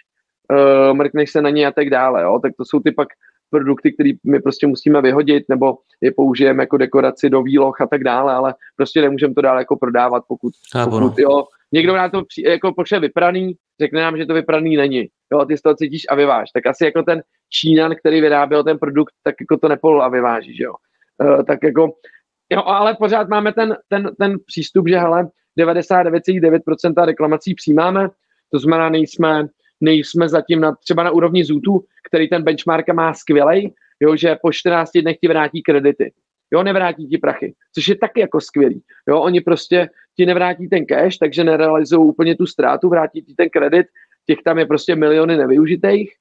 uh, 0.52 0.96
mrkneš 0.96 1.30
se 1.30 1.42
na 1.42 1.50
ně 1.50 1.66
a 1.66 1.72
tak 1.72 1.90
dále. 1.90 2.22
Jo? 2.22 2.38
Tak 2.42 2.52
to 2.56 2.64
jsou 2.64 2.80
ty 2.80 2.92
pak 2.92 3.08
produkty, 3.50 3.92
které 3.92 4.10
my 4.24 4.40
prostě 4.40 4.66
musíme 4.66 5.02
vyhodit, 5.02 5.44
nebo 5.48 5.78
je 6.00 6.12
použijeme 6.12 6.62
jako 6.62 6.76
dekoraci 6.76 7.30
do 7.30 7.42
výloh 7.42 7.80
a 7.80 7.86
tak 7.86 8.04
dále, 8.04 8.32
ale 8.32 8.54
prostě 8.76 9.00
nemůžeme 9.00 9.34
to 9.34 9.40
dál 9.40 9.58
jako 9.58 9.76
prodávat, 9.76 10.24
pokud, 10.28 10.52
pokud 10.90 11.18
jo, 11.18 11.44
někdo 11.72 11.96
na 11.96 12.08
to 12.08 12.24
při, 12.24 12.42
jako 12.48 12.72
pošle 12.74 13.00
vypraný, 13.00 13.56
řekne 13.80 14.00
nám, 14.00 14.16
že 14.16 14.26
to 14.26 14.34
vypraný 14.34 14.76
není. 14.76 15.08
Jo, 15.32 15.44
ty 15.44 15.56
z 15.56 15.62
toho 15.62 15.74
cítíš 15.74 16.02
a 16.08 16.14
vyváž. 16.14 16.50
Tak 16.50 16.66
asi 16.66 16.84
jako 16.84 17.02
ten 17.02 17.22
Čínan, 17.50 17.94
který 18.00 18.20
vyráběl 18.20 18.64
ten 18.64 18.78
produkt, 18.78 19.12
tak 19.22 19.34
jako 19.40 19.56
to 19.56 19.68
nepol 19.68 20.02
a 20.02 20.08
vyváží, 20.08 20.56
že 20.56 20.64
jo. 20.64 20.74
Uh, 21.22 21.42
tak 21.42 21.58
jako, 21.62 21.92
jo, 22.50 22.62
ale 22.66 22.94
pořád 22.94 23.28
máme 23.28 23.52
ten, 23.52 23.76
ten, 23.88 24.10
ten 24.18 24.36
přístup, 24.46 24.88
že 24.88 24.98
hele, 24.98 25.28
99,9% 25.58 27.04
reklamací 27.04 27.54
přijímáme, 27.54 28.08
to 28.52 28.58
znamená, 28.58 28.88
nejsme, 28.88 29.48
nejsme 29.80 30.28
zatím 30.28 30.60
na, 30.60 30.74
třeba 30.74 31.02
na 31.02 31.10
úrovni 31.10 31.44
Zootu, 31.44 31.84
který 32.08 32.28
ten 32.28 32.42
benchmark 32.42 32.88
má 32.88 33.14
skvělej, 33.14 33.72
jo, 34.00 34.16
že 34.16 34.36
po 34.42 34.52
14 34.52 34.90
dnech 35.02 35.16
ti 35.18 35.28
vrátí 35.28 35.62
kredity. 35.62 36.12
Jo, 36.50 36.62
nevrátí 36.62 37.08
ti 37.08 37.18
prachy, 37.18 37.54
což 37.74 37.88
je 37.88 37.96
taky 37.96 38.20
jako 38.20 38.40
skvělý. 38.40 38.82
Jo, 39.08 39.20
oni 39.20 39.40
prostě 39.40 39.88
ti 40.16 40.26
nevrátí 40.26 40.68
ten 40.68 40.86
cash, 40.86 41.18
takže 41.18 41.44
nerealizují 41.44 42.08
úplně 42.08 42.36
tu 42.36 42.46
ztrátu, 42.46 42.88
vrátí 42.88 43.22
ti 43.22 43.34
ten 43.34 43.48
kredit, 43.48 43.86
těch 44.26 44.38
tam 44.44 44.58
je 44.58 44.66
prostě 44.66 44.96
miliony 44.96 45.36
nevyužitých 45.36 46.12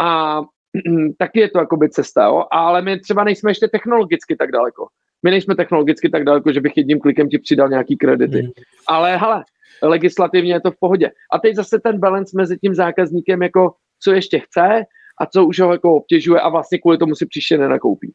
a 0.00 0.40
taky 1.18 1.40
je 1.40 1.50
to 1.50 1.58
jakoby 1.58 1.88
cesta, 1.88 2.24
jo? 2.24 2.44
ale 2.50 2.82
my 2.82 3.00
třeba 3.00 3.24
nejsme 3.24 3.50
ještě 3.50 3.68
technologicky 3.68 4.36
tak 4.36 4.50
daleko. 4.50 4.86
My 5.22 5.30
nejsme 5.30 5.54
technologicky 5.54 6.08
tak 6.08 6.24
daleko, 6.24 6.52
že 6.52 6.60
bych 6.60 6.76
jedním 6.76 7.00
klikem 7.00 7.28
ti 7.28 7.38
přidal 7.38 7.68
nějaký 7.68 7.96
kredity. 7.96 8.42
Mm. 8.42 8.50
Ale 8.88 9.16
hele, 9.16 9.44
legislativně 9.82 10.52
je 10.52 10.60
to 10.60 10.70
v 10.70 10.78
pohodě. 10.80 11.10
A 11.32 11.38
teď 11.38 11.56
zase 11.56 11.78
ten 11.78 11.98
balance 11.98 12.36
mezi 12.36 12.58
tím 12.58 12.74
zákazníkem, 12.74 13.42
jako 13.42 13.72
co 14.00 14.12
ještě 14.12 14.38
chce 14.38 14.84
a 15.20 15.26
co 15.26 15.44
už 15.44 15.60
ho 15.60 15.72
jako 15.72 15.94
obtěžuje 15.94 16.40
a 16.40 16.48
vlastně 16.48 16.78
kvůli 16.78 16.98
tomu 16.98 17.14
si 17.14 17.26
příště 17.26 17.58
nenakoupí. 17.58 18.12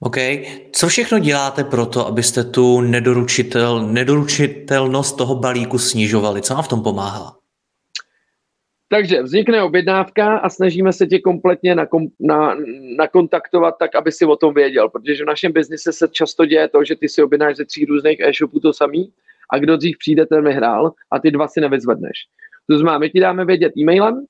OK. 0.00 0.16
Co 0.72 0.88
všechno 0.88 1.18
děláte 1.18 1.64
pro 1.64 1.86
to, 1.86 2.06
abyste 2.06 2.44
tu 2.44 2.80
nedoručitel, 2.80 3.86
nedoručitelnost 3.86 5.16
toho 5.16 5.34
balíku 5.34 5.78
snižovali? 5.78 6.42
Co 6.42 6.54
vám 6.54 6.62
v 6.62 6.68
tom 6.68 6.82
pomáhá? 6.82 7.34
Takže 8.90 9.22
vznikne 9.22 9.62
objednávka 9.62 10.38
a 10.38 10.48
snažíme 10.48 10.92
se 10.92 11.06
tě 11.06 11.18
kompletně 11.18 11.74
nakom, 11.74 12.06
na, 12.20 12.56
nakontaktovat 12.96 13.74
tak, 13.78 13.94
aby 13.94 14.12
si 14.12 14.24
o 14.24 14.36
tom 14.36 14.54
věděl, 14.54 14.88
protože 14.88 15.24
v 15.24 15.26
našem 15.26 15.52
biznise 15.52 15.92
se 15.92 16.08
často 16.08 16.46
děje 16.46 16.68
to, 16.68 16.84
že 16.84 16.96
ty 16.96 17.08
si 17.08 17.22
objednáš 17.22 17.56
ze 17.56 17.64
tří 17.64 17.84
různých 17.84 18.20
e-shopů 18.20 18.60
to 18.60 18.72
samý 18.72 19.12
a 19.52 19.58
kdo 19.58 19.76
dřív 19.76 19.96
přijde, 19.98 20.26
ten 20.26 20.44
vyhrál 20.44 20.92
a 21.10 21.18
ty 21.18 21.30
dva 21.30 21.48
si 21.48 21.60
nevyzvedneš. 21.60 22.18
To 22.70 22.78
znamená, 22.78 22.98
my 22.98 23.10
ti 23.10 23.20
dáme 23.20 23.44
vědět 23.44 23.72
e-mailem, 23.78 24.24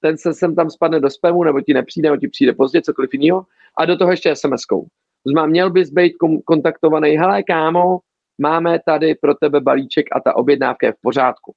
ten 0.00 0.18
se 0.18 0.34
sem 0.34 0.54
tam 0.54 0.70
spadne 0.70 1.00
do 1.00 1.10
spamu, 1.10 1.44
nebo 1.44 1.60
ti 1.60 1.74
nepřijde, 1.74 2.08
nebo 2.10 2.20
ti 2.20 2.28
přijde 2.28 2.52
pozdě, 2.52 2.82
cokoliv 2.82 3.14
jiného, 3.14 3.46
a 3.78 3.84
do 3.84 3.96
toho 3.96 4.10
ještě 4.10 4.32
SMS-kou. 4.32 4.82
To 5.24 5.30
znamená, 5.30 5.50
měl 5.50 5.70
bys 5.70 5.90
být 5.90 6.12
kontaktovaný, 6.44 7.16
hele 7.16 7.42
kámo, 7.42 7.98
máme 8.38 8.78
tady 8.86 9.14
pro 9.14 9.34
tebe 9.34 9.60
balíček 9.60 10.06
a 10.12 10.20
ta 10.20 10.36
objednávka 10.36 10.86
je 10.86 10.92
v 10.92 11.00
pořádku. 11.02 11.54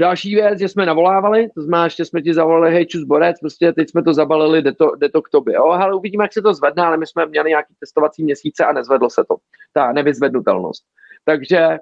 Další 0.00 0.34
věc, 0.34 0.58
že 0.58 0.68
jsme 0.68 0.86
navolávali, 0.86 1.48
to 1.54 1.62
znamená, 1.62 1.88
že 1.88 2.04
jsme 2.04 2.22
ti 2.22 2.34
zavolali, 2.34 2.74
hej, 2.74 2.86
čus 2.86 3.04
borec, 3.04 3.40
prostě 3.40 3.72
teď 3.72 3.90
jsme 3.90 4.02
to 4.02 4.14
zabalili, 4.14 4.62
jde 4.62 4.72
to, 4.72 4.96
jde 4.96 5.08
to 5.08 5.22
k 5.22 5.28
tobě. 5.28 5.54
Jo, 5.54 5.64
ale 5.64 5.94
uvidíme, 5.94 6.24
jak 6.24 6.32
se 6.32 6.42
to 6.42 6.54
zvedne, 6.54 6.82
ale 6.82 6.96
my 6.96 7.06
jsme 7.06 7.26
měli 7.26 7.48
nějaký 7.48 7.74
testovací 7.80 8.24
měsíce 8.24 8.64
a 8.64 8.72
nezvedlo 8.72 9.10
se 9.10 9.24
to, 9.28 9.36
ta 9.72 9.92
nevyzvednutelnost. 9.92 10.84
Takže 11.24 11.78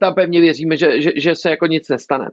tam 0.00 0.14
pevně 0.14 0.40
věříme, 0.40 0.76
že, 0.76 1.02
že, 1.02 1.10
že 1.16 1.34
se 1.34 1.50
jako 1.50 1.66
nic 1.66 1.88
nestane. 1.88 2.30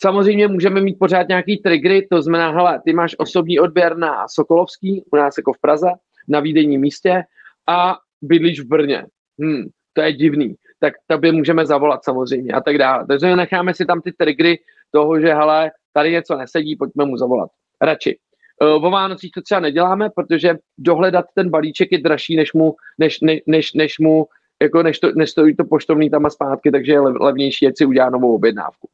Samozřejmě 0.00 0.48
můžeme 0.48 0.80
mít 0.80 0.98
pořád 0.98 1.28
nějaký 1.28 1.56
triggery, 1.56 2.06
to 2.10 2.22
znamená, 2.22 2.50
hele, 2.50 2.80
ty 2.84 2.92
máš 2.92 3.14
osobní 3.18 3.60
odběr 3.60 3.96
na 3.96 4.28
Sokolovský, 4.28 5.04
u 5.12 5.16
nás 5.16 5.36
jako 5.36 5.52
v 5.52 5.60
Praze, 5.60 5.86
na 6.28 6.40
výdejním 6.40 6.80
místě 6.80 7.22
a 7.68 7.98
bydlíš 8.22 8.60
v 8.60 8.68
Brně. 8.68 9.06
Hmm, 9.40 9.64
to 9.92 10.02
je 10.02 10.12
divný. 10.12 10.54
Tak 10.80 10.94
tobě 11.06 11.32
můžeme 11.32 11.66
zavolat 11.66 12.04
samozřejmě 12.04 12.52
a 12.52 12.60
tak 12.60 12.78
dále. 12.78 13.06
Takže 13.06 13.36
necháme 13.36 13.74
si 13.74 13.86
tam 13.86 14.00
ty 14.00 14.12
triggery 14.12 14.58
toho, 14.90 15.20
že 15.20 15.34
hele, 15.34 15.70
tady 15.92 16.10
něco 16.10 16.36
nesedí, 16.36 16.76
pojďme 16.76 17.04
mu 17.04 17.16
zavolat. 17.16 17.50
Radši. 17.80 18.18
O 18.60 18.90
Vánocích 18.90 19.30
to 19.34 19.42
třeba 19.42 19.60
neděláme, 19.60 20.10
protože 20.10 20.54
dohledat 20.78 21.24
ten 21.34 21.50
balíček 21.50 21.92
je 21.92 21.98
dražší, 21.98 22.36
než 22.36 22.52
mu, 22.52 22.74
než, 22.98 23.20
než, 23.20 23.40
než, 23.46 23.72
než 23.72 23.98
mu 23.98 24.26
jako 24.62 24.82
než, 24.82 24.98
to, 24.98 25.12
než 25.14 25.30
stojí 25.30 25.56
to 25.56 25.64
poštovný 25.64 26.10
tam 26.10 26.26
a 26.26 26.30
zpátky, 26.30 26.70
takže 26.70 26.92
je 26.92 27.00
levnější, 27.00 27.66
ať 27.66 27.76
si 27.76 27.84
udělá 27.84 28.10
novou 28.10 28.34
objednávku. 28.34 28.88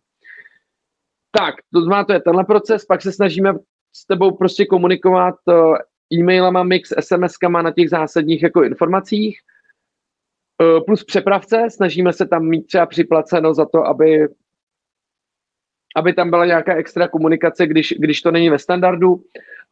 Tak, 1.38 1.54
to 1.72 1.80
znamená, 1.80 2.04
to 2.04 2.12
je 2.12 2.20
tenhle 2.20 2.44
proces, 2.44 2.84
pak 2.84 3.02
se 3.02 3.12
snažíme 3.12 3.54
s 3.92 4.06
tebou 4.06 4.36
prostě 4.36 4.66
komunikovat 4.66 5.34
uh, 5.46 5.76
e-mailama, 6.12 6.62
mix, 6.62 6.92
SMS-kama 6.92 7.62
na 7.62 7.70
těch 7.70 7.90
zásadních 7.90 8.42
jako 8.42 8.62
informacích, 8.62 9.40
uh, 10.62 10.84
plus 10.84 11.04
přepravce, 11.04 11.66
snažíme 11.70 12.12
se 12.12 12.26
tam 12.26 12.46
mít 12.46 12.66
třeba 12.66 12.86
připlaceno 12.86 13.54
za 13.54 13.66
to, 13.66 13.84
aby 13.84 14.28
aby 15.96 16.12
tam 16.12 16.30
byla 16.30 16.46
nějaká 16.46 16.74
extra 16.74 17.08
komunikace, 17.08 17.66
když, 17.66 17.94
když 17.98 18.22
to 18.22 18.30
není 18.30 18.50
ve 18.50 18.58
standardu. 18.58 19.22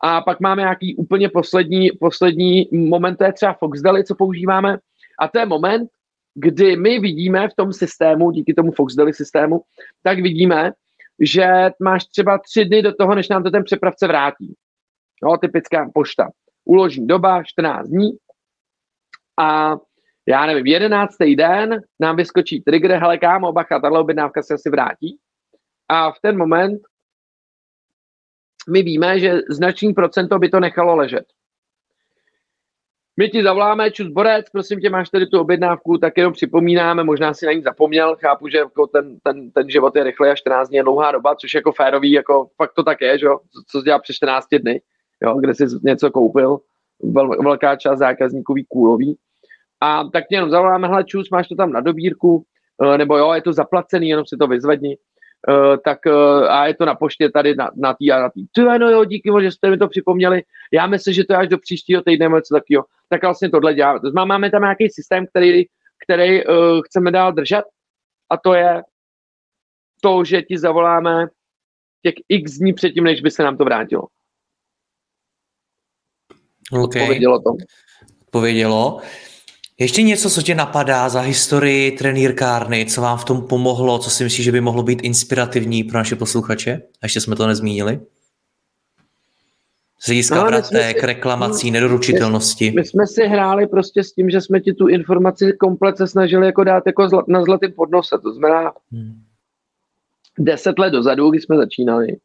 A 0.00 0.20
pak 0.20 0.40
máme 0.40 0.62
nějaký 0.62 0.96
úplně 0.96 1.28
poslední, 1.28 1.90
poslední 2.00 2.68
moment, 2.72 3.16
to 3.16 3.24
je 3.24 3.32
třeba 3.32 3.52
Foxdeli, 3.52 4.04
co 4.04 4.14
používáme. 4.14 4.78
A 5.20 5.28
to 5.28 5.38
je 5.38 5.46
moment, 5.46 5.90
kdy 6.34 6.76
my 6.76 6.98
vidíme 6.98 7.48
v 7.48 7.54
tom 7.54 7.72
systému, 7.72 8.30
díky 8.30 8.54
tomu 8.54 8.72
Foxdeli 8.72 9.14
systému, 9.14 9.60
tak 10.02 10.20
vidíme, 10.20 10.72
že 11.20 11.70
máš 11.82 12.04
třeba 12.04 12.38
tři 12.38 12.64
dny 12.64 12.82
do 12.82 12.94
toho, 12.94 13.14
než 13.14 13.28
nám 13.28 13.42
to 13.42 13.50
ten 13.50 13.64
přepravce 13.64 14.06
vrátí. 14.06 14.54
No, 15.22 15.36
typická 15.38 15.90
pošta. 15.94 16.30
Uložní 16.64 17.06
doba 17.06 17.42
14 17.42 17.88
dní 17.88 18.10
a 19.40 19.76
já 20.28 20.46
nevím, 20.46 20.66
11. 20.66 21.16
den 21.36 21.80
nám 22.00 22.16
vyskočí 22.16 22.60
trigger, 22.60 22.90
hele 22.90 23.18
kámo, 23.18 23.52
bacha, 23.52 23.80
tahle 23.80 24.00
objednávka 24.00 24.42
se 24.42 24.54
asi 24.54 24.70
vrátí. 24.70 25.18
A 25.88 26.12
v 26.12 26.20
ten 26.22 26.38
moment 26.38 26.80
my 28.70 28.82
víme, 28.82 29.20
že 29.20 29.40
značný 29.50 29.94
procento 29.94 30.38
by 30.38 30.48
to 30.48 30.60
nechalo 30.60 30.96
ležet. 30.96 31.24
My 33.18 33.28
ti 33.28 33.42
zavoláme, 33.42 33.90
čus 33.90 34.08
borec, 34.08 34.50
prosím 34.50 34.80
tě, 34.80 34.90
máš 34.90 35.10
tady 35.10 35.26
tu 35.26 35.40
objednávku, 35.40 35.98
tak 35.98 36.16
jenom 36.16 36.32
připomínáme, 36.32 37.04
možná 37.04 37.34
si 37.34 37.46
na 37.46 37.52
ní 37.52 37.62
zapomněl, 37.62 38.16
chápu, 38.16 38.48
že 38.48 38.58
jako 38.58 38.86
ten, 38.86 39.18
ten, 39.22 39.50
ten 39.50 39.70
život 39.70 39.96
je 39.96 40.04
rychle 40.04 40.30
a 40.30 40.34
14 40.34 40.68
dní 40.68 40.76
je 40.76 40.82
dlouhá 40.82 41.12
doba, 41.12 41.34
což 41.34 41.54
jako 41.54 41.72
férový, 41.72 42.12
jako 42.12 42.48
fakt 42.56 42.72
to 42.72 42.82
tak 42.82 43.00
je, 43.00 43.18
že 43.18 43.26
co, 43.26 43.62
co 43.70 43.82
dělá 43.82 43.98
přes 43.98 44.16
14 44.16 44.46
dny, 44.62 44.80
jo, 45.22 45.34
kde 45.34 45.54
jsi 45.54 45.64
něco 45.82 46.10
koupil, 46.10 46.58
vel, 47.02 47.28
velká 47.28 47.76
část 47.76 47.98
zákazníků 47.98 48.54
ví 48.54 48.66
kůlový. 48.68 49.16
A 49.80 50.04
tak 50.04 50.24
tě 50.28 50.34
jenom 50.34 50.50
zavoláme, 50.50 50.88
hele 50.88 51.04
čus, 51.04 51.30
máš 51.30 51.48
to 51.48 51.54
tam 51.54 51.72
na 51.72 51.80
dobírku, 51.80 52.44
eh, 52.84 52.98
nebo 52.98 53.18
jo, 53.18 53.32
je 53.32 53.42
to 53.42 53.52
zaplacený, 53.52 54.08
jenom 54.08 54.26
si 54.26 54.36
to 54.36 54.46
vyzvedni. 54.46 54.96
Uh, 55.48 55.76
tak 55.84 55.98
uh, 56.06 56.50
a 56.50 56.66
je 56.66 56.74
to 56.74 56.84
na 56.84 56.94
poště 56.94 57.30
tady 57.30 57.54
na, 57.54 57.70
na 57.76 57.94
tý 57.94 58.12
a 58.12 58.20
na 58.20 58.30
tý. 58.30 58.46
Ty 58.52 58.60
no 58.78 58.90
jo, 58.90 59.04
díky, 59.04 59.30
že 59.42 59.50
jste 59.50 59.70
mi 59.70 59.78
to 59.78 59.88
připomněli. 59.88 60.42
Já 60.72 60.86
myslím, 60.86 61.14
že 61.14 61.24
to 61.24 61.32
je 61.32 61.36
až 61.36 61.48
do 61.48 61.58
příštího 61.58 62.02
týdne 62.02 62.24
nebo 62.24 62.36
něco 62.36 62.54
takového 62.54 62.84
tak 63.08 63.22
vlastně 63.22 63.50
tohle 63.50 63.74
děláme. 63.74 64.00
To 64.00 64.10
znamená, 64.10 64.34
máme 64.34 64.50
tam 64.50 64.62
nějaký 64.62 64.90
systém, 64.90 65.26
který, 65.26 65.64
který 66.04 66.46
uh, 66.46 66.80
chceme 66.86 67.10
dál 67.10 67.32
držet 67.32 67.64
a 68.30 68.36
to 68.36 68.54
je 68.54 68.82
to, 70.02 70.24
že 70.24 70.42
ti 70.42 70.58
zavoláme 70.58 71.26
těch 72.02 72.14
x 72.28 72.52
dní 72.52 72.72
předtím, 72.72 73.04
než 73.04 73.20
by 73.20 73.30
se 73.30 73.42
nám 73.42 73.56
to 73.56 73.64
vrátilo. 73.64 74.02
Okay. 76.72 77.02
Odpovědělo 77.02 77.38
to. 77.38 77.50
Odpovědělo. 78.20 79.00
Ještě 79.78 80.02
něco, 80.02 80.30
co 80.30 80.42
tě 80.42 80.54
napadá 80.54 81.08
za 81.08 81.20
historii 81.20 81.90
trenýrkárny, 81.90 82.86
co 82.86 83.00
vám 83.00 83.18
v 83.18 83.24
tom 83.24 83.46
pomohlo, 83.46 83.98
co 83.98 84.10
si 84.10 84.24
myslíš, 84.24 84.44
že 84.44 84.52
by 84.52 84.60
mohlo 84.60 84.82
být 84.82 85.00
inspirativní 85.02 85.84
pro 85.84 85.98
naše 85.98 86.16
posluchače? 86.16 86.82
A 87.02 87.06
ještě 87.06 87.20
jsme 87.20 87.36
to 87.36 87.46
nezmínili. 87.46 88.00
Z 90.00 90.06
hlediska 90.06 90.34
no, 90.34 90.46
vratek, 90.46 91.00
si, 91.00 91.06
reklamací, 91.06 91.70
nedoručitelnosti. 91.70 92.70
My, 92.70 92.74
my 92.74 92.84
jsme 92.84 93.06
si 93.06 93.22
hráli 93.26 93.66
prostě 93.66 94.04
s 94.04 94.12
tím, 94.12 94.30
že 94.30 94.40
jsme 94.40 94.60
ti 94.60 94.72
tu 94.72 94.88
informaci 94.88 95.52
komplet 95.52 95.96
se 95.96 96.06
snažili 96.06 96.46
jako 96.46 96.64
dát 96.64 96.82
jako 96.86 97.08
zla, 97.08 97.24
na 97.28 97.42
zlatým 97.42 97.72
podnose. 97.72 98.16
To 98.22 98.32
znamená, 98.32 98.72
hmm. 98.92 99.14
deset 100.38 100.78
let 100.78 100.90
dozadu, 100.90 101.30
když 101.30 101.44
jsme 101.44 101.56
začínali, 101.56 102.16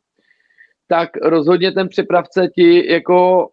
tak 0.88 1.10
rozhodně 1.24 1.72
ten 1.72 1.88
připravce 1.88 2.48
ti 2.56 2.92
jako 2.92 3.50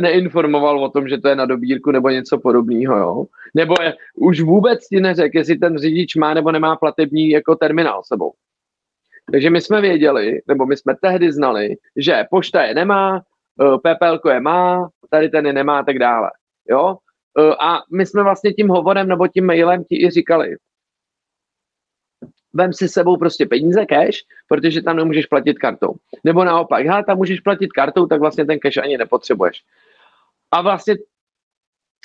neinformoval 0.00 0.84
o 0.84 0.88
tom, 0.88 1.08
že 1.08 1.18
to 1.18 1.28
je 1.28 1.36
na 1.36 1.46
dobírku 1.46 1.90
nebo 1.90 2.10
něco 2.10 2.38
podobného, 2.38 2.96
jo? 2.98 3.24
Nebo 3.54 3.74
je, 3.82 3.94
už 4.14 4.40
vůbec 4.40 4.88
ti 4.88 5.00
neřekl, 5.00 5.36
jestli 5.36 5.58
ten 5.58 5.78
řidič 5.78 6.16
má 6.16 6.34
nebo 6.34 6.52
nemá 6.52 6.76
platební 6.76 7.30
jako 7.30 7.56
terminál 7.56 8.02
sebou. 8.04 8.32
Takže 9.32 9.50
my 9.50 9.60
jsme 9.60 9.80
věděli, 9.80 10.40
nebo 10.48 10.66
my 10.66 10.76
jsme 10.76 10.94
tehdy 11.02 11.32
znali, 11.32 11.76
že 11.96 12.24
pošta 12.30 12.62
je 12.62 12.74
nemá, 12.74 13.22
Eh, 13.60 13.78
PPL 13.78 14.28
je 14.30 14.40
má, 14.40 14.88
tady 15.10 15.28
ten 15.28 15.46
je 15.46 15.52
nemá 15.52 15.78
a 15.78 15.82
tak 15.82 15.98
dále. 15.98 16.30
Jo? 16.70 16.96
Eh, 17.38 17.54
a 17.60 17.82
my 17.92 18.06
jsme 18.06 18.22
vlastně 18.22 18.52
tím 18.52 18.68
hovorem 18.68 19.08
nebo 19.08 19.28
tím 19.28 19.46
mailem 19.46 19.84
ti 19.84 20.02
i 20.02 20.10
říkali, 20.10 20.56
vem 22.52 22.72
si 22.72 22.88
sebou 22.88 23.16
prostě 23.16 23.46
peníze, 23.46 23.86
cash, 23.86 24.18
protože 24.48 24.82
tam 24.82 24.96
nemůžeš 24.96 25.26
platit 25.26 25.58
kartou. 25.58 25.94
Nebo 26.24 26.44
naopak, 26.44 26.86
hele, 26.86 27.04
tam 27.04 27.16
můžeš 27.16 27.40
platit 27.40 27.72
kartou, 27.72 28.06
tak 28.06 28.20
vlastně 28.20 28.44
ten 28.44 28.58
cash 28.58 28.78
ani 28.78 28.98
nepotřebuješ. 28.98 29.62
A 30.50 30.62
vlastně 30.62 30.94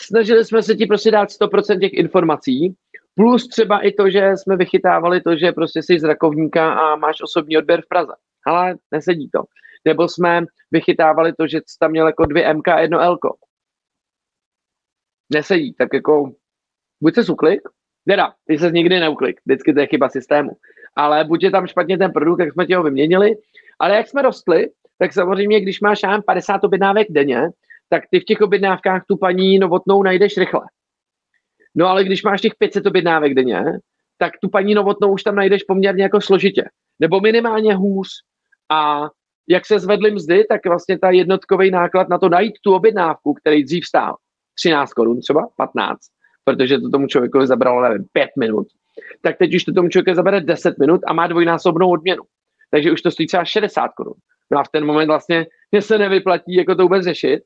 snažili 0.01 0.45
jsme 0.45 0.63
se 0.63 0.75
ti 0.75 0.85
prostě 0.85 1.11
dát 1.11 1.29
100% 1.29 1.79
těch 1.79 1.93
informací, 1.93 2.75
plus 3.15 3.47
třeba 3.47 3.79
i 3.79 3.91
to, 3.91 4.09
že 4.09 4.31
jsme 4.35 4.57
vychytávali 4.57 5.21
to, 5.21 5.35
že 5.37 5.51
prostě 5.51 5.83
jsi 5.83 5.99
z 5.99 6.03
Rakovníka 6.03 6.73
a 6.73 6.95
máš 6.95 7.21
osobní 7.21 7.57
odběr 7.57 7.81
v 7.81 7.87
Praze. 7.87 8.13
Ale 8.47 8.75
nesedí 8.91 9.29
to. 9.29 9.43
Nebo 9.85 10.07
jsme 10.07 10.45
vychytávali 10.71 11.33
to, 11.33 11.47
že 11.47 11.57
jsi 11.57 11.77
tam 11.79 11.91
měl 11.91 12.07
jako 12.07 12.25
dvě 12.25 12.53
MK 12.53 12.67
a 12.67 12.79
jedno 12.79 12.99
L. 12.99 13.17
Nesedí, 15.33 15.73
tak 15.73 15.89
jako 15.93 16.31
buď 17.03 17.15
se 17.15 17.31
uklik, 17.31 17.61
teda, 18.07 18.33
ty 18.47 18.57
se 18.57 18.71
nikdy 18.71 18.99
neuklik, 18.99 19.41
vždycky 19.45 19.73
to 19.73 19.79
je 19.79 19.87
chyba 19.87 20.09
systému, 20.09 20.51
ale 20.95 21.23
buď 21.23 21.43
je 21.43 21.51
tam 21.51 21.67
špatně 21.67 21.97
ten 21.97 22.11
produkt, 22.11 22.37
tak 22.37 22.53
jsme 22.53 22.65
ti 22.65 22.73
ho 22.73 22.83
vyměnili, 22.83 23.31
ale 23.79 23.95
jak 23.95 24.07
jsme 24.07 24.21
rostli, 24.21 24.69
tak 24.99 25.13
samozřejmě, 25.13 25.61
když 25.61 25.81
máš 25.81 26.03
ám 26.03 26.21
50 26.21 26.63
objednávek 26.63 27.07
denně, 27.09 27.41
tak 27.93 28.03
ty 28.11 28.19
v 28.19 28.23
těch 28.23 28.41
objednávkách 28.41 29.03
tu 29.07 29.17
paní 29.17 29.59
novotnou 29.59 30.03
najdeš 30.03 30.37
rychle. 30.37 30.61
No 31.75 31.87
ale 31.87 32.03
když 32.03 32.23
máš 32.23 32.41
těch 32.41 32.55
500 32.57 32.85
objednávek 32.85 33.33
denně, 33.33 33.63
tak 34.17 34.31
tu 34.41 34.49
paní 34.49 34.73
novotnou 34.73 35.13
už 35.13 35.23
tam 35.23 35.35
najdeš 35.35 35.63
poměrně 35.63 36.03
jako 36.03 36.21
složitě. 36.21 36.63
Nebo 36.99 37.21
minimálně 37.21 37.75
hůř. 37.75 38.07
A 38.71 39.09
jak 39.49 39.65
se 39.65 39.79
zvedly 39.79 40.11
mzdy, 40.11 40.45
tak 40.49 40.65
vlastně 40.65 40.99
ta 40.99 41.09
jednotkový 41.09 41.71
náklad 41.71 42.09
na 42.09 42.17
to 42.17 42.29
najít 42.29 42.53
tu 42.63 42.73
objednávku, 42.73 43.33
který 43.33 43.63
dřív 43.63 43.85
stál 43.85 44.15
13 44.55 44.93
korun 44.93 45.19
třeba, 45.19 45.47
15, 45.57 45.99
protože 46.43 46.79
to 46.79 46.89
tomu 46.89 47.07
člověku 47.07 47.45
zabralo, 47.45 47.81
nevím, 47.81 48.05
5 48.11 48.29
minut, 48.39 48.67
tak 49.21 49.37
teď 49.37 49.55
už 49.55 49.63
to 49.63 49.73
tomu 49.73 49.89
člověku 49.89 50.15
zabere 50.15 50.41
10 50.41 50.77
minut 50.77 51.01
a 51.07 51.13
má 51.13 51.27
dvojnásobnou 51.27 51.91
odměnu. 51.91 52.23
Takže 52.71 52.91
už 52.91 53.01
to 53.01 53.11
stojí 53.11 53.27
třeba 53.27 53.45
60 53.45 53.87
korun. 53.87 54.13
No 54.51 54.59
a 54.59 54.63
v 54.63 54.69
ten 54.69 54.85
moment 54.85 55.07
vlastně 55.07 55.45
mě 55.71 55.81
se 55.81 55.97
nevyplatí 55.97 56.55
jako 56.55 56.75
to 56.75 56.83
vůbec 56.83 57.03
řešit, 57.03 57.43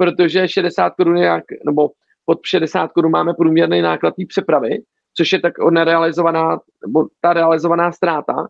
protože 0.00 0.48
60 0.48 0.94
korun 0.96 1.16
je 1.16 1.42
nebo 1.66 1.90
pod 2.24 2.38
60 2.44 2.92
korun 2.92 3.10
máme 3.12 3.34
průměrný 3.34 3.82
náklad 3.82 4.14
té 4.16 4.22
přepravy, 4.28 4.78
což 5.16 5.32
je 5.32 5.40
tak 5.40 5.52
nerealizovaná, 5.70 6.58
nebo 6.86 7.06
ta 7.20 7.32
realizovaná 7.32 7.92
ztráta, 7.92 8.46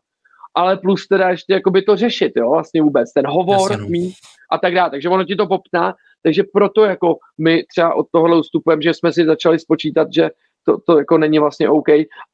ale 0.54 0.76
plus 0.76 1.06
teda 1.08 1.28
ještě 1.28 1.52
jakoby 1.52 1.82
to 1.82 1.96
řešit, 1.96 2.32
jo, 2.36 2.50
vlastně 2.50 2.82
vůbec, 2.82 3.12
ten 3.12 3.26
hovor 3.26 3.80
no. 3.80 3.88
mít 3.88 4.14
a 4.52 4.58
tak 4.58 4.74
dále. 4.74 4.90
Takže 4.90 5.08
ono 5.08 5.24
ti 5.24 5.36
to 5.36 5.46
popná, 5.46 5.94
takže 6.22 6.42
proto 6.52 6.84
jako 6.84 7.16
my 7.38 7.64
třeba 7.74 7.94
od 7.94 8.06
tohohle 8.12 8.38
ustupujeme, 8.38 8.82
že 8.82 8.94
jsme 8.94 9.12
si 9.12 9.24
začali 9.24 9.58
spočítat, 9.58 10.08
že 10.14 10.30
to, 10.66 10.78
to 10.86 10.98
jako 10.98 11.18
není 11.18 11.38
vlastně 11.38 11.68
OK 11.68 11.88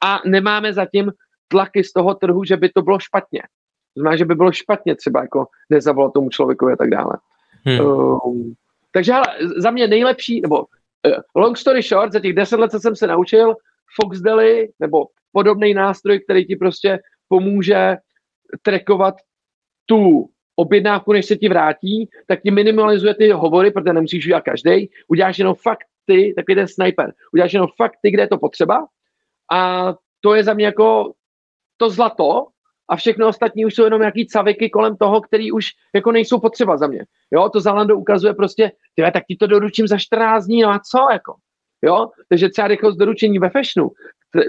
a 0.05 0.21
nemáme 0.27 0.73
zatím 0.73 1.13
tlaky 1.49 1.85
z 1.85 1.93
toho 1.93 2.15
trhu, 2.15 2.45
že 2.45 2.57
by 2.57 2.69
to 2.69 2.83
bylo 2.83 2.99
špatně. 2.99 3.43
To 3.95 4.01
znamená, 4.01 4.17
že 4.17 4.25
by 4.25 4.35
bylo 4.35 4.53
špatně 4.53 4.97
třeba 4.97 5.21
jako 5.21 5.47
nezavolat 5.71 6.13
tomu 6.13 6.31
člověku 6.31 6.69
a 6.69 6.77
tak 6.77 6.91
dále. 6.91 7.17
Hmm. 7.65 7.81
Um, 7.81 8.55
takže 8.97 9.13
ale 9.13 9.27
za 9.57 9.71
mě 9.71 9.89
nejlepší, 9.89 10.41
nebo 10.41 10.59
uh, 10.59 10.65
long 11.35 11.59
story 11.59 11.83
short, 11.83 12.13
za 12.13 12.21
těch 12.21 12.33
deset 12.33 12.61
let, 12.61 12.71
co 12.71 12.81
jsem 12.81 12.97
se 12.97 13.07
naučil, 13.07 13.55
Foxdeli 14.01 14.69
nebo 14.81 15.07
podobný 15.33 15.75
nástroj, 15.75 16.21
který 16.21 16.47
ti 16.47 16.57
prostě 16.57 16.99
pomůže 17.29 17.97
trackovat 18.63 19.15
tu 19.87 20.31
objednávku, 20.57 21.13
než 21.13 21.27
se 21.27 21.37
ti 21.37 21.49
vrátí, 21.49 22.09
tak 22.27 22.43
ti 22.43 22.51
minimalizuje 22.51 23.15
ty 23.15 23.31
hovory, 23.31 23.71
protože 23.71 23.93
nemusíš 23.93 24.27
udělat 24.27 24.45
každý. 24.45 24.91
Uděláš 25.09 25.39
jenom 25.39 25.55
fakt 25.55 25.87
ty, 26.05 26.33
takový 26.37 26.55
ten 26.55 26.69
sniper. 26.69 27.13
Uděláš 27.33 27.53
jenom 27.53 27.69
fakt 27.77 27.99
ty, 28.03 28.11
kde 28.11 28.23
je 28.23 28.29
to 28.29 28.39
potřeba. 28.39 28.87
A 29.53 29.93
to 30.21 30.35
je 30.35 30.45
za 30.45 30.55
mě 30.55 30.67
jako 30.67 31.13
to 31.77 31.91
zlato, 31.91 32.47
a 32.89 32.97
všechno 32.97 33.29
ostatní 33.29 33.67
už 33.67 33.75
jsou 33.75 33.85
jenom 33.85 34.01
nějaký 34.01 34.27
caviky 34.27 34.71
kolem 34.71 34.97
toho, 34.97 35.21
který 35.21 35.53
už 35.53 35.67
jako 35.95 36.13
nejsou 36.13 36.41
potřeba 36.41 36.77
za 36.77 36.87
mě. 36.87 37.05
Jo, 37.33 37.49
to 37.49 37.61
Zalando 37.61 37.97
ukazuje 37.97 38.35
prostě, 38.35 38.73
tyhle, 38.95 39.13
tak 39.13 39.25
ti 39.29 39.37
to 39.37 39.47
doručím 39.47 39.87
za 39.87 39.99
14 39.99 40.45
dní, 40.45 40.63
no 40.63 40.71
a 40.71 40.81
co 40.91 41.07
jako? 41.13 41.35
Jo, 41.83 42.09
takže 42.29 42.49
třeba 42.49 42.69
rychlost 42.69 42.97
doručení 42.97 43.39
ve 43.39 43.51
fashionu, 43.51 43.91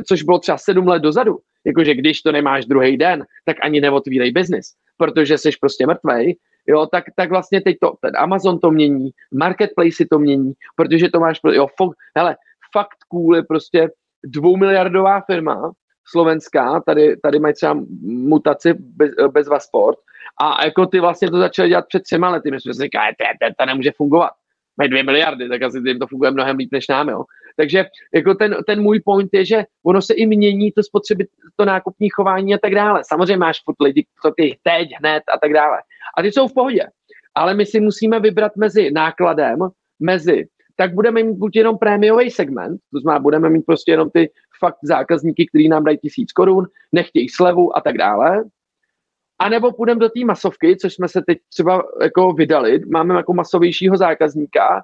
což 0.07 0.23
bylo 0.23 0.39
třeba 0.39 0.57
7 0.57 0.87
let 0.87 0.99
dozadu, 0.99 1.37
jakože 1.65 1.95
když 1.95 2.21
to 2.21 2.31
nemáš 2.31 2.65
druhý 2.65 2.97
den, 2.97 3.25
tak 3.45 3.57
ani 3.61 3.81
neotvírej 3.81 4.31
biznis, 4.31 4.65
protože 4.97 5.37
jsi 5.37 5.49
prostě 5.61 5.87
mrtvej, 5.87 6.35
jo, 6.67 6.87
tak, 6.91 7.03
tak 7.15 7.29
vlastně 7.29 7.61
teď 7.61 7.77
to, 7.81 7.93
ten 8.01 8.17
Amazon 8.17 8.59
to 8.59 8.71
mění, 8.71 9.09
marketplace 9.33 10.05
to 10.11 10.19
mění, 10.19 10.53
protože 10.75 11.09
to 11.09 11.19
máš, 11.19 11.39
jo, 11.51 11.67
fo, 11.77 11.89
hele, 12.17 12.35
fakt 12.73 12.97
cool 13.07 13.35
je 13.35 13.43
prostě 13.43 13.89
dvoumiliardová 14.25 15.21
firma, 15.21 15.71
slovenská, 16.09 16.81
tady, 16.85 17.17
tady 17.17 17.39
mají 17.39 17.53
třeba 17.53 17.79
mutaci 18.01 18.73
bez, 18.73 19.11
bez 19.31 19.47
Vasport 19.47 19.97
a 20.41 20.65
jako 20.65 20.85
ty 20.85 20.99
vlastně 20.99 21.31
to 21.31 21.37
začali 21.37 21.69
dělat 21.69 21.85
před 21.87 22.03
třema 22.03 22.29
lety, 22.29 22.51
my 22.51 22.61
jsme 22.61 22.73
si 22.73 22.81
říkali, 22.81 23.11
to, 23.41 23.47
to 23.59 23.65
nemůže 23.65 23.91
fungovat. 23.97 24.31
Mají 24.77 24.89
dvě 24.89 25.03
miliardy, 25.03 25.49
tak 25.49 25.61
asi 25.61 25.77
jim 25.85 25.99
to 25.99 26.07
funguje 26.07 26.31
mnohem 26.31 26.57
líp 26.57 26.69
než 26.71 26.87
nám, 26.87 27.09
jo. 27.09 27.23
Takže 27.57 27.85
jako 28.13 28.35
ten, 28.35 28.57
ten 28.67 28.81
můj 28.81 28.99
point 29.05 29.29
je, 29.33 29.45
že 29.45 29.63
ono 29.85 30.01
se 30.01 30.13
i 30.13 30.25
mění 30.25 30.71
to 30.71 30.83
spotřeby, 30.83 31.27
to 31.55 31.65
nákupní 31.65 32.09
chování 32.09 32.53
a 32.53 32.57
tak 32.57 32.75
dále. 32.75 33.01
Samozřejmě 33.07 33.37
máš 33.37 33.57
furt 33.65 33.75
lidi, 33.83 34.05
co 34.21 34.31
ty 34.37 34.57
teď, 34.63 34.89
hned 34.99 35.23
a 35.33 35.39
tak 35.39 35.53
dále. 35.53 35.77
A 36.17 36.21
ty 36.21 36.31
jsou 36.31 36.47
v 36.47 36.53
pohodě. 36.53 36.85
Ale 37.35 37.53
my 37.53 37.65
si 37.65 37.79
musíme 37.79 38.19
vybrat 38.19 38.51
mezi 38.55 38.91
nákladem, 38.91 39.59
mezi 39.99 40.47
tak 40.77 40.93
budeme 40.93 41.23
mít 41.23 41.37
buď 41.37 41.55
jenom 41.55 41.77
prémiový 41.77 42.31
segment, 42.31 42.79
to 42.93 42.99
znamená, 42.99 43.19
budeme 43.19 43.49
mít 43.49 43.65
prostě 43.65 43.91
jenom 43.91 44.09
ty 44.09 44.29
fakt 44.59 44.77
zákazníky, 44.83 45.45
kteří 45.45 45.69
nám 45.69 45.83
dají 45.83 45.97
tisíc 45.97 46.31
korun, 46.31 46.67
nechtějí 46.91 47.29
slevu 47.29 47.77
a 47.77 47.81
tak 47.81 47.97
dále. 47.97 48.43
A 49.39 49.49
nebo 49.49 49.71
půjdeme 49.71 49.99
do 49.99 50.09
té 50.09 50.25
masovky, 50.25 50.77
což 50.77 50.93
jsme 50.93 51.07
se 51.07 51.21
teď 51.21 51.37
třeba 51.49 51.83
jako 52.01 52.33
vydali, 52.33 52.79
máme 52.91 53.15
jako 53.15 53.33
masovějšího 53.33 53.97
zákazníka 53.97 54.83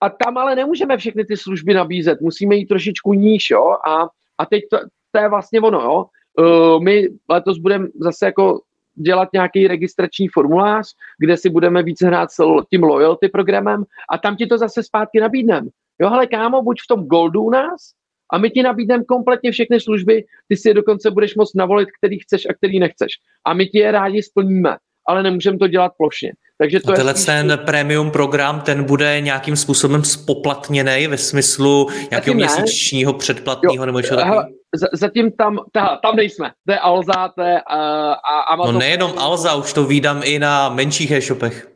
a 0.00 0.08
tam 0.10 0.38
ale 0.38 0.54
nemůžeme 0.54 0.96
všechny 0.96 1.24
ty 1.24 1.36
služby 1.36 1.74
nabízet, 1.74 2.20
musíme 2.20 2.56
jít 2.56 2.66
trošičku 2.66 3.14
níž, 3.14 3.50
jo, 3.50 3.76
a, 3.88 4.02
a 4.38 4.46
teď 4.46 4.62
to, 4.70 4.78
to 5.10 5.20
je 5.20 5.28
vlastně 5.28 5.60
ono, 5.60 5.80
jo. 5.80 6.04
Uh, 6.38 6.82
my 6.82 7.08
letos 7.28 7.58
budeme 7.58 7.88
zase 8.00 8.26
jako 8.26 8.60
dělat 8.94 9.28
nějaký 9.32 9.68
registrační 9.68 10.28
formulář, 10.28 10.94
kde 11.18 11.36
si 11.36 11.50
budeme 11.50 11.82
více 11.82 12.06
hrát 12.06 12.30
s 12.30 12.42
tím 12.70 12.82
loyalty 12.82 13.28
programem 13.28 13.84
a 14.10 14.18
tam 14.18 14.36
ti 14.36 14.46
to 14.46 14.58
zase 14.58 14.82
zpátky 14.82 15.20
nabídneme. 15.20 15.68
Jo, 16.00 16.08
ale 16.08 16.26
kámo, 16.26 16.62
buď 16.62 16.80
v 16.84 16.86
tom 16.86 17.06
Goldu 17.06 17.42
u 17.42 17.50
nás, 17.50 17.92
a 18.32 18.38
my 18.38 18.50
ti 18.50 18.62
nabídneme 18.62 19.04
kompletně 19.04 19.52
všechny 19.52 19.80
služby, 19.80 20.24
ty 20.48 20.56
si 20.56 20.68
je 20.68 20.74
dokonce 20.74 21.10
budeš 21.10 21.34
moct 21.34 21.54
navolit, 21.54 21.88
který 21.98 22.18
chceš 22.18 22.46
a 22.50 22.54
který 22.54 22.78
nechceš. 22.78 23.12
A 23.46 23.54
my 23.54 23.66
ti 23.66 23.78
je 23.78 23.92
rádi 23.92 24.22
splníme, 24.22 24.76
ale 25.08 25.22
nemůžeme 25.22 25.58
to 25.58 25.68
dělat 25.68 25.92
plošně. 25.98 26.32
Takže 26.58 26.80
to 26.80 26.92
a 26.92 26.94
tenhle 26.94 27.12
je 27.12 27.24
ten 27.24 27.58
premium 27.66 28.10
program, 28.10 28.60
ten 28.60 28.84
bude 28.84 29.20
nějakým 29.20 29.56
způsobem 29.56 30.04
spoplatněný 30.04 31.06
ve 31.06 31.18
smyslu 31.18 31.88
nějakého 32.10 32.34
měsíčního 32.34 33.12
předplatného 33.12 33.86
nebo 33.86 33.98
něco 33.98 34.16
takového? 34.16 34.44
Zatím 34.92 35.32
tam, 35.32 35.58
ta, 35.72 35.98
tam 36.02 36.16
nejsme. 36.16 36.50
To 36.66 36.72
je 36.72 36.78
Alza, 36.78 37.28
to 37.28 37.42
je 37.42 37.54
uh, 37.54 37.78
a 38.12 38.40
Amazon. 38.40 38.74
No 38.74 38.80
nejenom 38.80 39.12
Alza, 39.18 39.54
už 39.54 39.72
to 39.72 39.84
vídám 39.84 40.20
i 40.24 40.38
na 40.38 40.68
menších 40.68 41.10
e-shopech. 41.10 41.68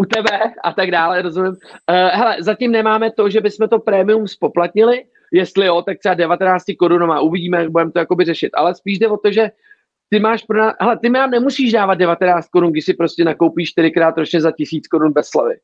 U 0.00 0.04
tebe 0.04 0.40
a 0.64 0.72
tak 0.72 0.90
dále, 0.90 1.22
rozumím. 1.22 1.52
Uh, 1.52 1.56
hele, 2.12 2.36
zatím 2.40 2.72
nemáme 2.72 3.12
to, 3.12 3.30
že 3.30 3.40
bychom 3.40 3.68
to 3.68 3.78
prémium 3.78 4.28
spoplatnili, 4.28 5.04
jestli 5.32 5.66
jo, 5.66 5.82
tak 5.82 5.98
třeba 5.98 6.14
19 6.14 6.64
korunama, 6.78 7.20
uvidíme, 7.20 7.58
jak 7.58 7.70
budeme 7.70 7.92
to 7.92 7.98
jakoby 7.98 8.24
řešit, 8.24 8.50
ale 8.54 8.74
spíš 8.74 8.98
jde 8.98 9.08
o 9.08 9.16
to, 9.16 9.32
že 9.32 9.50
ty 10.08 10.20
máš 10.20 10.42
pro 10.42 10.58
nás, 10.58 10.74
hele, 10.80 10.98
ty 10.98 11.08
nám 11.08 11.30
nemusíš 11.30 11.72
dávat 11.72 11.94
19 11.94 12.48
korun, 12.48 12.70
když 12.72 12.84
si 12.84 12.94
prostě 12.94 13.24
nakoupíš 13.24 13.70
čtyřikrát 13.70 14.18
ročně 14.18 14.40
za 14.40 14.52
tisíc 14.52 14.88
korun 14.88 15.12
bez 15.12 15.28
slavy. 15.28 15.54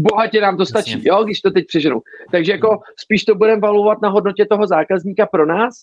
Bohatě 0.00 0.40
nám 0.40 0.56
to 0.56 0.66
stačí, 0.66 0.92
Jasně. 0.92 1.10
jo, 1.10 1.24
když 1.24 1.40
to 1.40 1.50
teď 1.50 1.66
přeženu. 1.66 2.00
Takže 2.30 2.52
jako 2.52 2.80
spíš 2.96 3.24
to 3.24 3.34
budeme 3.34 3.60
valovat 3.60 4.02
na 4.02 4.08
hodnotě 4.08 4.46
toho 4.46 4.66
zákazníka 4.66 5.26
pro 5.26 5.46
nás 5.46 5.74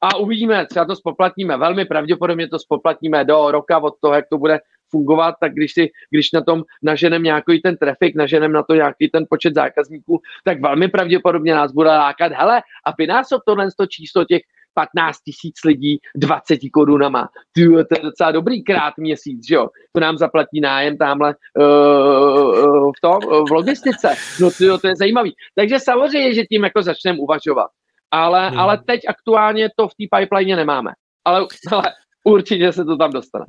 a 0.00 0.16
uvidíme, 0.16 0.66
třeba 0.66 0.84
to 0.84 0.96
spoplatníme, 0.96 1.56
velmi 1.56 1.84
pravděpodobně 1.84 2.48
to 2.48 2.58
spoplatníme 2.58 3.24
do 3.24 3.50
roka 3.50 3.78
od 3.78 3.94
toho, 4.00 4.14
jak 4.14 4.24
to 4.30 4.38
bude 4.38 4.58
fungovat, 4.90 5.34
tak 5.40 5.52
když, 5.52 5.72
si, 5.72 5.90
když 6.10 6.32
na 6.32 6.40
tom 6.40 6.62
naženem 6.82 7.22
nějaký 7.22 7.60
ten 7.60 7.76
trafik, 7.76 8.16
naženem 8.16 8.52
na 8.52 8.62
to 8.62 8.74
nějaký 8.74 9.08
ten 9.08 9.24
počet 9.30 9.54
zákazníků, 9.54 10.20
tak 10.44 10.60
velmi 10.60 10.88
pravděpodobně 10.88 11.54
nás 11.54 11.72
bude 11.72 11.88
lákat, 11.88 12.32
hele, 12.32 12.62
a 12.86 12.90
vynásob 12.98 13.42
tohle 13.46 13.68
to 13.78 13.86
číslo 13.86 14.24
těch 14.24 14.42
15 14.74 15.18
tisíc 15.18 15.54
lidí 15.64 15.98
20 16.16 16.58
korunama. 16.72 17.28
Ty, 17.52 17.68
to 17.68 17.94
je 17.98 18.02
docela 18.02 18.30
dobrý 18.30 18.64
krát 18.64 18.94
měsíc, 18.98 19.48
že 19.48 19.54
jo? 19.54 19.68
To 19.92 20.00
nám 20.00 20.18
zaplatí 20.18 20.60
nájem 20.60 20.96
tamhle 20.96 21.34
uh, 21.58 22.92
v 22.98 23.00
tom, 23.02 23.18
v 23.48 23.50
logistice. 23.50 24.14
No 24.40 24.50
ty, 24.50 24.64
to 24.80 24.88
je 24.88 24.96
zajímavý. 24.96 25.34
Takže 25.54 25.78
samozřejmě, 25.78 26.34
že 26.34 26.44
tím 26.44 26.64
jako 26.64 26.82
začneme 26.82 27.18
uvažovat. 27.18 27.70
Ale, 28.10 28.48
hmm. 28.48 28.58
ale 28.58 28.78
teď 28.86 29.00
aktuálně 29.08 29.68
to 29.76 29.88
v 29.88 29.94
té 29.94 30.18
pipeline 30.18 30.56
nemáme. 30.56 30.92
Ale, 31.24 31.46
ale 31.72 31.82
určitě 32.24 32.72
se 32.72 32.84
to 32.84 32.96
tam 32.96 33.10
dostane. 33.10 33.44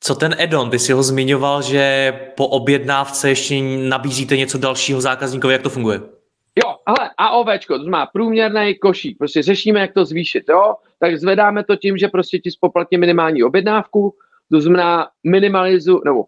Co 0.00 0.14
ten 0.14 0.34
Edon? 0.38 0.70
Ty 0.70 0.78
si 0.78 0.92
ho 0.92 1.02
zmiňoval, 1.02 1.62
že 1.62 2.12
po 2.36 2.48
objednávce 2.48 3.28
ještě 3.28 3.60
nabízíte 3.62 4.36
něco 4.36 4.58
dalšího 4.58 5.00
zákazníkovi, 5.00 5.52
jak 5.52 5.62
to 5.62 5.70
funguje? 5.70 6.00
Jo, 6.64 6.74
ale 6.86 7.10
AOVčko, 7.18 7.78
to 7.78 7.82
znamená 7.82 8.06
průměrný 8.06 8.74
košík, 8.74 9.18
prostě 9.18 9.42
řešíme, 9.42 9.80
jak 9.80 9.94
to 9.94 10.04
zvýšit, 10.04 10.44
jo, 10.48 10.74
tak 11.00 11.18
zvedáme 11.18 11.64
to 11.64 11.76
tím, 11.76 11.96
že 11.98 12.08
prostě 12.08 12.38
ti 12.38 12.50
spoplatně 12.50 12.98
minimální 12.98 13.42
objednávku, 13.42 14.14
to 14.52 14.60
znamená 14.60 15.08
minimalizu, 15.26 16.00
nebo 16.04 16.24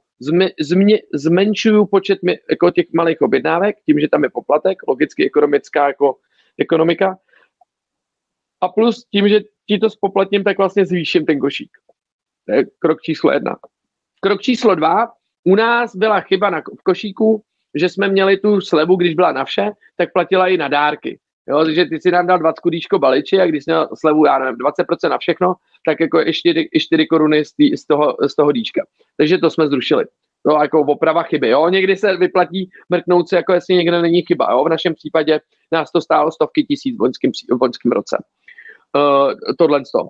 zmenšuju 1.15 1.87
počet 1.87 2.23
mi, 2.23 2.39
jako 2.51 2.71
těch 2.71 2.87
malých 2.95 3.23
objednávek, 3.23 3.77
tím, 3.87 4.01
že 4.01 4.09
tam 4.09 4.23
je 4.25 4.31
poplatek, 4.31 4.79
logicky 4.89 5.27
ekonomická 5.27 5.87
jako 5.87 6.17
ekonomika, 6.59 7.17
a 8.61 8.69
plus 8.69 9.05
tím, 9.13 9.29
že 9.29 9.41
ti 9.67 9.79
to 9.79 9.91
spoplatním, 9.91 10.45
tak 10.45 10.59
vlastně 10.59 10.87
zvýším 10.87 11.27
ten 11.27 11.39
košík. 11.39 11.71
To 12.51 12.57
je 12.57 12.65
krok 12.79 13.03
číslo 13.03 13.33
jedna. 13.33 13.57
Krok 14.21 14.41
číslo 14.43 14.75
dva, 14.75 15.09
u 15.45 15.55
nás 15.55 15.97
byla 15.97 16.21
chyba 16.21 16.51
na, 16.51 16.61
v 16.61 16.83
košíku, 16.83 17.43
že 17.75 17.89
jsme 17.89 18.09
měli 18.09 18.37
tu 18.37 18.61
slevu, 18.61 18.97
když 18.97 19.15
byla 19.15 19.33
na 19.33 19.45
vše, 19.45 19.71
tak 19.97 20.13
platila 20.13 20.49
i 20.49 20.57
na 20.57 20.69
dárky. 20.69 21.19
Jo, 21.49 21.65
takže 21.65 21.85
ty 21.85 22.01
si 22.01 22.11
nám 22.11 22.27
dal 22.27 22.39
20 22.39 22.61
kudíčko 22.61 22.99
baliči 22.99 23.41
a 23.41 23.47
když 23.47 23.67
měl 23.67 23.89
slevu, 23.95 24.27
já 24.27 24.39
nevím, 24.39 24.57
20% 24.57 25.09
na 25.09 25.19
všechno, 25.19 25.55
tak 25.87 26.01
jako 26.01 26.21
i 26.21 26.33
4, 26.33 26.69
i 26.73 26.81
4 26.81 27.07
koruny 27.07 27.45
z, 27.45 27.53
tý, 27.53 27.77
z, 27.77 27.87
toho, 27.87 28.17
z 28.29 28.37
toho 28.37 28.53
díčka. 28.53 28.83
Takže 29.17 29.39
to 29.39 29.51
jsme 29.51 29.69
zrušili. 29.69 30.05
No, 30.47 30.55
jako 30.63 30.81
oprava 30.81 31.23
chyby. 31.23 31.49
Jo? 31.49 31.69
Někdy 31.69 31.97
se 31.97 32.17
vyplatí 32.17 32.71
mrknout 32.89 33.29
si, 33.29 33.35
jako 33.35 33.53
jestli 33.53 33.75
někde 33.75 34.03
není 34.03 34.23
chyba. 34.23 34.53
Jo? 34.53 34.65
V 34.65 34.69
našem 34.69 34.95
případě 34.95 35.41
nás 35.73 35.93
to 35.93 36.01
stálo 36.01 36.33
stovky 36.33 36.65
tisíc 36.65 36.97
v 36.99 37.03
loňském, 37.61 37.93
roce. 37.93 38.17
Uh, 38.97 39.33
tohle 39.59 39.81
to. 39.81 40.09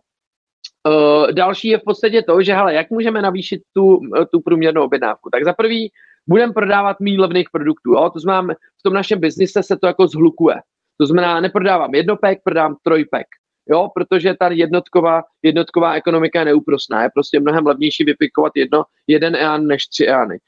Uh, 0.88 1.32
další 1.32 1.68
je 1.68 1.78
v 1.78 1.84
podstatě 1.84 2.22
to, 2.22 2.42
že 2.42 2.54
hele, 2.54 2.74
jak 2.74 2.90
můžeme 2.90 3.22
navýšit 3.22 3.62
tu, 3.72 4.00
tu 4.32 4.40
průměrnou 4.40 4.84
objednávku. 4.84 5.30
Tak 5.30 5.44
za 5.44 5.52
prvý 5.52 5.92
budeme 6.28 6.52
prodávat 6.52 7.00
méně 7.00 7.20
levných 7.20 7.50
produktů. 7.52 7.92
Jo? 7.92 8.10
To 8.10 8.20
znamená, 8.20 8.54
v 8.54 8.82
tom 8.82 8.92
našem 8.92 9.20
biznise 9.20 9.62
se 9.62 9.76
to 9.76 9.86
jako 9.86 10.06
zhlukuje. 10.06 10.56
To 11.00 11.06
znamená, 11.06 11.40
neprodávám 11.40 11.94
jednopek, 11.94 12.38
prodám 12.44 12.76
trojpek. 12.82 13.26
Jo, 13.70 13.88
protože 13.94 14.34
ta 14.34 14.48
jednotková, 14.48 15.22
jednotková 15.42 15.94
ekonomika 15.94 16.38
je 16.38 16.44
neúprosná. 16.44 17.02
Je 17.02 17.10
prostě 17.14 17.40
mnohem 17.40 17.66
levnější 17.66 18.04
vypikovat 18.04 18.52
jedno, 18.56 18.84
jeden 19.06 19.36
EAN 19.36 19.66
než 19.66 19.86
tři 19.86 20.06
EANy. 20.06 20.38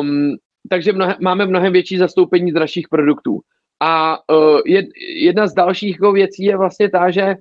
Um, 0.00 0.36
takže 0.70 0.92
mnohe, 0.92 1.16
máme 1.20 1.46
mnohem 1.46 1.72
větší 1.72 1.98
zastoupení 1.98 2.52
dražších 2.52 2.88
produktů. 2.88 3.40
A 3.80 4.18
uh, 4.32 4.60
jed, 4.66 4.86
jedna 5.22 5.46
z 5.46 5.54
dalších 5.54 5.94
jako 5.94 6.12
věcí 6.12 6.44
je 6.44 6.56
vlastně 6.56 6.90
ta, 6.90 7.10
že 7.10 7.34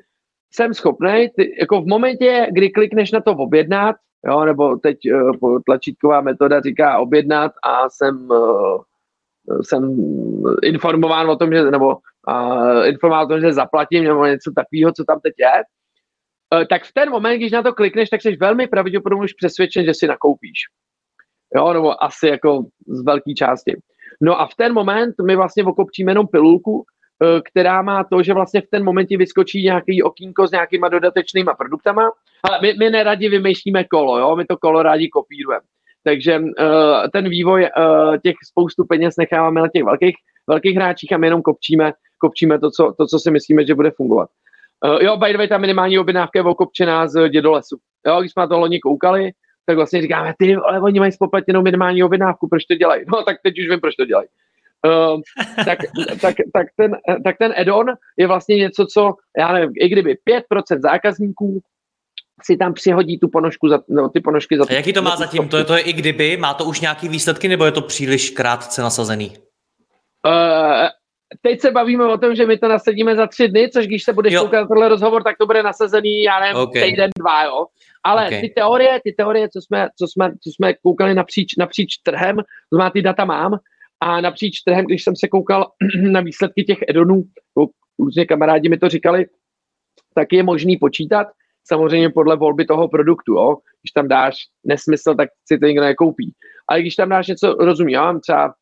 jsem 0.56 0.74
schopný, 0.74 1.28
jako 1.60 1.82
v 1.82 1.88
momentě, 1.88 2.47
kdy 2.51 2.70
klikneš 2.70 3.12
na 3.12 3.22
to 3.22 3.32
objednat, 3.32 3.95
jo, 4.28 4.45
nebo 4.45 4.76
teď 4.78 4.97
uh, 5.14 5.60
tlačítková 5.66 6.22
metoda 6.22 6.62
říká 6.62 6.99
objednat 6.99 7.51
a 7.64 7.89
jsem, 7.89 8.28
uh, 8.30 8.82
jsem 9.62 9.97
informován 10.64 11.30
o 11.30 11.36
tom, 11.36 11.54
že, 11.54 11.72
nebo 11.72 11.88
uh, 11.88 12.88
informován 12.88 13.26
o 13.26 13.28
tom, 13.28 13.41
že 13.41 13.54
zaplatím, 13.54 14.04
nebo 14.04 14.26
něco 14.26 14.51
takového, 14.56 14.91
co 14.91 15.04
tam 15.04 15.20
teď 15.20 15.34
je, 15.39 15.64
uh, 16.60 16.66
tak 16.70 16.84
v 16.84 16.93
ten 16.93 17.10
moment, 17.10 17.38
když 17.38 17.51
na 17.51 17.64
to 17.64 17.74
klikneš, 17.74 18.10
tak 18.10 18.22
jsi 18.22 18.36
velmi 18.36 18.68
pravděpodobně 18.68 19.24
už 19.24 19.34
přesvědčen, 19.34 19.86
že 19.86 19.93
si 19.93 20.08
nakoupíš. 20.08 20.60
Jo, 21.56 21.74
nebo 21.74 22.04
asi 22.04 22.28
jako 22.28 22.66
z 22.88 23.06
velké 23.06 23.34
části. 23.34 23.76
No 24.22 24.41
a 24.41 24.47
v 24.47 24.56
ten 24.56 24.74
moment 24.74 25.16
my 25.26 25.36
vlastně 25.36 25.64
okopčíme 25.64 26.12
jenom 26.12 26.28
pilulku, 26.28 26.86
která 27.46 27.82
má 27.82 28.04
to, 28.04 28.24
že 28.24 28.34
vlastně 28.34 28.62
v 28.62 28.68
ten 28.72 28.84
moment 28.84 29.10
vyskočí 29.10 29.64
nějaký 29.64 30.04
okýnko 30.04 30.48
s 30.48 30.52
nějakýma 30.52 30.90
dodatečnýma 30.90 31.54
produktama. 31.54 32.12
Ale 32.44 32.60
my, 32.62 32.74
my 32.80 32.90
neradi 32.90 33.30
vymýšlíme 33.30 33.84
kolo, 33.84 34.18
jo? 34.18 34.36
my 34.36 34.46
to 34.46 34.58
kolo 34.58 34.84
rádi 34.84 35.10
kopírujeme. 35.10 35.66
Takže 36.04 36.40
uh, 36.40 36.46
ten 37.14 37.30
vývoj 37.30 37.62
uh, 37.62 38.18
těch 38.18 38.36
spoustu 38.52 38.86
peněz 38.86 39.16
necháváme 39.18 39.62
na 39.62 39.68
těch 39.68 39.84
velkých, 39.84 40.16
velkých 40.48 40.76
hráčích 40.76 41.14
a 41.14 41.18
my 41.18 41.28
jenom 41.28 41.42
kopčíme, 41.42 41.94
kopčíme 42.18 42.60
to, 42.60 42.72
co, 42.72 42.94
to, 42.98 43.08
co 43.08 43.20
si 43.20 43.32
myslíme, 43.32 43.66
že 43.66 43.76
bude 43.76 43.92
fungovat. 43.92 44.30
Uh, 44.86 45.04
jo, 45.04 45.18
by 45.18 45.32
the 45.32 45.38
way, 45.38 45.48
ta 45.48 45.58
minimální 45.58 46.00
objednávka 46.00 46.40
je 46.40 46.44
okopčená 46.44 47.08
z 47.08 47.30
dědolesu. 47.30 47.78
Jo, 48.08 48.20
když 48.20 48.32
jsme 48.32 48.42
na 48.42 48.48
to 48.48 48.60
loni 48.60 48.80
koukali, 48.80 49.32
tak 49.66 49.76
vlastně 49.76 50.02
říkáme, 50.02 50.34
ty, 50.38 50.56
ale 50.56 50.82
oni 50.82 51.00
mají 51.00 51.12
spoplatněnou 51.12 51.62
minimální 51.62 52.04
objednávku, 52.04 52.48
proč 52.48 52.66
to 52.66 52.76
dělají? 52.76 53.04
No, 53.08 53.24
tak 53.24 53.38
teď 53.44 53.60
už 53.60 53.70
vím, 53.70 53.80
proč 53.80 53.96
to 53.96 54.06
dělají. 54.06 54.28
Uh, 54.88 55.22
tak, 55.66 55.80
tak, 56.22 56.36
tak, 56.54 56.68
ten, 56.76 56.92
tak 57.24 57.38
ten 57.38 57.54
add-on 57.58 57.86
je 58.18 58.28
vlastně 58.28 58.56
něco, 58.56 58.86
co, 58.86 59.14
já 59.38 59.54
nevím, 59.54 59.72
i 59.82 59.90
kdyby 59.90 60.18
5% 60.52 60.80
zákazníků 60.82 61.62
si 62.46 62.58
tam 62.58 62.74
přihodí 62.74 63.20
tu 63.20 63.28
ponožku 63.28 63.68
za, 63.70 63.80
no, 63.90 64.10
ty 64.10 64.20
ponožky 64.20 64.58
za... 64.58 64.64
A 64.70 64.74
jaký 64.74 64.94
to 64.94 65.02
má 65.02 65.16
zatím? 65.16 65.50
To 65.50 65.58
je, 65.58 65.64
to 65.64 65.74
je 65.74 65.82
i 65.82 65.94
kdyby? 65.94 66.38
Má 66.38 66.54
to 66.54 66.66
už 66.66 66.82
nějaký 66.82 67.10
výsledky, 67.10 67.48
nebo 67.48 67.66
je 67.66 67.72
to 67.72 67.82
příliš 67.82 68.30
krátce 68.30 68.82
nasazený? 68.82 69.34
Uh, 70.28 70.88
teď 71.42 71.62
se 71.62 71.72
bavíme 71.72 72.06
o 72.06 72.18
tom, 72.18 72.36
že 72.36 72.46
my 72.46 72.58
to 72.58 72.68
nasadíme 72.68 73.16
za 73.16 73.28
tři 73.28 73.48
dny, 73.48 73.70
což 73.70 73.88
když 73.88 74.04
se 74.04 74.14
budeš 74.14 74.36
koukat 74.36 74.62
na 74.62 74.68
tohle 74.68 74.90
rozhovor, 74.90 75.24
tak 75.24 75.38
to 75.38 75.46
bude 75.46 75.64
nasazený, 75.64 76.24
já 76.24 76.40
nevím, 76.40 76.56
okay. 76.56 76.84
týden, 76.84 77.10
dva, 77.20 77.44
jo. 77.44 77.66
Ale 78.04 78.28
okay. 78.28 78.42
ty 78.42 78.50
teorie, 78.50 79.00
ty 79.04 79.12
teorie, 79.12 79.50
co 79.50 79.62
jsme, 79.62 79.88
co 80.00 80.08
jsme, 80.08 80.32
co 80.44 80.50
jsme 80.56 80.74
koukali 80.74 81.14
napříč, 81.14 81.56
napříč 81.56 81.98
trhem, 82.04 82.38
to 82.70 82.78
má 82.78 82.90
ty 82.90 83.02
data 83.02 83.26
mám, 83.26 83.58
a 84.04 84.22
napříč 84.22 84.62
trhem, 84.62 84.86
když 84.86 85.04
jsem 85.04 85.16
se 85.16 85.28
koukal 85.28 85.72
na 86.12 86.22
výsledky 86.22 86.64
těch 86.64 86.78
edonů, 86.89 87.24
různě 87.99 88.26
kamarádi 88.26 88.70
mi 88.70 88.78
to 88.78 88.89
říkali, 88.89 89.26
tak 90.16 90.34
je 90.34 90.43
možný 90.43 90.78
počítat, 90.78 91.28
samozřejmě 91.68 92.10
podle 92.10 92.36
volby 92.36 92.66
toho 92.66 92.88
produktu, 92.88 93.34
jo. 93.34 93.58
Když 93.82 93.91
tam 93.91 94.08
dáš 94.08 94.36
nesmysl, 94.64 95.16
tak 95.16 95.30
si 95.47 95.60
to 95.60 95.66
nikdo 95.66 95.84
nekoupí. 95.84 96.34
Ale 96.68 96.82
když 96.82 96.95
tam 96.95 97.10
dáš 97.10 97.28
něco, 97.28 97.54
rozumím, 97.54 97.93
já 97.93 98.04
mám 98.04 98.20
třeba, 98.20 98.54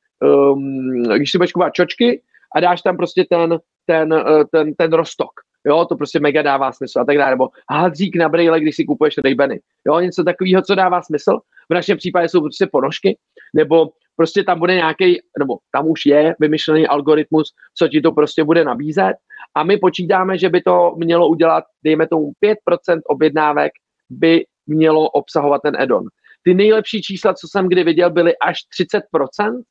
um, 0.53 1.03
když 1.15 1.31
si 1.31 1.37
budeš 1.37 1.51
kupovat 1.51 1.73
čočky 1.73 2.21
a 2.55 2.59
dáš 2.59 2.81
tam 2.81 2.97
prostě 2.97 3.25
ten, 3.29 3.59
ten, 3.85 4.13
uh, 4.13 4.43
ten, 4.51 4.73
ten 4.73 4.93
rostok, 4.93 5.31
jo, 5.65 5.85
to 5.85 5.95
prostě 5.95 6.19
mega 6.19 6.41
dává 6.41 6.71
smysl 6.71 6.99
a 6.99 7.05
tak 7.05 7.17
dále, 7.17 7.31
nebo 7.31 7.49
hádřík 7.71 8.15
na 8.15 8.29
brýle, 8.29 8.59
když 8.59 8.75
si 8.75 8.85
kupuješ 8.85 9.17
Raybany, 9.17 9.59
jo, 9.87 9.99
něco 9.99 10.23
takového, 10.23 10.61
co 10.61 10.75
dává 10.75 11.01
smysl, 11.01 11.39
v 11.69 11.73
našem 11.73 11.97
případě 11.97 12.29
jsou 12.29 12.41
prostě 12.41 12.67
ponožky, 12.71 13.17
nebo 13.53 13.89
prostě 14.15 14.43
tam 14.43 14.59
bude 14.59 14.75
nějaký, 14.75 15.19
nebo 15.39 15.57
tam 15.71 15.87
už 15.87 16.05
je 16.05 16.35
vymyšlený 16.39 16.87
algoritmus, 16.87 17.53
co 17.77 17.87
ti 17.87 18.01
to 18.01 18.11
prostě 18.11 18.43
bude 18.43 18.63
nabízet 18.65 19.13
a 19.55 19.63
my 19.63 19.77
počítáme, 19.77 20.37
že 20.37 20.49
by 20.49 20.61
to 20.61 20.93
mělo 20.97 21.27
udělat, 21.27 21.63
dejme 21.83 22.07
tomu 22.07 22.31
5% 22.45 22.99
objednávek 23.05 23.71
by 24.09 24.45
mělo 24.67 25.09
obsahovat 25.09 25.61
ten 25.61 25.75
add-on. 25.75 26.03
Ty 26.43 26.53
nejlepší 26.53 27.01
čísla, 27.01 27.33
co 27.33 27.47
jsem 27.47 27.67
kdy 27.67 27.83
viděl, 27.83 28.09
byly 28.09 28.37
až 28.37 28.57
30%, 28.81 29.61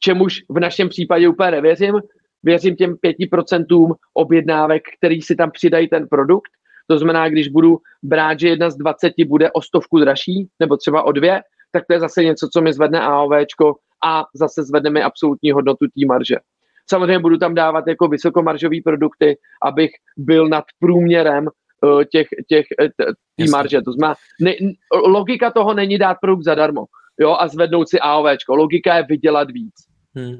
čemuž 0.00 0.40
v 0.48 0.60
našem 0.60 0.88
případě 0.88 1.28
úplně 1.28 1.50
nevěřím, 1.50 1.94
věřím 2.42 2.76
těm 2.76 2.94
5% 2.94 3.94
objednávek, 4.14 4.82
který 4.98 5.22
si 5.22 5.36
tam 5.36 5.50
přidají 5.50 5.88
ten 5.88 6.08
produkt. 6.08 6.50
To 6.86 6.98
znamená, 6.98 7.28
když 7.28 7.48
budu 7.48 7.78
brát, 8.02 8.40
že 8.40 8.48
jedna 8.48 8.70
z 8.70 8.76
20 8.76 9.12
bude 9.26 9.50
o 9.52 9.62
stovku 9.62 9.98
dražší, 9.98 10.48
nebo 10.60 10.76
třeba 10.76 11.02
o 11.02 11.12
dvě, 11.12 11.40
tak 11.72 11.86
to 11.86 11.92
je 11.92 12.00
zase 12.00 12.24
něco, 12.24 12.48
co 12.52 12.60
mi 12.60 12.72
zvedne 12.72 13.00
AOVčko 13.00 13.74
a 14.04 14.24
zase 14.34 14.62
zvedne 14.62 15.02
absolutní 15.02 15.52
hodnotu 15.52 15.86
té 15.86 16.06
marže. 16.06 16.36
Samozřejmě 16.90 17.18
budu 17.18 17.38
tam 17.38 17.54
dávat 17.54 17.84
jako 17.86 18.08
vysokomaržové 18.08 18.76
produkty, 18.84 19.36
abych 19.62 19.90
byl 20.16 20.48
nad 20.48 20.64
průměrem 20.78 21.46
uh, 21.46 22.04
těch, 22.04 22.26
těch 22.48 22.66
uh, 22.80 23.12
tý 23.36 23.50
marže. 23.50 23.82
To 23.82 23.92
znamená, 23.92 24.14
ne, 24.40 24.54
logika 25.06 25.50
toho 25.50 25.74
není 25.74 25.98
dát 25.98 26.16
produkt 26.20 26.44
zadarmo 26.44 26.84
jo, 27.20 27.36
a 27.38 27.48
zvednout 27.48 27.88
si 27.88 28.00
AOVčko. 28.00 28.54
Logika 28.54 28.96
je 28.96 29.06
vydělat 29.08 29.50
víc. 29.50 29.74
Hmm. 30.14 30.36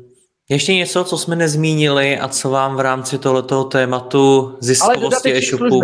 Ještě 0.51 0.75
něco, 0.75 1.05
co 1.05 1.19
jsme 1.19 1.37
nezmínili 1.37 2.19
a 2.19 2.29
co 2.29 2.51
vám 2.51 2.77
v 2.77 2.81
rámci 2.81 3.19
tohoto 3.19 3.65
tématu 3.65 4.57
ziskovosti 4.61 5.33
e-shopu. 5.33 5.81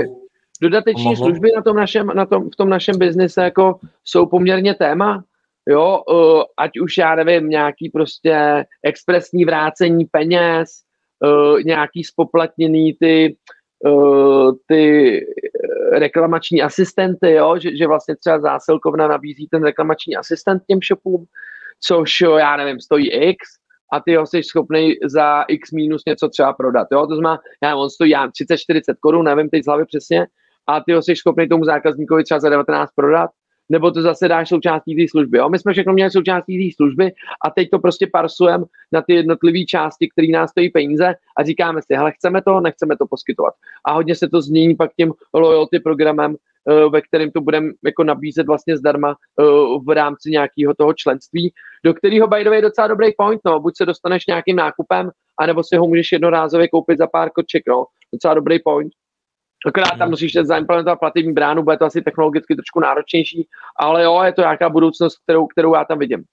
Dodateční 0.63 1.05
pomohlo? 1.05 1.27
služby 1.27 1.51
na 1.57 1.63
tom 1.63 1.77
našem, 1.77 2.07
na 2.07 2.27
tom, 2.27 2.51
v 2.51 2.57
tom 2.57 2.69
našem 2.69 2.99
biznise 2.99 3.43
jako 3.43 3.79
jsou 4.05 4.27
poměrně 4.27 4.75
téma. 4.75 5.25
Jo, 5.69 6.03
uh, 6.09 6.43
ať 6.57 6.79
už 6.79 6.99
já 6.99 7.15
nevím, 7.15 7.49
nějaký 7.49 7.91
prostě 7.91 8.65
expresní 8.85 9.45
vrácení 9.45 10.05
peněz, 10.05 10.69
uh, 11.25 11.63
nějaký 11.63 12.05
spoplatněný 12.05 12.97
ty, 13.01 13.37
uh, 13.85 14.53
ty 14.67 15.21
reklamační 15.93 16.63
asistenty, 16.63 17.33
jo, 17.33 17.59
že, 17.59 17.77
že 17.77 17.87
vlastně 17.87 18.17
třeba 18.17 18.41
zásilkovna 18.41 19.09
nabízí 19.09 19.49
ten 19.51 19.65
reklamační 19.65 20.17
asistent 20.17 20.63
těm 20.69 20.79
shopům, 20.89 21.25
což 21.81 22.21
já 22.21 22.57
nevím, 22.57 22.81
stojí 22.81 23.11
X, 23.11 23.39
a 23.93 24.01
ty 24.01 24.15
ho 24.15 24.27
jsi 24.27 24.43
schopný 24.43 24.95
za 25.05 25.43
x 25.43 25.73
minus 25.73 26.03
něco 26.07 26.29
třeba 26.29 26.53
prodat. 26.53 26.89
Jo? 26.93 27.07
To 27.07 27.15
znamená, 27.15 27.39
já 27.63 27.77
on 27.77 27.91
stojí 27.91 28.15
30-40 28.15 28.31
korun, 29.01 29.25
nevím 29.25 29.49
teď 29.49 29.65
z 29.65 29.67
hlavy 29.67 29.85
přesně, 29.85 30.27
a 30.67 30.81
ty 30.81 30.93
ho 30.93 31.03
jsi 31.03 31.17
schopný 31.17 31.49
tomu 31.49 31.65
zákazníkovi 31.65 32.25
třeba 32.25 32.41
za 32.41 32.49
19 32.49 32.91
prodat, 32.97 33.31
nebo 33.69 33.91
to 33.91 34.03
zase 34.03 34.29
dáš 34.29 34.49
součástí 34.49 34.97
té 34.97 35.03
služby. 35.11 35.39
Jo? 35.39 35.49
My 35.49 35.59
jsme 35.59 35.73
všechno 35.73 35.93
měli 35.93 36.11
součástí 36.11 36.69
té 36.69 36.75
služby 36.77 37.13
a 37.47 37.51
teď 37.51 37.71
to 37.71 37.79
prostě 37.79 38.07
parsujeme 38.13 38.65
na 38.93 39.03
ty 39.03 39.15
jednotlivé 39.15 39.65
části, 39.65 40.09
které 40.09 40.29
nás 40.29 40.51
stojí 40.51 40.71
peníze 40.71 41.15
a 41.39 41.45
říkáme 41.45 41.81
si, 41.83 41.95
hele, 41.95 42.13
chceme 42.13 42.43
to, 42.43 42.61
nechceme 42.61 42.97
to 42.97 43.07
poskytovat. 43.07 43.55
A 43.85 43.93
hodně 43.93 44.15
se 44.15 44.29
to 44.29 44.43
změní 44.43 44.77
pak 44.77 44.91
tím 44.97 45.13
loyalty 45.35 45.81
programem, 45.81 46.37
Eh, 46.71 46.89
ve 46.89 47.03
kterém 47.03 47.31
to 47.31 47.41
budeme 47.41 47.71
jako 47.85 48.05
nabízet 48.05 48.47
vlastně 48.47 48.77
zdarma 48.77 49.11
eh, 49.41 49.45
v 49.87 49.95
rámci 49.95 50.31
nějakého 50.31 50.75
toho 50.75 50.93
členství, 50.95 51.53
do 51.85 51.95
kterého 51.95 52.27
by 52.27 52.45
the 52.45 52.51
way 52.51 52.63
docela 52.63 52.87
dobrý 52.87 53.09
point, 53.19 53.41
no, 53.45 53.61
buď 53.61 53.77
se 53.77 53.87
dostaneš 53.87 54.27
nějakým 54.27 54.57
nákupem, 54.57 55.11
anebo 55.39 55.65
si 55.65 55.77
ho 55.77 55.87
můžeš 55.87 56.13
jednorázově 56.13 56.69
koupit 56.69 56.99
za 56.99 57.07
pár 57.07 57.31
koček, 57.31 57.63
no, 57.69 57.85
docela 58.13 58.35
dobrý 58.35 58.59
point. 58.65 58.93
Akorát 59.67 59.89
tam 59.89 59.99
mhm. 59.99 60.11
musíš 60.11 60.33
zaimplementovat 60.33 60.99
plativní 60.99 61.33
bránu, 61.33 61.63
bude 61.63 61.77
to 61.77 61.85
asi 61.85 62.03
technologicky 62.03 62.55
trošku 62.55 62.81
náročnější, 62.81 63.49
ale 63.81 64.05
jo, 64.05 64.23
je 64.23 64.33
to 64.33 64.41
nějaká 64.41 64.69
budoucnost, 64.69 65.19
kterou, 65.23 65.47
kterou 65.47 65.75
já 65.75 65.85
tam 65.85 65.99
vidím. 65.99 66.25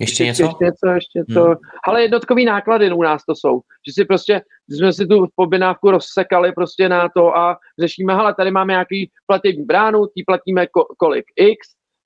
Ještě 0.00 0.24
něco? 0.24 0.42
Ještě 0.42 0.64
něco, 0.64 0.88
ještě 0.88 1.18
něco. 1.18 1.44
Hmm. 1.44 1.54
Ale 1.84 2.02
jednotkový 2.02 2.44
náklady 2.44 2.92
u 2.92 3.02
nás 3.02 3.24
to 3.24 3.34
jsou. 3.34 3.60
Že 3.88 3.92
si 3.92 4.04
prostě, 4.04 4.42
jsme 4.68 4.92
si 4.92 5.06
tu 5.06 5.26
poběnávku 5.36 5.90
rozsekali 5.90 6.52
prostě 6.52 6.88
na 6.88 7.08
to 7.08 7.36
a 7.36 7.56
řešíme, 7.80 8.14
hele, 8.14 8.34
tady 8.34 8.50
máme 8.50 8.72
nějaký 8.72 9.10
platební 9.26 9.64
bránu, 9.64 10.06
tí 10.06 10.24
platíme 10.26 10.64
ko- 10.64 10.94
kolik 10.98 11.24
X, 11.36 11.58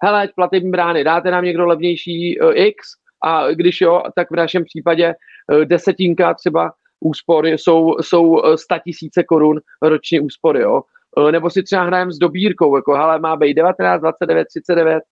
hele, 0.03 0.29
platební 0.37 0.71
brány, 0.71 1.05
dáte 1.05 1.31
nám 1.31 1.45
někdo 1.45 1.67
levnější 1.67 2.41
uh, 2.41 2.53
X 2.55 2.77
a 3.25 3.51
když 3.51 3.81
jo, 3.81 4.03
tak 4.17 4.31
v 4.31 4.37
našem 4.37 4.65
případě 4.65 5.15
uh, 5.53 5.61
desetinka 5.61 6.35
třeba 6.35 6.73
úspory 7.01 7.51
jsou, 7.51 7.97
jsou 8.01 8.57
100 8.57 8.75
tisíce 8.85 9.25
korun 9.25 9.61
roční 9.83 10.21
úspory, 10.21 10.61
jo. 10.61 10.83
Uh, 11.17 11.31
nebo 11.31 11.51
si 11.51 11.63
třeba 11.63 11.83
hrajeme 11.83 12.13
s 12.13 12.19
dobírkou, 12.19 12.77
jako 12.77 12.95
hele, 12.95 13.19
má 13.19 13.37
být 13.37 13.55
19, 13.55 14.01
29, 14.01 14.47
39, 14.49 15.03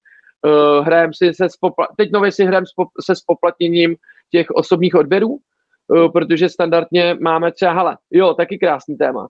uh, 0.46 0.86
hrajeme 0.86 1.12
si 1.14 1.34
se 1.34 1.46
spopla- 1.46 1.88
teď 1.96 2.12
nově 2.12 2.32
si 2.32 2.44
hrajeme 2.44 2.66
se 3.00 3.16
spoplatněním 3.16 3.96
těch 4.30 4.50
osobních 4.50 4.94
odběrů, 4.94 5.28
uh, 5.28 6.12
protože 6.12 6.48
standardně 6.48 7.16
máme 7.20 7.52
třeba, 7.52 7.72
hele, 7.72 7.96
jo, 8.10 8.34
taky 8.34 8.58
krásný 8.58 8.96
téma. 8.96 9.28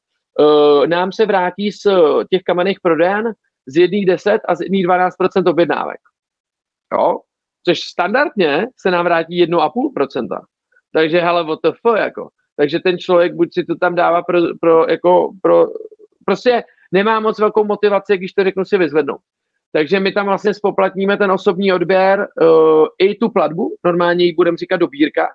nám 0.87 1.13
se 1.13 1.27
vrátí 1.27 1.73
z 1.73 1.87
těch 2.31 2.43
kamenných 2.43 2.81
prodejen 2.83 3.33
z 3.67 3.77
jedných 3.77 4.07
10 4.07 4.41
a 4.49 4.55
z 4.55 4.61
jedných 4.61 4.87
12% 4.87 5.51
objednávek. 5.51 6.01
Jo? 6.93 7.21
Což 7.69 7.81
standardně 7.81 8.67
se 8.81 8.91
nám 8.91 9.05
vrátí 9.05 9.47
1,5%. 9.47 10.41
Takže 10.93 11.21
hele, 11.21 11.45
what 11.45 11.59
the 11.65 11.71
fuck, 11.71 11.99
jako. 11.99 12.29
Takže 12.57 12.81
ten 12.81 12.99
člověk 12.99 13.35
buď 13.35 13.49
si 13.53 13.65
to 13.65 13.75
tam 13.75 13.95
dává 13.95 14.23
pro, 14.23 14.41
pro, 14.61 14.91
jako, 14.91 15.33
pro 15.43 15.67
prostě 16.25 16.65
nemá 16.93 17.21
moc 17.21 17.39
velkou 17.39 17.65
motivaci, 17.65 18.17
když 18.17 18.33
to 18.33 18.45
řeknu 18.45 18.65
si 18.65 18.79
vyzvednout. 18.79 19.21
Takže 19.73 20.01
my 20.01 20.13
tam 20.13 20.27
vlastně 20.27 20.55
spoplatníme 20.55 21.17
ten 21.17 21.31
osobní 21.31 21.73
odběr 21.73 22.29
uh, 22.41 22.87
i 22.99 23.15
tu 23.15 23.29
platbu, 23.29 23.77
normálně 23.85 24.25
ji 24.25 24.35
budeme 24.35 24.57
říkat 24.57 24.77
dobírka, 24.77 25.29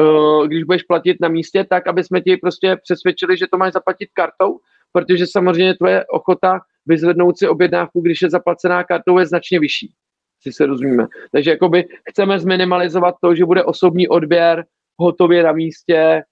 uh, 0.00 0.46
když 0.46 0.64
budeš 0.64 0.82
platit 0.82 1.16
na 1.20 1.28
místě, 1.28 1.64
tak 1.64 1.86
aby 1.86 2.04
jsme 2.04 2.20
ti 2.20 2.36
prostě 2.36 2.76
přesvědčili, 2.82 3.36
že 3.36 3.46
to 3.50 3.58
máš 3.58 3.72
zaplatit 3.72 4.08
kartou, 4.12 4.58
protože 4.92 5.26
samozřejmě 5.26 5.74
tvoje 5.74 6.04
ochota 6.06 6.60
vyzvednout 6.86 7.38
si 7.38 7.48
objednávku, 7.48 8.00
když 8.00 8.22
je 8.22 8.30
zaplacená 8.30 8.84
kartou, 8.84 9.18
je 9.18 9.26
značně 9.26 9.60
vyšší, 9.60 9.94
si 10.42 10.52
se 10.52 10.66
rozumíme. 10.66 11.06
Takže 11.32 11.50
jakoby 11.50 11.84
chceme 12.10 12.38
zminimalizovat 12.38 13.14
to, 13.20 13.34
že 13.34 13.44
bude 13.44 13.64
osobní 13.64 14.08
odběr 14.08 14.64
hotově 14.98 15.42
na 15.42 15.52
místě, 15.52 16.22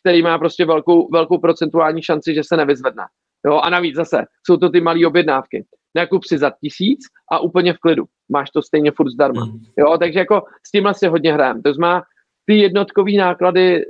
který 0.00 0.22
má 0.22 0.38
prostě 0.38 0.64
velkou, 0.64 1.08
velkou 1.10 1.38
procentuální 1.38 2.02
šanci, 2.02 2.34
že 2.34 2.44
se 2.44 2.56
nevyzvedne. 2.56 3.02
Jo, 3.46 3.58
a 3.58 3.70
navíc 3.70 3.96
zase 3.96 4.24
jsou 4.46 4.56
to 4.56 4.68
ty 4.68 4.80
malé 4.80 5.06
objednávky. 5.06 5.64
Nakup 5.94 6.24
si 6.24 6.38
za 6.38 6.52
tisíc 6.60 7.00
a 7.32 7.38
úplně 7.38 7.72
v 7.72 7.78
klidu. 7.78 8.04
Máš 8.28 8.50
to 8.50 8.62
stejně 8.62 8.90
furt 8.90 9.10
zdarma. 9.10 9.44
Mm. 9.44 9.58
Jo, 9.78 9.98
takže 9.98 10.18
jako 10.18 10.42
s 10.66 10.70
tímhle 10.70 10.94
si 10.94 11.06
hodně 11.06 11.32
hrajeme. 11.32 11.62
To 11.62 11.74
znamená, 11.74 12.02
ty 12.44 12.58
jednotkové 12.58 13.12
náklady 13.12 13.76
e, 13.76 13.84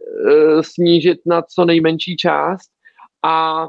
snížit 0.63 1.19
na 1.27 1.43
co 1.43 1.65
nejmenší 1.65 2.17
část 2.17 2.71
a 3.25 3.67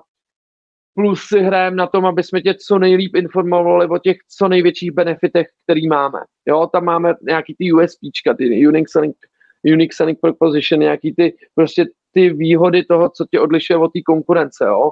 plus 0.95 1.23
si 1.23 1.39
hrajeme 1.39 1.75
na 1.75 1.87
tom, 1.87 2.05
aby 2.05 2.23
jsme 2.23 2.41
tě 2.41 2.53
co 2.53 2.79
nejlíp 2.79 3.15
informovali 3.15 3.87
o 3.87 3.97
těch 3.97 4.17
co 4.37 4.47
největších 4.47 4.91
benefitech, 4.91 5.47
který 5.63 5.87
máme. 5.87 6.19
Jo, 6.47 6.69
tam 6.73 6.85
máme 6.85 7.13
nějaký 7.21 7.55
ty 7.57 7.73
USPčka, 7.73 8.33
ty 8.33 8.67
Unique 8.67 8.89
Selling, 8.89 9.15
unique 9.63 9.93
selling 9.93 10.19
Proposition, 10.19 10.79
nějaký 10.79 11.13
ty 11.15 11.37
prostě 11.55 11.85
ty 12.13 12.33
výhody 12.33 12.83
toho, 12.83 13.09
co 13.09 13.25
tě 13.31 13.39
odlišuje 13.39 13.77
od 13.77 13.93
té 13.93 13.99
konkurence, 14.05 14.65
jo. 14.65 14.91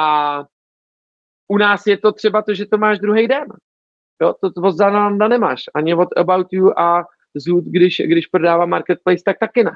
A 0.00 0.44
u 1.48 1.58
nás 1.58 1.86
je 1.86 1.98
to 1.98 2.12
třeba 2.12 2.42
to, 2.42 2.54
že 2.54 2.66
to 2.66 2.78
máš 2.78 2.98
druhý 2.98 3.28
den. 3.28 3.44
Jo, 4.22 4.34
to, 4.40 4.52
to 4.52 4.60
od 4.60 4.76
Zananda 4.76 5.28
nemáš. 5.28 5.62
Ani 5.74 5.94
od 5.94 6.08
About 6.16 6.46
You 6.52 6.78
a 6.78 7.04
Zoot, 7.36 7.64
když, 7.64 8.02
když 8.04 8.26
prodává 8.26 8.66
Marketplace, 8.66 9.22
tak 9.24 9.38
taky 9.38 9.64
ne. 9.64 9.72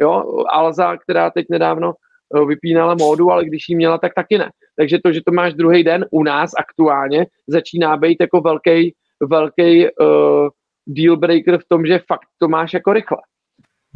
Jo, 0.00 0.44
Alza, 0.52 0.96
která 0.96 1.30
teď 1.30 1.46
nedávno 1.50 1.94
eh, 1.94 2.44
vypínala 2.44 2.94
módu, 2.94 3.30
ale 3.30 3.44
když 3.44 3.68
ji 3.68 3.76
měla, 3.76 3.98
tak 3.98 4.14
taky 4.14 4.38
ne. 4.38 4.50
Takže 4.76 4.98
to, 5.04 5.12
že 5.12 5.20
to 5.26 5.32
máš 5.32 5.54
druhý 5.54 5.84
den 5.84 6.06
u 6.10 6.22
nás 6.22 6.50
aktuálně, 6.58 7.26
začíná 7.46 7.96
být 7.96 8.18
jako 8.20 8.40
velký, 8.40 8.94
velký 9.20 9.84
uh, 9.84 10.48
deal 10.86 11.16
breaker 11.16 11.58
v 11.58 11.68
tom, 11.68 11.86
že 11.86 12.00
fakt 12.08 12.28
to 12.38 12.48
máš 12.48 12.72
jako 12.72 12.92
rychle. 12.92 13.18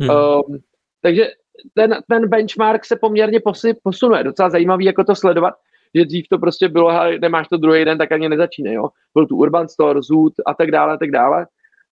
Hmm. 0.00 0.10
Um, 0.10 0.58
takže 1.02 1.30
ten, 1.74 1.96
ten 2.08 2.28
benchmark 2.28 2.84
se 2.84 2.96
poměrně 2.96 3.40
posunuje. 3.82 4.24
Docela 4.24 4.50
zajímavý, 4.50 4.84
jako 4.84 5.04
to 5.04 5.14
sledovat, 5.14 5.54
že 5.94 6.04
dřív 6.04 6.28
to 6.28 6.38
prostě 6.38 6.68
bylo, 6.68 6.90
hele, 6.90 7.18
nemáš 7.18 7.48
to 7.48 7.56
druhý 7.56 7.84
den, 7.84 7.98
tak 7.98 8.12
ani 8.12 8.28
nezačínej, 8.28 8.74
jo. 8.74 8.88
Byl 9.14 9.26
tu 9.26 9.36
Urban 9.36 9.68
Store, 9.68 10.02
Zoot 10.02 10.32
a 10.46 10.54
tak 10.54 10.70
dále, 10.70 10.94
a 10.94 10.96
tak 10.96 11.10
dále. 11.10 11.46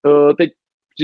Uh, 0.06 0.32
teď 0.32 0.50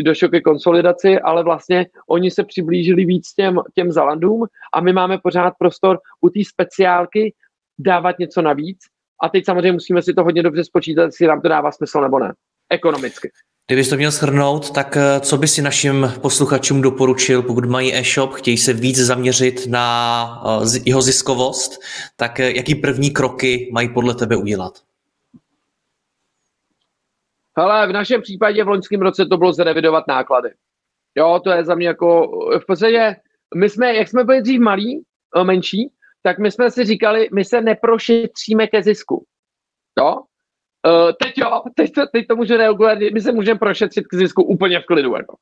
došlo 0.04 0.28
ke 0.28 0.40
konsolidaci, 0.40 1.20
ale 1.20 1.44
vlastně 1.44 1.86
oni 2.08 2.30
se 2.30 2.44
přiblížili 2.44 3.04
víc 3.04 3.34
těm, 3.34 3.60
těm 3.74 3.92
Zalandům 3.92 4.46
a 4.74 4.80
my 4.80 4.92
máme 4.92 5.18
pořád 5.18 5.54
prostor 5.58 5.98
u 6.20 6.28
té 6.28 6.40
speciálky 6.44 7.34
dávat 7.78 8.18
něco 8.18 8.42
navíc 8.42 8.78
a 9.22 9.28
teď 9.28 9.44
samozřejmě 9.44 9.72
musíme 9.72 10.02
si 10.02 10.14
to 10.14 10.24
hodně 10.24 10.42
dobře 10.42 10.64
spočítat, 10.64 11.02
jestli 11.02 11.26
nám 11.26 11.40
to 11.40 11.48
dává 11.48 11.72
smysl 11.72 12.00
nebo 12.00 12.18
ne, 12.18 12.34
ekonomicky. 12.70 13.30
Kdybys 13.66 13.88
to 13.88 13.96
měl 13.96 14.10
shrnout, 14.10 14.70
tak 14.70 14.96
eh, 14.96 15.20
co 15.20 15.36
by 15.36 15.48
si 15.48 15.62
našim 15.62 16.12
posluchačům 16.22 16.82
doporučil, 16.82 17.42
pokud 17.42 17.64
mají 17.64 17.94
e-shop, 17.94 18.32
chtějí 18.32 18.58
se 18.58 18.72
víc 18.72 18.98
zaměřit 18.98 19.66
na 19.66 20.42
eh, 20.46 20.80
jeho 20.84 21.02
ziskovost, 21.02 21.80
tak 22.16 22.40
eh, 22.40 22.56
jaký 22.56 22.74
první 22.74 23.10
kroky 23.10 23.70
mají 23.72 23.88
podle 23.88 24.14
tebe 24.14 24.36
udělat? 24.36 24.72
Hele, 27.58 27.88
v 27.88 27.92
našem 27.92 28.22
případě 28.22 28.64
v 28.64 28.68
loňském 28.68 29.00
roce 29.00 29.26
to 29.26 29.36
bylo 29.36 29.52
zrevidovat 29.52 30.04
náklady. 30.08 30.50
Jo, 31.14 31.40
to 31.44 31.50
je 31.50 31.64
za 31.64 31.74
mě 31.74 31.86
jako, 31.86 32.28
v 32.62 32.66
podstatě, 32.66 33.16
my 33.54 33.68
jsme, 33.68 33.94
jak 33.94 34.08
jsme 34.08 34.24
byli 34.24 34.42
dřív 34.42 34.60
malí, 34.60 35.04
menší, 35.42 35.92
tak 36.22 36.38
my 36.38 36.50
jsme 36.50 36.70
si 36.70 36.84
říkali, 36.84 37.28
my 37.32 37.44
se 37.44 37.60
neprošetříme 37.60 38.66
ke 38.66 38.82
zisku. 38.82 39.26
Jo? 39.98 40.22
Uh, 40.86 41.12
teď 41.22 41.38
jo, 41.38 41.62
teď 41.74 41.92
to, 41.92 42.06
teď 42.12 42.26
to 42.26 42.36
můžu 42.36 42.56
reagovat, 42.56 42.98
my 43.12 43.20
se 43.20 43.32
můžeme 43.32 43.58
prošetřit 43.58 44.06
k 44.06 44.14
zisku 44.14 44.42
úplně 44.42 44.80
v 44.80 44.86
klidu. 44.86 45.14
Jako. 45.16 45.36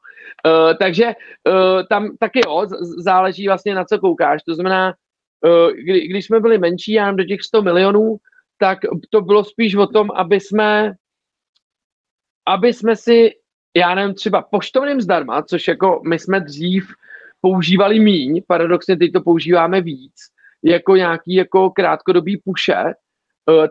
Uh, 0.47 0.75
takže 0.79 1.07
uh, 1.07 1.83
tam 1.89 2.17
taky 2.19 2.41
jo, 2.47 2.67
záleží 2.99 3.49
vlastně 3.49 3.75
na 3.75 3.85
co 3.85 3.99
koukáš. 3.99 4.43
To 4.43 4.55
znamená, 4.55 4.95
uh, 5.45 5.71
kdy, 5.71 6.09
když 6.09 6.27
jsme 6.27 6.41
byli 6.41 6.59
menší, 6.59 6.93
já 6.93 7.13
do 7.13 7.25
těch 7.25 7.43
100 7.43 7.63
milionů, 7.63 8.17
tak 8.59 8.79
to 9.11 9.21
bylo 9.21 9.45
spíš 9.45 9.75
o 9.75 9.87
tom, 9.87 10.11
aby 10.15 10.41
jsme 10.41 10.95
aby 12.47 12.73
jsme 12.73 12.97
si, 12.97 13.31
já 13.77 13.95
nevím, 13.95 14.15
třeba 14.15 14.43
poštovným 14.43 15.01
zdarma, 15.01 15.43
což 15.43 15.69
jako 15.69 16.01
my 16.09 16.19
jsme 16.19 16.41
dřív 16.41 16.87
používali 17.41 18.01
míň, 18.01 18.43
paradoxně 18.47 18.97
teď 18.97 19.13
to 19.13 19.21
používáme 19.21 19.81
víc, 19.81 20.15
jako 20.63 20.97
nějaký 20.97 21.35
jako 21.35 21.71
krátkodobý 21.71 22.37
puše, 22.37 22.85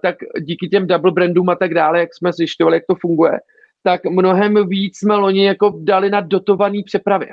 tak 0.01 0.15
díky 0.39 0.67
těm 0.67 0.87
double 0.87 1.11
brandům 1.11 1.49
a 1.49 1.55
tak 1.55 1.73
dále, 1.73 1.99
jak 1.99 2.13
jsme 2.13 2.33
zjišťovali, 2.33 2.77
jak 2.77 2.83
to 2.89 2.95
funguje, 2.95 3.39
tak 3.83 4.05
mnohem 4.05 4.67
víc 4.69 4.97
jsme 4.97 5.15
loni 5.15 5.45
jako 5.45 5.79
dali 5.83 6.09
na 6.09 6.21
dotovaný 6.21 6.83
přepravě. 6.83 7.29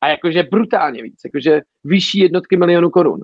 A 0.00 0.08
jakože 0.08 0.42
brutálně 0.42 1.02
víc, 1.02 1.20
jakože 1.24 1.60
vyšší 1.84 2.18
jednotky 2.18 2.56
milionů 2.56 2.90
korun. 2.90 3.20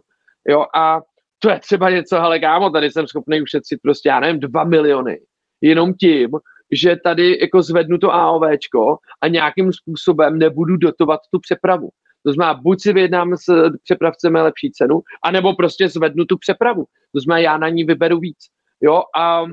Jo, 0.49 0.65
a 0.75 1.01
to 1.39 1.51
je 1.51 1.59
třeba 1.61 1.91
něco, 1.91 2.21
ale 2.21 2.39
kámo, 2.39 2.71
tady 2.71 2.91
jsem 2.91 3.07
schopný 3.07 3.43
ušetřit 3.43 3.81
prostě, 3.83 4.09
já 4.09 4.21
nevím, 4.21 4.41
dva 4.41 4.65
miliony. 4.65 5.19
Jenom 5.61 5.95
tím, 5.95 6.31
že 6.73 6.97
tady 7.05 7.39
jako 7.41 7.63
zvednu 7.63 7.99
to 7.99 8.15
AOVčko 8.15 8.99
a 9.21 9.29
nějakým 9.29 9.73
způsobem 9.73 10.39
nebudu 10.39 10.77
dotovat 10.77 11.21
tu 11.33 11.41
přepravu. 11.41 11.89
To 12.27 12.33
znamená, 12.33 12.61
buď 12.63 12.83
si 12.83 12.93
vyjednám 12.93 13.37
s 13.37 13.71
přepravcem 13.85 14.35
lepší 14.35 14.71
cenu, 14.71 15.01
anebo 15.25 15.55
prostě 15.55 15.89
zvednu 15.89 16.25
tu 16.25 16.39
přepravu. 16.39 16.85
To 17.15 17.21
znamená, 17.21 17.39
já 17.39 17.59
na 17.59 17.69
ní 17.69 17.85
vyberu 17.85 18.19
víc. 18.19 18.39
Jo, 18.81 19.03
a 19.17 19.45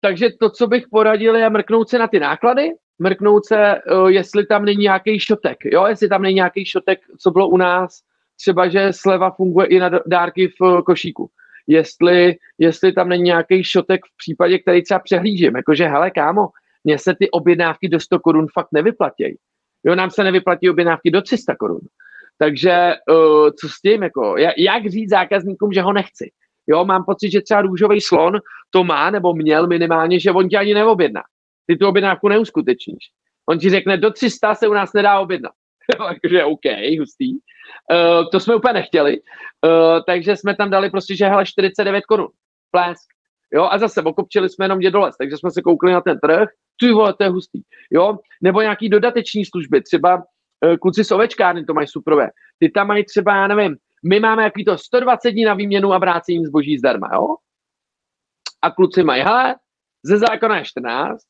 takže 0.00 0.30
to, 0.40 0.50
co 0.50 0.66
bych 0.66 0.84
poradil, 0.90 1.36
je 1.36 1.50
mrknout 1.50 1.88
se 1.88 1.98
na 1.98 2.08
ty 2.08 2.20
náklady, 2.20 2.70
mrknout 2.98 3.46
se, 3.46 3.74
jestli 4.08 4.46
tam 4.46 4.64
není 4.64 4.82
nějaký 4.82 5.20
šotek, 5.20 5.58
jo, 5.64 5.86
jestli 5.86 6.08
tam 6.08 6.22
není 6.22 6.34
nějaký 6.34 6.64
šotek, 6.64 7.00
co 7.18 7.30
bylo 7.30 7.48
u 7.48 7.56
nás, 7.56 8.00
třeba, 8.40 8.68
že 8.68 8.92
sleva 8.92 9.30
funguje 9.30 9.66
i 9.66 9.78
na 9.78 9.90
dárky 10.06 10.48
v 10.48 10.82
košíku. 10.86 11.30
Jestli, 11.66 12.36
jestli 12.58 12.92
tam 12.92 13.08
není 13.08 13.22
nějaký 13.22 13.64
šotek 13.64 14.00
v 14.04 14.16
případě, 14.16 14.58
který 14.58 14.82
třeba 14.82 15.00
přehlížím, 15.00 15.56
jakože 15.56 15.86
hele 15.86 16.10
kámo, 16.10 16.48
mně 16.84 16.98
se 16.98 17.14
ty 17.14 17.30
objednávky 17.30 17.88
do 17.88 18.00
100 18.00 18.20
korun 18.20 18.46
fakt 18.54 18.68
nevyplatějí. 18.72 19.36
Jo, 19.84 19.94
nám 19.94 20.10
se 20.10 20.24
nevyplatí 20.24 20.70
objednávky 20.70 21.10
do 21.10 21.22
300 21.22 21.56
korun. 21.56 21.80
Takže 22.38 22.94
uh, 23.10 23.50
co 23.60 23.68
s 23.68 23.80
tím, 23.80 24.02
jako, 24.02 24.34
jak 24.56 24.86
říct 24.86 25.10
zákazníkům, 25.10 25.72
že 25.72 25.82
ho 25.82 25.92
nechci? 25.92 26.30
Jo, 26.66 26.84
mám 26.84 27.04
pocit, 27.04 27.30
že 27.30 27.40
třeba 27.40 27.62
růžový 27.62 28.00
slon 28.00 28.38
to 28.70 28.84
má, 28.84 29.10
nebo 29.10 29.34
měl 29.34 29.66
minimálně, 29.66 30.20
že 30.20 30.30
on 30.30 30.48
ti 30.48 30.56
ani 30.56 30.74
neobjedná. 30.74 31.22
Ty 31.66 31.76
tu 31.76 31.88
objednávku 31.88 32.28
neuskutečníš. 32.28 33.04
On 33.48 33.58
ti 33.58 33.70
řekne, 33.70 33.96
do 33.96 34.10
300 34.10 34.54
se 34.54 34.68
u 34.68 34.72
nás 34.72 34.92
nedá 34.92 35.20
objednat. 35.20 35.52
Takže 36.22 36.44
OK, 36.44 36.64
hustý. 36.98 37.32
Uh, 37.32 38.30
to 38.32 38.40
jsme 38.40 38.54
úplně 38.54 38.72
nechtěli. 38.72 39.20
Uh, 39.20 40.00
takže 40.06 40.36
jsme 40.36 40.56
tam 40.56 40.70
dali 40.70 40.90
prostě, 40.90 41.16
že 41.16 41.26
hele, 41.26 41.46
49 41.46 42.06
korun. 42.06 42.28
Plesk. 42.70 43.08
Jo, 43.54 43.68
a 43.70 43.78
zase 43.78 44.02
okopčili 44.02 44.48
jsme 44.48 44.64
jenom 44.64 44.78
dědolec, 44.78 45.16
takže 45.16 45.36
jsme 45.36 45.50
se 45.50 45.62
koukli 45.62 45.92
na 45.92 46.00
ten 46.00 46.18
trh, 46.18 46.48
ty 46.80 46.92
vole, 46.92 47.14
to 47.14 47.24
je 47.24 47.30
hustý. 47.30 47.60
Jo, 47.90 48.18
nebo 48.42 48.62
nějaký 48.62 48.88
dodateční 48.88 49.44
služby, 49.44 49.82
třeba 49.82 50.22
kluci 50.80 51.04
z 51.04 51.10
ovečkárny 51.10 51.64
to 51.64 51.74
mají 51.74 51.86
superové. 51.86 52.30
Ty 52.58 52.70
tam 52.70 52.86
mají 52.86 53.04
třeba, 53.04 53.36
já 53.36 53.46
nevím, 53.46 53.76
my 54.04 54.20
máme 54.20 54.42
jaký 54.42 54.64
to 54.64 54.78
120 54.78 55.30
dní 55.30 55.44
na 55.44 55.54
výměnu 55.54 55.92
a 55.92 55.98
vrácení 55.98 56.46
zboží 56.46 56.78
zdarma, 56.78 57.08
jo? 57.14 57.36
A 58.62 58.70
kluci 58.70 59.02
mají, 59.02 59.22
hele, 59.22 59.56
ze 60.02 60.18
zákona 60.18 60.58
je 60.58 60.64
14, 60.64 61.22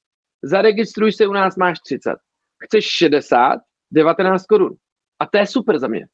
zaregistruj 0.42 1.12
se, 1.12 1.26
u 1.26 1.32
nás 1.32 1.56
máš 1.56 1.78
30. 1.80 2.14
Chceš 2.64 2.84
60, 2.84 3.58
19 3.90 4.46
korun. 4.46 4.74
A 5.20 5.26
to 5.26 5.38
je 5.38 5.46
super 5.46 5.78
za 5.78 5.88
mě. 5.88 6.06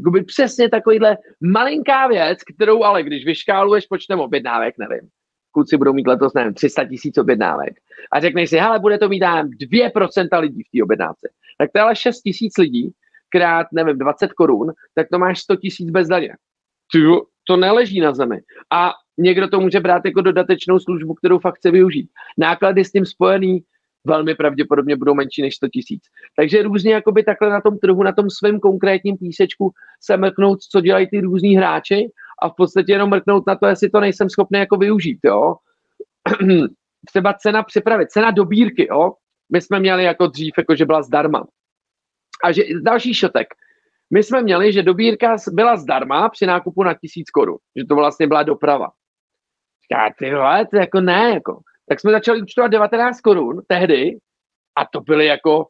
Jakoby 0.00 0.24
přesně 0.24 0.68
takovýhle 0.68 1.16
malinká 1.40 2.06
věc, 2.06 2.38
kterou 2.54 2.84
ale 2.84 3.02
když 3.02 3.24
vyškáluješ 3.24 3.86
počtem 3.86 4.20
objednávek, 4.20 4.74
nevím, 4.78 5.08
kluci 5.52 5.76
budou 5.76 5.92
mít 5.92 6.06
letos, 6.06 6.34
nevím, 6.34 6.54
300 6.54 6.84
tisíc 6.84 7.18
objednávek 7.18 7.74
a 8.12 8.20
řekneš 8.20 8.50
si, 8.50 8.56
hele, 8.56 8.78
bude 8.78 8.98
to 8.98 9.08
mít, 9.08 9.20
nevím, 9.20 9.50
2% 9.50 10.40
lidí 10.40 10.62
v 10.62 10.78
té 10.78 10.82
objednávce. 10.82 11.28
Tak 11.58 11.70
to 11.72 11.78
je 11.78 11.82
ale 11.82 11.96
6 11.96 12.20
tisíc 12.20 12.58
lidí, 12.58 12.90
krát, 13.28 13.66
nevím, 13.72 13.98
20 13.98 14.32
korun, 14.32 14.72
tak 14.94 15.06
to 15.12 15.18
máš 15.18 15.40
100 15.40 15.56
tisíc 15.56 15.90
bez 15.90 16.08
daně. 16.08 16.34
to 17.46 17.56
neleží 17.56 18.00
na 18.00 18.14
zemi. 18.14 18.40
A 18.72 18.92
někdo 19.18 19.48
to 19.48 19.60
může 19.60 19.80
brát 19.80 20.04
jako 20.04 20.20
dodatečnou 20.20 20.78
službu, 20.78 21.14
kterou 21.14 21.38
fakt 21.38 21.56
chce 21.56 21.70
využít. 21.70 22.10
Náklady 22.38 22.84
s 22.84 22.92
tím 22.92 23.06
spojený 23.06 23.64
velmi 24.06 24.34
pravděpodobně 24.34 24.96
budou 24.96 25.14
menší 25.14 25.42
než 25.42 25.56
100 25.56 25.68
tisíc. 25.68 26.02
Takže 26.36 26.62
různě 26.62 26.92
jakoby 26.92 27.22
takhle 27.22 27.50
na 27.50 27.60
tom 27.60 27.78
trhu, 27.78 28.02
na 28.02 28.12
tom 28.12 28.30
svém 28.30 28.60
konkrétním 28.60 29.16
písečku 29.16 29.72
se 30.00 30.16
mrknout, 30.16 30.62
co 30.62 30.80
dělají 30.80 31.06
ty 31.10 31.20
různí 31.20 31.56
hráči 31.56 32.10
a 32.42 32.48
v 32.48 32.52
podstatě 32.56 32.92
jenom 32.92 33.10
mrknout 33.10 33.46
na 33.46 33.56
to, 33.56 33.66
jestli 33.66 33.90
to 33.90 34.00
nejsem 34.00 34.30
schopný 34.30 34.58
jako 34.58 34.76
využít, 34.76 35.18
jo. 35.24 35.56
Třeba 37.06 37.34
cena 37.34 37.62
připravit, 37.62 38.10
cena 38.10 38.30
dobírky, 38.30 38.86
jo. 38.90 39.12
My 39.52 39.60
jsme 39.60 39.80
měli 39.80 40.04
jako 40.04 40.26
dřív, 40.26 40.54
jako 40.58 40.76
že 40.76 40.86
byla 40.86 41.02
zdarma. 41.02 41.46
A 42.44 42.52
že 42.52 42.62
další 42.82 43.14
šotek. 43.14 43.46
My 44.10 44.22
jsme 44.22 44.42
měli, 44.42 44.72
že 44.72 44.82
dobírka 44.82 45.36
byla 45.52 45.76
zdarma 45.76 46.28
při 46.28 46.46
nákupu 46.46 46.82
na 46.82 46.94
tisíc 46.94 47.30
korun, 47.30 47.58
že 47.76 47.84
to 47.84 47.94
vlastně 47.94 48.26
byla 48.26 48.42
doprava. 48.42 48.88
Říká, 49.82 50.14
ty 50.18 50.34
vole, 50.34 50.66
to 50.66 50.76
jako 50.76 51.00
ne, 51.00 51.30
jako 51.34 51.60
tak 51.88 52.00
jsme 52.00 52.12
začali 52.12 52.42
účtovat 52.42 52.68
19 52.68 53.20
korun 53.20 53.62
tehdy 53.66 54.18
a 54.76 54.84
to 54.92 55.00
byly 55.00 55.26
jako 55.26 55.66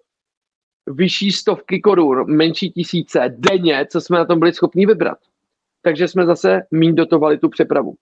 vyšší 0.87 1.33
stovky 1.33 1.81
korun, 1.81 2.37
menší 2.37 2.70
tisíce 2.70 3.35
denně, 3.39 3.87
co 3.91 4.01
jsme 4.01 4.18
na 4.18 4.25
tom 4.25 4.39
byli 4.39 4.53
schopni 4.53 4.87
vybrat. 4.87 5.18
Takže 5.83 6.09
jsme 6.09 6.27
zase 6.27 6.62
míň 6.70 6.95
dotovali 6.95 7.39
tu 7.39 7.49
přepravu. 7.49 7.95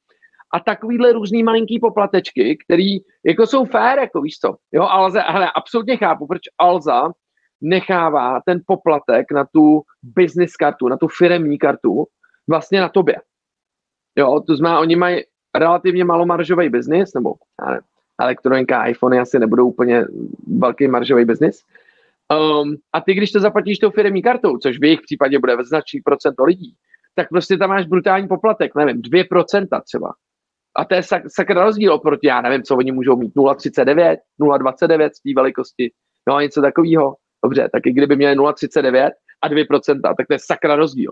A 0.52 0.60
takovýhle 0.60 1.12
různý 1.12 1.42
malinký 1.42 1.78
poplatečky, 1.78 2.58
který 2.64 2.98
jako 3.26 3.46
jsou 3.46 3.64
fair, 3.64 3.98
jako 3.98 4.20
víš 4.20 4.38
co. 4.38 4.56
Jo, 4.72 4.82
Alza, 4.82 5.22
hele, 5.22 5.50
absolutně 5.54 5.96
chápu, 5.96 6.26
proč 6.26 6.40
Alza 6.58 7.12
nechává 7.60 8.40
ten 8.46 8.60
poplatek 8.66 9.32
na 9.32 9.44
tu 9.44 9.82
business 10.02 10.56
kartu, 10.56 10.88
na 10.88 10.96
tu 10.96 11.08
firemní 11.08 11.58
kartu, 11.58 12.06
vlastně 12.48 12.80
na 12.80 12.88
tobě. 12.88 13.16
Jo, 14.16 14.40
to 14.46 14.56
znamená, 14.56 14.80
oni 14.80 14.96
mají 14.96 15.22
relativně 15.58 16.04
malomaržový 16.04 16.68
biznis, 16.68 17.14
nebo 17.14 17.34
já 17.60 17.80
elektronika, 18.20 18.86
iPhony 18.86 19.18
asi 19.18 19.38
nebudou 19.38 19.68
úplně 19.68 20.04
velký 20.58 20.88
maržový 20.88 21.24
biznis. 21.24 21.62
Um, 22.32 22.76
a 22.92 23.00
ty, 23.00 23.14
když 23.14 23.32
to 23.32 23.40
zaplatíš 23.40 23.78
tou 23.78 23.90
firmní 23.90 24.22
kartou, 24.22 24.58
což 24.58 24.78
v 24.78 24.84
jejich 24.84 25.00
případě 25.00 25.38
bude 25.38 25.56
značný 25.64 26.00
procento 26.00 26.44
lidí, 26.44 26.74
tak 27.14 27.28
prostě 27.28 27.56
tam 27.56 27.70
máš 27.70 27.86
brutální 27.86 28.28
poplatek, 28.28 28.74
nevím, 28.74 29.02
2% 29.02 29.82
třeba. 29.82 30.12
A 30.76 30.84
to 30.84 30.94
je 30.94 31.02
sak, 31.02 31.22
sakra 31.28 31.64
rozdíl 31.64 31.92
oproti, 31.92 32.26
já 32.26 32.40
nevím, 32.40 32.62
co 32.62 32.76
oni 32.76 32.92
můžou 32.92 33.16
mít, 33.16 33.34
0,39, 33.36 34.16
0,29 34.40 35.10
z 35.10 35.22
té 35.22 35.30
velikosti, 35.36 35.90
no 36.28 36.34
a 36.34 36.42
něco 36.42 36.62
takového. 36.62 37.16
Dobře, 37.44 37.68
tak 37.72 37.86
i 37.86 37.92
kdyby 37.92 38.16
měli 38.16 38.36
0,39 38.36 39.10
a 39.42 39.48
2%, 39.48 40.00
tak 40.16 40.26
to 40.26 40.34
je 40.34 40.38
sakra 40.38 40.76
rozdíl. 40.76 41.10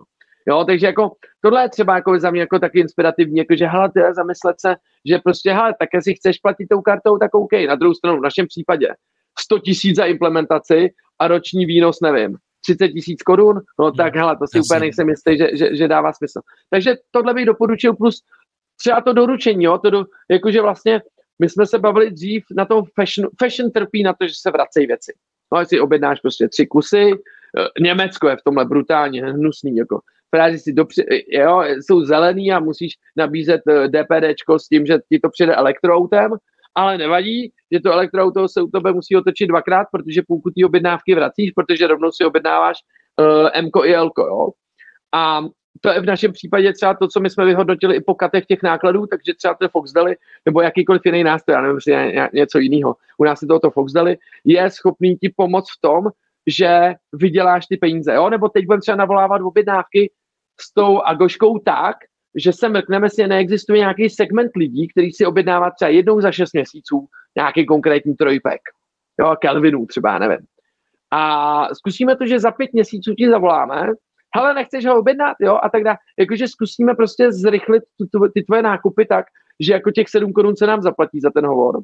Jo, 0.49 0.65
takže 0.65 0.87
jako 0.87 1.13
tohle 1.41 1.63
je 1.63 1.69
třeba 1.69 1.95
jako 1.95 2.19
za 2.19 2.31
mě 2.31 2.41
jako 2.41 2.59
taky 2.59 2.81
inspirativní, 2.81 3.39
jako 3.39 3.57
že 3.57 3.67
hele, 3.67 3.91
ty 3.95 4.01
zamyslet 4.17 4.61
se, 4.61 4.75
že 5.09 5.19
prostě 5.19 5.53
hele, 5.53 5.75
tak 5.81 5.89
jestli 5.95 6.15
chceš 6.15 6.39
platit 6.39 6.67
tou 6.67 6.81
kartou, 6.81 7.19
tak 7.19 7.35
OK. 7.35 7.53
Na 7.69 7.75
druhou 7.75 7.95
stranu, 7.95 8.19
v 8.19 8.23
našem 8.23 8.47
případě 8.47 8.89
100 9.39 9.59
tisíc 9.59 9.97
za 9.97 10.05
implementaci 10.05 10.89
a 11.19 11.29
roční 11.29 11.67
výnos, 11.67 12.01
nevím, 12.03 12.37
30 12.65 12.89
tisíc 12.89 13.23
korun, 13.23 13.61
no 13.79 13.93
tak 13.93 14.17
hele, 14.17 14.37
to 14.37 14.47
si 14.47 14.59
Jasně. 14.59 14.69
úplně 14.69 14.81
nejsem 14.81 15.09
jistý, 15.09 15.39
že, 15.39 15.49
že, 15.53 15.77
že, 15.77 15.89
dává 15.89 16.13
smysl. 16.13 16.41
Takže 16.71 16.95
tohle 17.11 17.35
bych 17.35 17.47
doporučil, 17.47 17.95
plus 17.95 18.23
třeba 18.81 19.01
to 19.01 19.13
doručení, 19.13 19.65
jo, 19.65 19.79
to 19.79 19.91
do, 19.91 20.05
jakože 20.31 20.61
vlastně 20.61 21.03
my 21.39 21.49
jsme 21.49 21.67
se 21.67 21.79
bavili 21.79 22.11
dřív 22.11 22.45
na 22.57 22.65
tom 22.65 22.85
fashion, 22.95 23.29
fashion 23.39 23.71
trpí 23.71 24.03
na 24.03 24.13
to, 24.13 24.27
že 24.27 24.35
se 24.41 24.51
vracejí 24.51 24.87
věci. 24.87 25.13
No, 25.53 25.61
jestli 25.61 25.81
objednáš 25.81 26.21
prostě 26.21 26.49
tři 26.49 26.67
kusy, 26.67 27.11
eh, 27.59 27.83
Německo 27.83 28.29
je 28.29 28.37
v 28.37 28.43
tomhle 28.45 28.65
brutálně 28.65 29.25
hnusný, 29.25 29.77
jako 29.77 30.01
frázi 30.35 30.59
si 30.59 30.73
dopři, 30.73 31.05
jo, 31.29 31.63
jsou 31.81 32.05
zelený 32.05 32.53
a 32.53 32.61
musíš 32.61 32.93
nabízet 33.17 33.61
eh, 33.69 33.89
DPDčko 33.89 34.59
s 34.59 34.69
tím, 34.69 34.87
že 34.87 34.99
ti 35.09 35.19
to 35.21 35.31
přijde 35.31 35.55
elektroautem, 35.55 36.31
ale 36.75 36.99
nevadí, 36.99 37.53
že 37.73 37.81
to 37.81 37.93
elektroauto 37.93 38.49
se 38.49 38.63
u 38.63 38.67
tebe 38.67 38.93
musí 38.93 39.17
otočit 39.17 39.47
dvakrát, 39.47 39.87
protože 39.93 40.23
pokud 40.29 40.55
ty 40.55 40.65
objednávky 40.65 41.15
vracíš, 41.15 41.51
protože 41.51 41.87
rovnou 41.87 42.13
si 42.13 42.25
objednáváš 42.25 42.77
uh, 43.21 43.49
M 43.55 43.69
i 43.85 43.95
L, 43.95 44.11
jo. 44.19 44.49
A 45.15 45.41
to 45.81 45.91
je 45.91 46.01
v 46.01 46.07
našem 46.07 46.33
případě 46.33 46.73
třeba 46.73 46.95
to, 46.95 47.09
co 47.09 47.21
my 47.21 47.31
jsme 47.31 47.45
vyhodnotili 47.45 47.97
i 47.97 48.01
po 48.01 48.15
katech 48.15 48.47
těch 48.47 48.63
nákladů, 48.63 49.07
takže 49.07 49.35
třeba 49.35 49.55
ten 49.55 49.69
Foxdeli 49.69 50.17
nebo 50.47 50.61
jakýkoliv 50.61 51.03
jiný 51.05 51.25
nástroj, 51.25 51.55
já 51.55 51.61
nevím, 51.61 51.77
jestli 51.77 52.29
něco 52.33 52.59
jiného, 52.59 52.97
u 53.19 53.25
nás 53.25 53.43
je 53.43 53.49
tohoto 53.49 53.71
Foxdeli, 53.71 54.17
je 54.45 54.71
schopný 54.71 55.17
ti 55.17 55.33
pomoct 55.37 55.71
v 55.71 55.81
tom, 55.81 56.05
že 56.47 56.95
vyděláš 57.13 57.67
ty 57.67 57.77
peníze, 57.77 58.15
jo? 58.15 58.31
nebo 58.31 58.49
teď 58.49 58.67
budeme 58.67 58.81
třeba 58.81 58.97
navolávat 58.97 59.43
objednávky 59.43 60.13
s 60.61 60.75
tou 60.75 61.01
Agoškou 61.01 61.59
tak, 61.59 61.97
že 62.35 62.53
se 62.53 62.69
mrkneme, 62.69 63.07
jestli 63.07 63.29
neexistuje 63.29 63.79
nějaký 63.79 64.11
segment 64.11 64.51
lidí, 64.57 64.89
který 64.89 65.13
si 65.13 65.27
objednává 65.27 65.71
třeba 65.71 65.89
jednou 65.89 66.21
za 66.21 66.33
šest 66.33 66.53
měsíců 66.53 67.07
nějaký 67.37 67.67
konkrétní 67.67 68.15
trojpek. 68.15 68.61
Jo, 69.21 69.37
Kelvinů 69.41 69.87
třeba, 69.87 70.19
nevím. 70.19 70.47
A 71.11 71.75
zkusíme 71.75 72.17
to, 72.17 72.27
že 72.27 72.41
za 72.41 72.51
pět 72.51 72.73
měsíců 72.73 73.15
ti 73.15 73.29
zavoláme, 73.29 73.87
hele, 74.37 74.55
nechceš 74.55 74.87
ho 74.87 74.99
objednat, 74.99 75.37
jo, 75.41 75.59
a 75.63 75.69
tak 75.69 75.85
dále. 75.85 75.97
Jakože 76.19 76.49
zkusíme 76.49 76.95
prostě 76.95 77.33
zrychlit 77.33 77.83
tu, 77.99 78.07
tu, 78.07 78.29
ty 78.35 78.43
tvoje 78.43 78.63
nákupy 78.63 79.07
tak, 79.07 79.27
že 79.61 79.73
jako 79.73 79.91
těch 79.91 80.09
sedm 80.09 80.33
korun 80.33 80.57
se 80.57 80.67
nám 80.67 80.83
zaplatí 80.83 81.21
za 81.21 81.31
ten 81.31 81.47
hovor. 81.47 81.81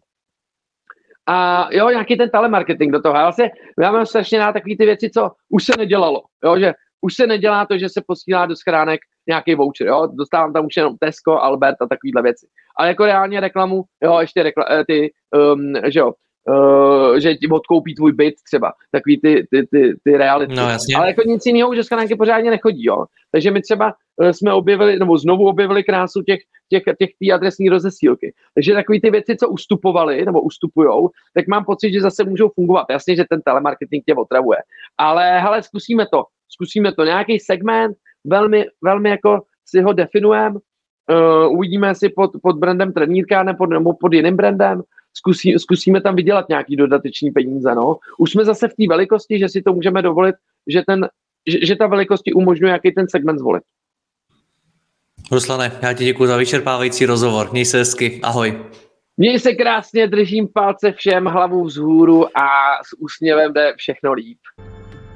A 1.28 1.68
jo, 1.72 1.90
nějaký 1.90 2.16
ten 2.16 2.30
telemarketing 2.30 2.92
do 2.92 3.02
toho. 3.02 3.14
Já 3.14 3.22
vlastně, 3.22 3.50
já 3.80 3.92
mám 3.92 4.06
strašně 4.06 4.38
na 4.38 4.52
takové 4.52 4.76
ty 4.78 4.84
věci, 4.84 5.10
co 5.10 5.30
už 5.48 5.64
se 5.64 5.72
nedělalo. 5.78 6.22
Jo, 6.44 6.58
že 6.58 6.72
už 7.00 7.14
se 7.14 7.26
nedělá 7.26 7.66
to, 7.66 7.78
že 7.78 7.88
se 7.88 8.02
posílá 8.06 8.46
do 8.46 8.56
schránek 8.56 9.00
nějaký 9.28 9.54
voucher, 9.54 9.86
jo, 9.86 10.06
dostávám 10.06 10.52
tam 10.52 10.66
už 10.66 10.76
jenom 10.76 10.96
Tesco, 10.98 11.42
Albert 11.42 11.76
a 11.80 11.86
takovýhle 11.86 12.22
věci. 12.22 12.46
Ale 12.76 12.88
jako 12.88 13.06
reálně 13.06 13.40
reklamu, 13.40 13.84
jo, 14.02 14.18
ještě 14.20 14.42
rekla, 14.42 14.64
eh, 14.70 14.84
ty, 14.84 15.12
um, 15.54 15.74
že 15.92 15.98
jo, 15.98 16.12
uh, 16.48 17.16
že 17.16 17.34
ti 17.34 17.48
odkoupí 17.48 17.94
tvůj 17.94 18.12
byt 18.12 18.34
třeba, 18.46 18.72
takový 18.92 19.20
ty, 19.20 19.46
ty, 19.50 19.66
ty, 19.66 19.96
ty 20.04 20.16
reality. 20.16 20.54
No, 20.54 20.68
jasně. 20.68 20.96
Ale 20.96 21.06
jako 21.08 21.22
nic 21.26 21.46
jiného 21.46 21.70
už 21.70 21.86
schránky 21.86 22.16
pořádně 22.16 22.50
nechodí, 22.50 22.84
jo. 22.84 23.04
Takže 23.32 23.50
my 23.50 23.62
třeba 23.62 23.94
uh, 24.16 24.30
jsme 24.30 24.52
objevili, 24.52 24.98
nebo 24.98 25.18
znovu 25.18 25.48
objevili 25.48 25.84
krásu 25.84 26.22
těch, 26.22 26.40
těch, 26.68 26.82
těch 26.98 27.10
tý 27.18 27.32
adresní 27.32 27.68
rozesílky. 27.68 28.34
Takže 28.54 28.74
takové 28.74 29.00
ty 29.00 29.10
věci, 29.10 29.36
co 29.36 29.48
ustupovaly 29.48 30.24
nebo 30.24 30.40
ustupujou, 30.40 31.10
tak 31.34 31.46
mám 31.48 31.64
pocit, 31.64 31.92
že 31.92 32.00
zase 32.00 32.24
můžou 32.24 32.48
fungovat. 32.48 32.86
Jasně, 32.90 33.16
že 33.16 33.24
ten 33.30 33.40
telemarketing 33.42 34.04
tě 34.04 34.14
otravuje. 34.14 34.58
Ale 34.98 35.40
hele, 35.40 35.62
zkusíme 35.62 36.06
to 36.12 36.24
zkusíme 36.56 36.92
to, 36.92 37.04
nějaký 37.04 37.38
segment, 37.38 37.96
velmi, 38.24 38.66
velmi 38.82 39.10
jako 39.10 39.42
si 39.66 39.80
ho 39.80 39.92
definujeme, 39.92 40.56
uh, 40.56 41.56
uvidíme 41.56 41.94
si 41.94 42.08
pod, 42.08 42.30
pod 42.42 42.56
brandem 42.56 42.92
trenírka 42.92 43.42
nebo, 43.42 43.66
nebo 43.66 43.94
pod 44.00 44.12
jiným 44.12 44.36
brandem, 44.36 44.82
zkusí, 45.18 45.54
zkusíme 45.58 46.00
tam 46.00 46.16
vydělat 46.16 46.48
nějaký 46.48 46.76
dodatečný 46.76 47.30
peníze, 47.30 47.74
no. 47.74 47.96
Už 48.18 48.30
jsme 48.30 48.44
zase 48.44 48.68
v 48.68 48.74
té 48.74 48.84
velikosti, 48.88 49.38
že 49.38 49.48
si 49.48 49.62
to 49.62 49.72
můžeme 49.72 50.02
dovolit, 50.02 50.34
že, 50.66 50.82
ten, 50.86 51.08
že, 51.46 51.66
že 51.66 51.76
ta 51.76 51.86
velikosti 51.86 52.32
umožňuje 52.32 52.72
jaký 52.72 52.92
ten 52.92 53.06
segment 53.08 53.38
zvolit. 53.38 53.62
Ruslane, 55.32 55.72
já 55.82 55.92
ti 55.92 56.04
děkuji 56.04 56.26
za 56.26 56.36
vyčerpávající 56.36 57.06
rozhovor. 57.06 57.48
Měj 57.52 57.64
se 57.64 57.78
hezky. 57.78 58.20
Ahoj. 58.22 58.58
Měj 59.16 59.38
se 59.38 59.52
krásně, 59.52 60.06
držím 60.06 60.48
palce 60.54 60.92
všem, 60.92 61.24
hlavu 61.24 61.64
vzhůru 61.64 62.38
a 62.38 62.48
s 62.84 62.96
úsměvem 62.98 63.52
jde 63.52 63.74
všechno 63.76 64.12
líp. 64.12 64.38